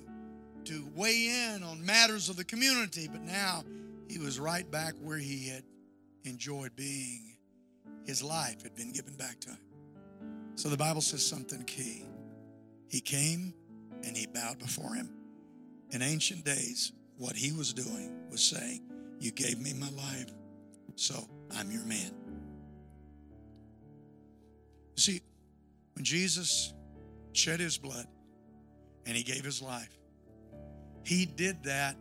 to 0.67 0.89
weigh 0.95 1.55
in 1.55 1.63
on 1.63 1.85
matters 1.85 2.29
of 2.29 2.37
the 2.37 2.45
community, 2.45 3.09
but 3.11 3.23
now 3.23 3.65
he 4.09 4.19
was 4.19 4.39
right 4.39 4.69
back 4.71 4.95
where 5.03 5.19
he 5.19 5.49
had 5.49 5.63
enjoyed 6.25 6.77
being. 6.77 7.37
His 8.05 8.23
life 8.23 8.63
had 8.63 8.75
been 8.75 8.93
given 8.93 9.15
back 9.15 9.41
to 9.41 9.51
him. 9.51 9.59
So 10.55 10.69
the 10.69 10.77
Bible 10.77 11.01
says 11.01 11.25
something 11.25 11.63
key. 11.65 12.05
He 12.89 13.01
came 13.01 13.55
and 14.05 14.17
he 14.17 14.27
bowed 14.27 14.59
before 14.59 14.95
him. 14.95 15.11
In 15.91 16.03
ancient 16.03 16.45
days, 16.45 16.93
what 17.17 17.37
he 17.37 17.53
was 17.53 17.73
doing 17.73 18.13
was 18.31 18.43
saying, 18.43 18.83
You 19.19 19.31
gave 19.31 19.61
me 19.61 19.73
my 19.75 19.91
life, 19.91 20.31
so 20.97 21.29
I'm 21.57 21.71
your 21.71 21.85
man. 21.85 22.13
See, 24.97 25.23
when 25.95 26.05
Jesus 26.05 26.73
shed 27.33 27.61
his 27.61 27.79
blood 27.79 28.07
and 29.07 29.17
he 29.17 29.23
gave 29.23 29.45
his 29.45 29.63
life, 29.63 29.97
he 31.05 31.26
did 31.26 31.64
that 31.64 31.96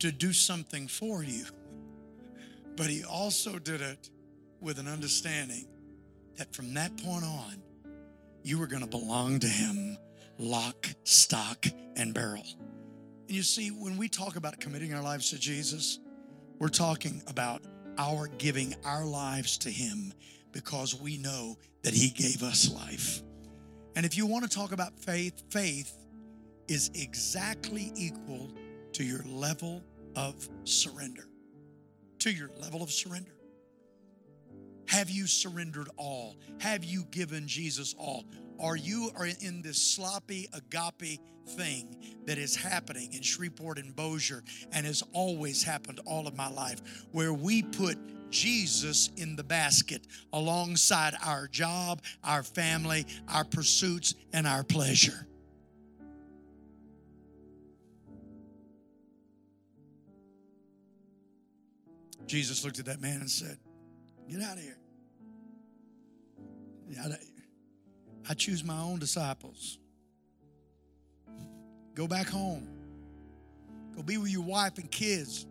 to 0.00 0.12
do 0.12 0.32
something 0.32 0.88
for 0.88 1.22
you. 1.22 1.44
But 2.76 2.86
he 2.86 3.04
also 3.04 3.58
did 3.58 3.80
it 3.80 4.10
with 4.60 4.78
an 4.78 4.88
understanding 4.88 5.66
that 6.36 6.54
from 6.54 6.74
that 6.74 6.96
point 6.96 7.24
on, 7.24 7.62
you 8.42 8.58
were 8.58 8.66
going 8.66 8.82
to 8.82 8.88
belong 8.88 9.38
to 9.40 9.46
him 9.46 9.96
lock, 10.38 10.88
stock, 11.04 11.66
and 11.96 12.12
barrel. 12.12 12.44
And 13.28 13.36
you 13.36 13.42
see, 13.42 13.68
when 13.68 13.96
we 13.96 14.08
talk 14.08 14.36
about 14.36 14.58
committing 14.58 14.92
our 14.92 15.02
lives 15.02 15.30
to 15.30 15.38
Jesus, 15.38 16.00
we're 16.58 16.68
talking 16.68 17.22
about 17.28 17.62
our 17.98 18.26
giving 18.26 18.74
our 18.84 19.04
lives 19.04 19.56
to 19.58 19.70
him 19.70 20.12
because 20.52 21.00
we 21.00 21.18
know 21.18 21.56
that 21.82 21.94
he 21.94 22.10
gave 22.10 22.42
us 22.42 22.72
life. 22.72 23.22
And 23.96 24.04
if 24.04 24.16
you 24.16 24.26
want 24.26 24.44
to 24.44 24.50
talk 24.50 24.72
about 24.72 24.98
faith, 24.98 25.42
faith 25.50 26.03
is 26.68 26.90
exactly 26.94 27.92
equal 27.96 28.52
to 28.92 29.04
your 29.04 29.22
level 29.24 29.82
of 30.16 30.48
surrender. 30.64 31.28
To 32.20 32.30
your 32.30 32.50
level 32.60 32.82
of 32.82 32.90
surrender. 32.90 33.32
Have 34.88 35.10
you 35.10 35.26
surrendered 35.26 35.88
all? 35.96 36.36
Have 36.60 36.84
you 36.84 37.04
given 37.10 37.48
Jesus 37.48 37.94
all? 37.98 38.24
Are 38.60 38.76
you 38.76 39.10
are 39.16 39.26
in 39.26 39.62
this 39.62 39.82
sloppy 39.82 40.48
agape 40.52 41.20
thing 41.48 41.96
that 42.26 42.38
is 42.38 42.54
happening 42.54 43.12
in 43.12 43.22
Shreveport 43.22 43.78
and 43.78 43.94
Bossier 43.94 44.42
and 44.72 44.86
has 44.86 45.02
always 45.12 45.62
happened 45.62 46.00
all 46.06 46.26
of 46.26 46.36
my 46.36 46.48
life, 46.48 46.80
where 47.10 47.32
we 47.32 47.62
put 47.62 47.98
Jesus 48.30 49.10
in 49.16 49.36
the 49.36 49.44
basket 49.44 50.06
alongside 50.32 51.14
our 51.24 51.48
job, 51.48 52.02
our 52.22 52.42
family, 52.42 53.06
our 53.28 53.44
pursuits, 53.44 54.14
and 54.32 54.46
our 54.46 54.62
pleasure? 54.62 55.26
Jesus 62.26 62.64
looked 62.64 62.78
at 62.78 62.86
that 62.86 63.00
man 63.00 63.20
and 63.20 63.30
said, 63.30 63.58
Get 64.28 64.40
out 64.40 64.56
of 64.56 64.62
here. 64.62 64.78
I 68.28 68.34
choose 68.34 68.64
my 68.64 68.80
own 68.80 68.98
disciples. 68.98 69.78
Go 71.94 72.06
back 72.06 72.26
home. 72.26 72.68
Go 73.94 74.02
be 74.02 74.16
with 74.16 74.30
your 74.30 74.42
wife 74.42 74.78
and 74.78 74.90
kids. 74.90 75.46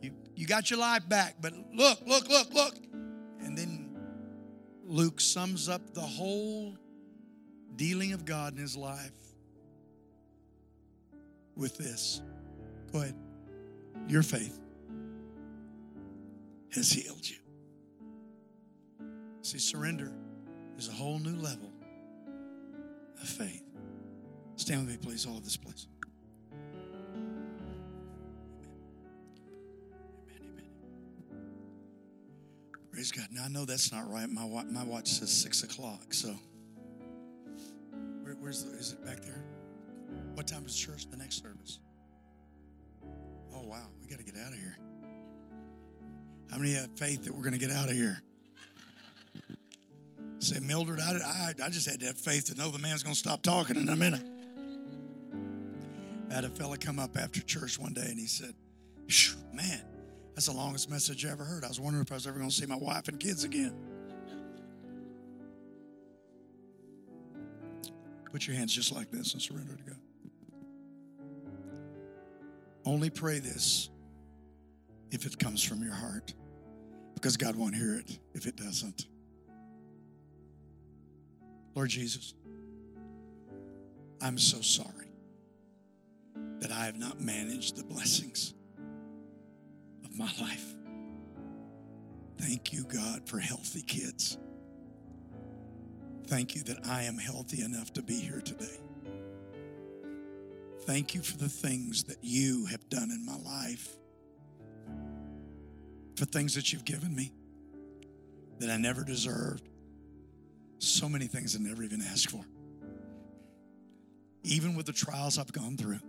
You, 0.00 0.12
you 0.34 0.46
got 0.46 0.70
your 0.70 0.80
life 0.80 1.08
back, 1.08 1.36
but 1.40 1.52
look, 1.72 1.98
look, 2.06 2.28
look, 2.28 2.52
look. 2.52 2.74
And 3.40 3.56
then 3.56 3.96
Luke 4.84 5.20
sums 5.20 5.68
up 5.68 5.94
the 5.94 6.00
whole 6.00 6.76
dealing 7.76 8.12
of 8.12 8.24
God 8.24 8.54
in 8.54 8.58
his 8.58 8.76
life 8.76 9.12
with 11.56 11.76
this. 11.76 12.22
Go 12.92 13.02
ahead. 13.02 13.14
Your 14.08 14.22
faith 14.22 14.61
has 16.74 16.90
healed 16.90 17.28
you. 17.28 17.36
See, 19.42 19.58
surrender 19.58 20.12
is 20.78 20.88
a 20.88 20.92
whole 20.92 21.18
new 21.18 21.36
level 21.36 21.70
of 23.20 23.28
faith. 23.28 23.62
Stand 24.56 24.86
with 24.86 24.90
me, 24.90 24.96
please, 24.96 25.26
all 25.26 25.36
of 25.36 25.44
this 25.44 25.56
place. 25.56 25.86
Praise 32.92 33.10
God. 33.10 33.26
Now 33.32 33.44
I 33.44 33.48
know 33.48 33.64
that's 33.64 33.90
not 33.90 34.10
right. 34.10 34.28
My 34.28 34.44
wa- 34.44 34.64
my 34.64 34.84
watch 34.84 35.08
says 35.08 35.30
six 35.32 35.62
o'clock. 35.62 36.12
So, 36.12 36.34
Where, 38.22 38.34
where's 38.34 38.64
the, 38.64 38.76
is 38.78 38.92
it 38.92 39.04
back 39.04 39.22
there? 39.22 39.42
What 40.34 40.46
time 40.46 40.64
is 40.66 40.76
church? 40.76 41.06
The 41.10 41.16
next 41.16 41.42
service. 41.42 41.80
Oh 43.54 43.62
wow, 43.66 43.88
we 44.00 44.08
got 44.08 44.18
to 44.18 44.24
get 44.24 44.36
out 44.36 44.52
of 44.52 44.58
here. 44.58 44.76
How 46.52 46.58
many 46.58 46.74
have 46.74 46.90
faith 46.96 47.24
that 47.24 47.34
we're 47.34 47.42
going 47.42 47.54
to 47.54 47.58
get 47.58 47.70
out 47.70 47.88
of 47.88 47.94
here? 47.94 48.22
Say, 50.38 50.60
Mildred, 50.60 51.00
I, 51.00 51.12
I, 51.12 51.52
I 51.64 51.70
just 51.70 51.88
had 51.88 52.00
to 52.00 52.06
have 52.06 52.18
faith 52.18 52.46
to 52.46 52.54
know 52.54 52.68
the 52.68 52.78
man's 52.78 53.02
going 53.02 53.14
to 53.14 53.18
stop 53.18 53.42
talking 53.42 53.76
in 53.76 53.88
a 53.88 53.96
minute. 53.96 54.22
I 56.30 56.34
had 56.34 56.44
a 56.44 56.50
fella 56.50 56.76
come 56.76 56.98
up 56.98 57.16
after 57.16 57.40
church 57.40 57.78
one 57.78 57.94
day 57.94 58.06
and 58.06 58.18
he 58.18 58.26
said, 58.26 58.54
Man, 59.54 59.82
that's 60.34 60.46
the 60.46 60.52
longest 60.52 60.90
message 60.90 61.24
I 61.24 61.30
ever 61.30 61.44
heard. 61.44 61.64
I 61.64 61.68
was 61.68 61.80
wondering 61.80 62.04
if 62.04 62.12
I 62.12 62.16
was 62.16 62.26
ever 62.26 62.38
going 62.38 62.50
to 62.50 62.54
see 62.54 62.66
my 62.66 62.76
wife 62.76 63.08
and 63.08 63.18
kids 63.18 63.44
again. 63.44 63.74
Put 68.30 68.46
your 68.46 68.56
hands 68.56 68.74
just 68.74 68.92
like 68.92 69.10
this 69.10 69.32
and 69.32 69.40
surrender 69.40 69.76
to 69.76 69.82
God. 69.84 69.98
Only 72.84 73.10
pray 73.10 73.38
this 73.38 73.88
if 75.10 75.26
it 75.26 75.38
comes 75.38 75.62
from 75.62 75.82
your 75.82 75.92
heart, 75.92 76.32
because 77.22 77.36
God 77.36 77.54
won't 77.54 77.76
hear 77.76 77.94
it 77.94 78.18
if 78.34 78.46
it 78.46 78.56
doesn't. 78.56 79.06
Lord 81.72 81.88
Jesus, 81.88 82.34
I'm 84.20 84.36
so 84.38 84.60
sorry 84.60 85.06
that 86.58 86.72
I 86.72 86.86
have 86.86 86.98
not 86.98 87.20
managed 87.20 87.76
the 87.76 87.84
blessings 87.84 88.54
of 90.04 90.18
my 90.18 90.30
life. 90.40 90.74
Thank 92.38 92.72
you, 92.72 92.84
God, 92.84 93.28
for 93.28 93.38
healthy 93.38 93.82
kids. 93.82 94.36
Thank 96.26 96.56
you 96.56 96.64
that 96.64 96.84
I 96.88 97.04
am 97.04 97.18
healthy 97.18 97.62
enough 97.62 97.92
to 97.92 98.02
be 98.02 98.18
here 98.18 98.40
today. 98.40 98.80
Thank 100.86 101.14
you 101.14 101.22
for 101.22 101.38
the 101.38 101.48
things 101.48 102.02
that 102.04 102.18
you 102.20 102.66
have 102.66 102.88
done 102.88 103.12
in 103.12 103.24
my 103.24 103.36
life, 103.36 103.96
for 106.16 106.24
things 106.24 106.54
that 106.54 106.72
you've 106.72 106.84
given 106.84 107.14
me 107.14 107.32
that 108.58 108.70
I 108.70 108.76
never 108.76 109.04
deserved. 109.04 109.68
So 110.78 111.08
many 111.08 111.26
things 111.26 111.56
I 111.56 111.60
never 111.60 111.82
even 111.82 112.00
asked 112.02 112.30
for. 112.30 112.44
Even 114.44 114.74
with 114.74 114.86
the 114.86 114.92
trials 114.92 115.38
I've 115.38 115.52
gone 115.52 115.76
through, 115.76 116.00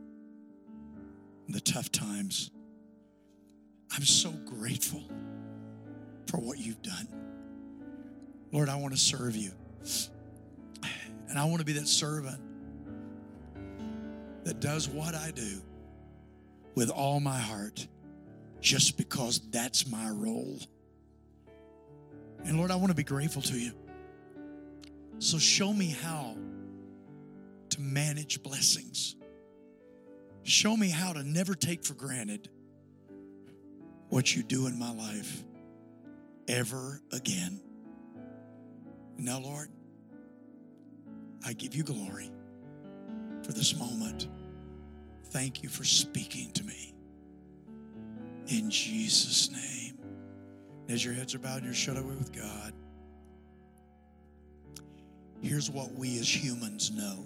the 1.47 1.59
tough 1.59 1.91
times, 1.91 2.49
I'm 3.95 4.03
so 4.03 4.31
grateful 4.31 5.03
for 6.27 6.37
what 6.37 6.57
you've 6.57 6.81
done. 6.81 7.07
Lord, 8.51 8.69
I 8.69 8.75
want 8.77 8.93
to 8.93 8.99
serve 8.99 9.35
you. 9.35 9.51
And 11.29 11.39
I 11.39 11.45
want 11.45 11.59
to 11.59 11.65
be 11.65 11.73
that 11.73 11.87
servant 11.87 12.39
that 14.43 14.59
does 14.59 14.87
what 14.87 15.15
I 15.15 15.31
do 15.31 15.61
with 16.75 16.89
all 16.89 17.19
my 17.19 17.39
heart 17.39 17.87
just 18.63 18.97
because 18.97 19.41
that's 19.51 19.85
my 19.85 20.09
role. 20.09 20.57
And 22.45 22.57
Lord, 22.57 22.71
I 22.71 22.75
want 22.77 22.89
to 22.89 22.95
be 22.95 23.03
grateful 23.03 23.41
to 23.43 23.59
you. 23.59 23.73
So 25.19 25.37
show 25.37 25.73
me 25.73 25.87
how 25.89 26.37
to 27.69 27.81
manage 27.81 28.41
blessings. 28.41 29.17
Show 30.43 30.77
me 30.77 30.89
how 30.89 31.11
to 31.11 31.23
never 31.23 31.55
take 31.55 31.83
for 31.83 31.93
granted 31.93 32.49
what 34.07 34.33
you 34.33 34.43
do 34.43 34.67
in 34.67 34.79
my 34.79 34.93
life 34.93 35.43
ever 36.47 37.01
again. 37.11 37.59
Now, 39.17 39.39
Lord, 39.39 39.67
I 41.45 41.51
give 41.51 41.75
you 41.75 41.83
glory 41.83 42.31
for 43.43 43.51
this 43.51 43.77
moment. 43.77 44.29
Thank 45.31 45.63
you 45.63 45.69
for 45.69 45.83
speaking 45.83 46.51
to 46.51 46.63
me. 46.63 46.92
In 48.47 48.69
Jesus' 48.69 49.51
name. 49.51 49.97
As 50.89 51.03
your 51.03 51.13
heads 51.13 51.33
are 51.33 51.39
bowed 51.39 51.63
you're 51.63 51.73
shut 51.73 51.97
away 51.97 52.15
with 52.15 52.33
God, 52.35 52.73
here's 55.41 55.69
what 55.71 55.93
we 55.93 56.19
as 56.19 56.27
humans 56.27 56.91
know 56.91 57.25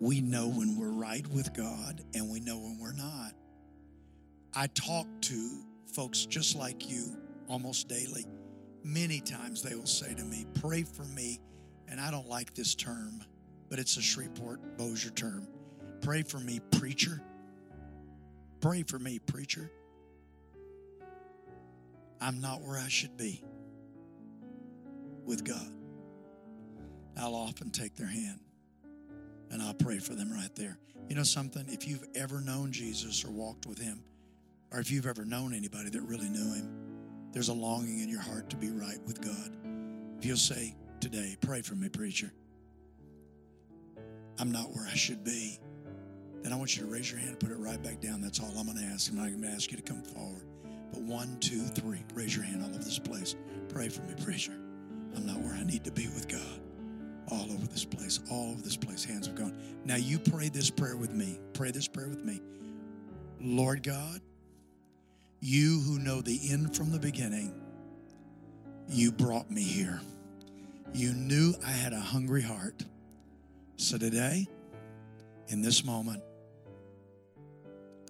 we 0.00 0.22
know 0.22 0.48
when 0.48 0.78
we're 0.78 0.88
right 0.88 1.26
with 1.28 1.52
God 1.52 2.02
and 2.14 2.30
we 2.30 2.40
know 2.40 2.56
when 2.56 2.78
we're 2.80 2.94
not. 2.94 3.32
I 4.54 4.66
talk 4.68 5.06
to 5.22 5.50
folks 5.92 6.24
just 6.24 6.56
like 6.56 6.90
you 6.90 7.16
almost 7.48 7.86
daily. 7.88 8.24
Many 8.82 9.20
times 9.20 9.62
they 9.62 9.74
will 9.74 9.84
say 9.84 10.14
to 10.14 10.24
me, 10.24 10.46
Pray 10.60 10.84
for 10.84 11.04
me. 11.04 11.38
And 11.86 12.00
I 12.00 12.10
don't 12.10 12.28
like 12.28 12.54
this 12.54 12.74
term, 12.74 13.20
but 13.68 13.78
it's 13.78 13.96
a 13.96 14.02
Shreveport 14.02 14.78
Bossier 14.78 15.10
term. 15.10 15.46
Pray 16.00 16.22
for 16.22 16.38
me, 16.38 16.60
preacher. 16.70 17.20
Pray 18.60 18.84
for 18.84 18.98
me, 18.98 19.18
preacher. 19.18 19.70
I'm 22.20 22.40
not 22.40 22.62
where 22.62 22.78
I 22.78 22.88
should 22.88 23.16
be 23.16 23.42
with 25.24 25.44
God. 25.44 25.72
I'll 27.18 27.34
often 27.34 27.70
take 27.70 27.96
their 27.96 28.06
hand 28.06 28.40
and 29.50 29.62
I'll 29.62 29.74
pray 29.74 29.98
for 29.98 30.14
them 30.14 30.32
right 30.32 30.54
there. 30.54 30.78
You 31.08 31.16
know 31.16 31.22
something? 31.22 31.64
If 31.68 31.88
you've 31.88 32.06
ever 32.14 32.40
known 32.40 32.72
Jesus 32.72 33.24
or 33.24 33.30
walked 33.30 33.66
with 33.66 33.78
him, 33.78 34.02
or 34.72 34.78
if 34.78 34.90
you've 34.90 35.06
ever 35.06 35.24
known 35.24 35.52
anybody 35.52 35.90
that 35.90 36.02
really 36.02 36.28
knew 36.28 36.54
him, 36.54 36.70
there's 37.32 37.48
a 37.48 37.52
longing 37.52 38.00
in 38.00 38.08
your 38.08 38.20
heart 38.20 38.48
to 38.50 38.56
be 38.56 38.70
right 38.70 38.98
with 39.06 39.20
God. 39.20 39.56
If 40.18 40.24
you'll 40.24 40.36
say 40.36 40.76
today, 41.00 41.36
pray 41.40 41.62
for 41.62 41.74
me, 41.74 41.88
preacher. 41.88 42.32
I'm 44.38 44.52
not 44.52 44.74
where 44.74 44.86
I 44.86 44.94
should 44.94 45.24
be. 45.24 45.58
Then 46.42 46.52
I 46.52 46.56
want 46.56 46.76
you 46.76 46.84
to 46.84 46.90
raise 46.90 47.10
your 47.10 47.18
hand 47.18 47.32
and 47.32 47.40
put 47.40 47.50
it 47.50 47.58
right 47.58 47.82
back 47.82 48.00
down. 48.00 48.20
That's 48.20 48.40
all 48.40 48.52
I'm 48.56 48.66
going 48.66 48.78
to 48.78 48.84
ask. 48.84 49.10
I'm 49.10 49.18
not 49.18 49.28
going 49.28 49.42
to 49.42 49.48
ask 49.48 49.70
you 49.70 49.76
to 49.76 49.82
come 49.82 50.02
forward. 50.02 50.44
But 50.92 51.02
one, 51.02 51.38
two, 51.40 51.62
three, 51.62 52.04
raise 52.14 52.34
your 52.34 52.44
hand 52.44 52.62
all 52.62 52.68
over 52.68 52.78
this 52.78 52.98
place. 52.98 53.36
Pray 53.68 53.88
for 53.88 54.02
me, 54.02 54.14
preacher. 54.24 54.52
I'm 55.16 55.26
not 55.26 55.38
where 55.40 55.54
I 55.54 55.64
need 55.64 55.84
to 55.84 55.92
be 55.92 56.08
with 56.08 56.28
God. 56.28 56.60
All 57.30 57.50
over 57.52 57.66
this 57.66 57.84
place, 57.84 58.20
all 58.30 58.52
over 58.52 58.62
this 58.62 58.76
place. 58.76 59.04
Hands 59.04 59.26
have 59.26 59.36
gone. 59.36 59.56
Now 59.84 59.96
you 59.96 60.18
pray 60.18 60.48
this 60.48 60.70
prayer 60.70 60.96
with 60.96 61.12
me. 61.12 61.38
Pray 61.52 61.70
this 61.70 61.86
prayer 61.86 62.08
with 62.08 62.24
me. 62.24 62.40
Lord 63.40 63.82
God, 63.82 64.20
you 65.40 65.80
who 65.80 65.98
know 65.98 66.20
the 66.20 66.38
end 66.50 66.76
from 66.76 66.90
the 66.90 66.98
beginning, 66.98 67.54
you 68.88 69.12
brought 69.12 69.50
me 69.50 69.62
here. 69.62 70.00
You 70.92 71.12
knew 71.12 71.54
I 71.64 71.70
had 71.70 71.92
a 71.92 72.00
hungry 72.00 72.42
heart. 72.42 72.82
So 73.76 73.96
today, 73.96 74.48
in 75.48 75.62
this 75.62 75.84
moment, 75.84 76.22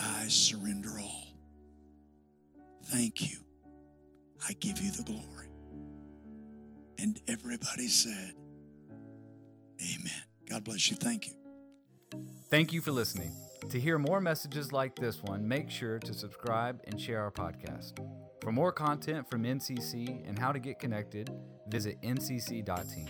I 0.01 0.27
surrender 0.29 0.99
all. 0.99 1.30
Thank 2.91 3.31
you. 3.31 3.39
I 4.49 4.53
give 4.55 4.81
you 4.81 4.91
the 4.91 5.05
glory. 5.05 5.49
And 6.99 7.21
everybody 7.29 7.89
said, 7.89 8.35
Amen. 9.81 10.23
God 10.49 10.65
bless 10.65 10.91
you. 10.91 10.97
Thank 10.97 11.29
you. 11.29 11.35
Thank 12.51 12.73
you 12.73 12.81
for 12.81 12.91
listening. 12.91 13.33
To 13.69 13.79
hear 13.79 13.99
more 13.99 14.21
messages 14.21 14.73
like 14.73 14.97
this 14.97 15.23
one, 15.23 15.47
make 15.47 15.71
sure 15.71 15.99
to 16.01 16.13
subscribe 16.13 16.81
and 16.85 17.01
share 17.01 17.23
our 17.23 17.31
podcast. 17.31 18.05
For 18.43 18.51
more 18.51 18.73
content 18.73 19.31
from 19.31 19.45
NCC 19.45 20.29
and 20.29 20.39
how 20.39 20.51
to 20.51 20.59
get 20.59 20.81
connected, 20.81 21.31
visit 21.69 22.01
ncc.team. 22.03 23.09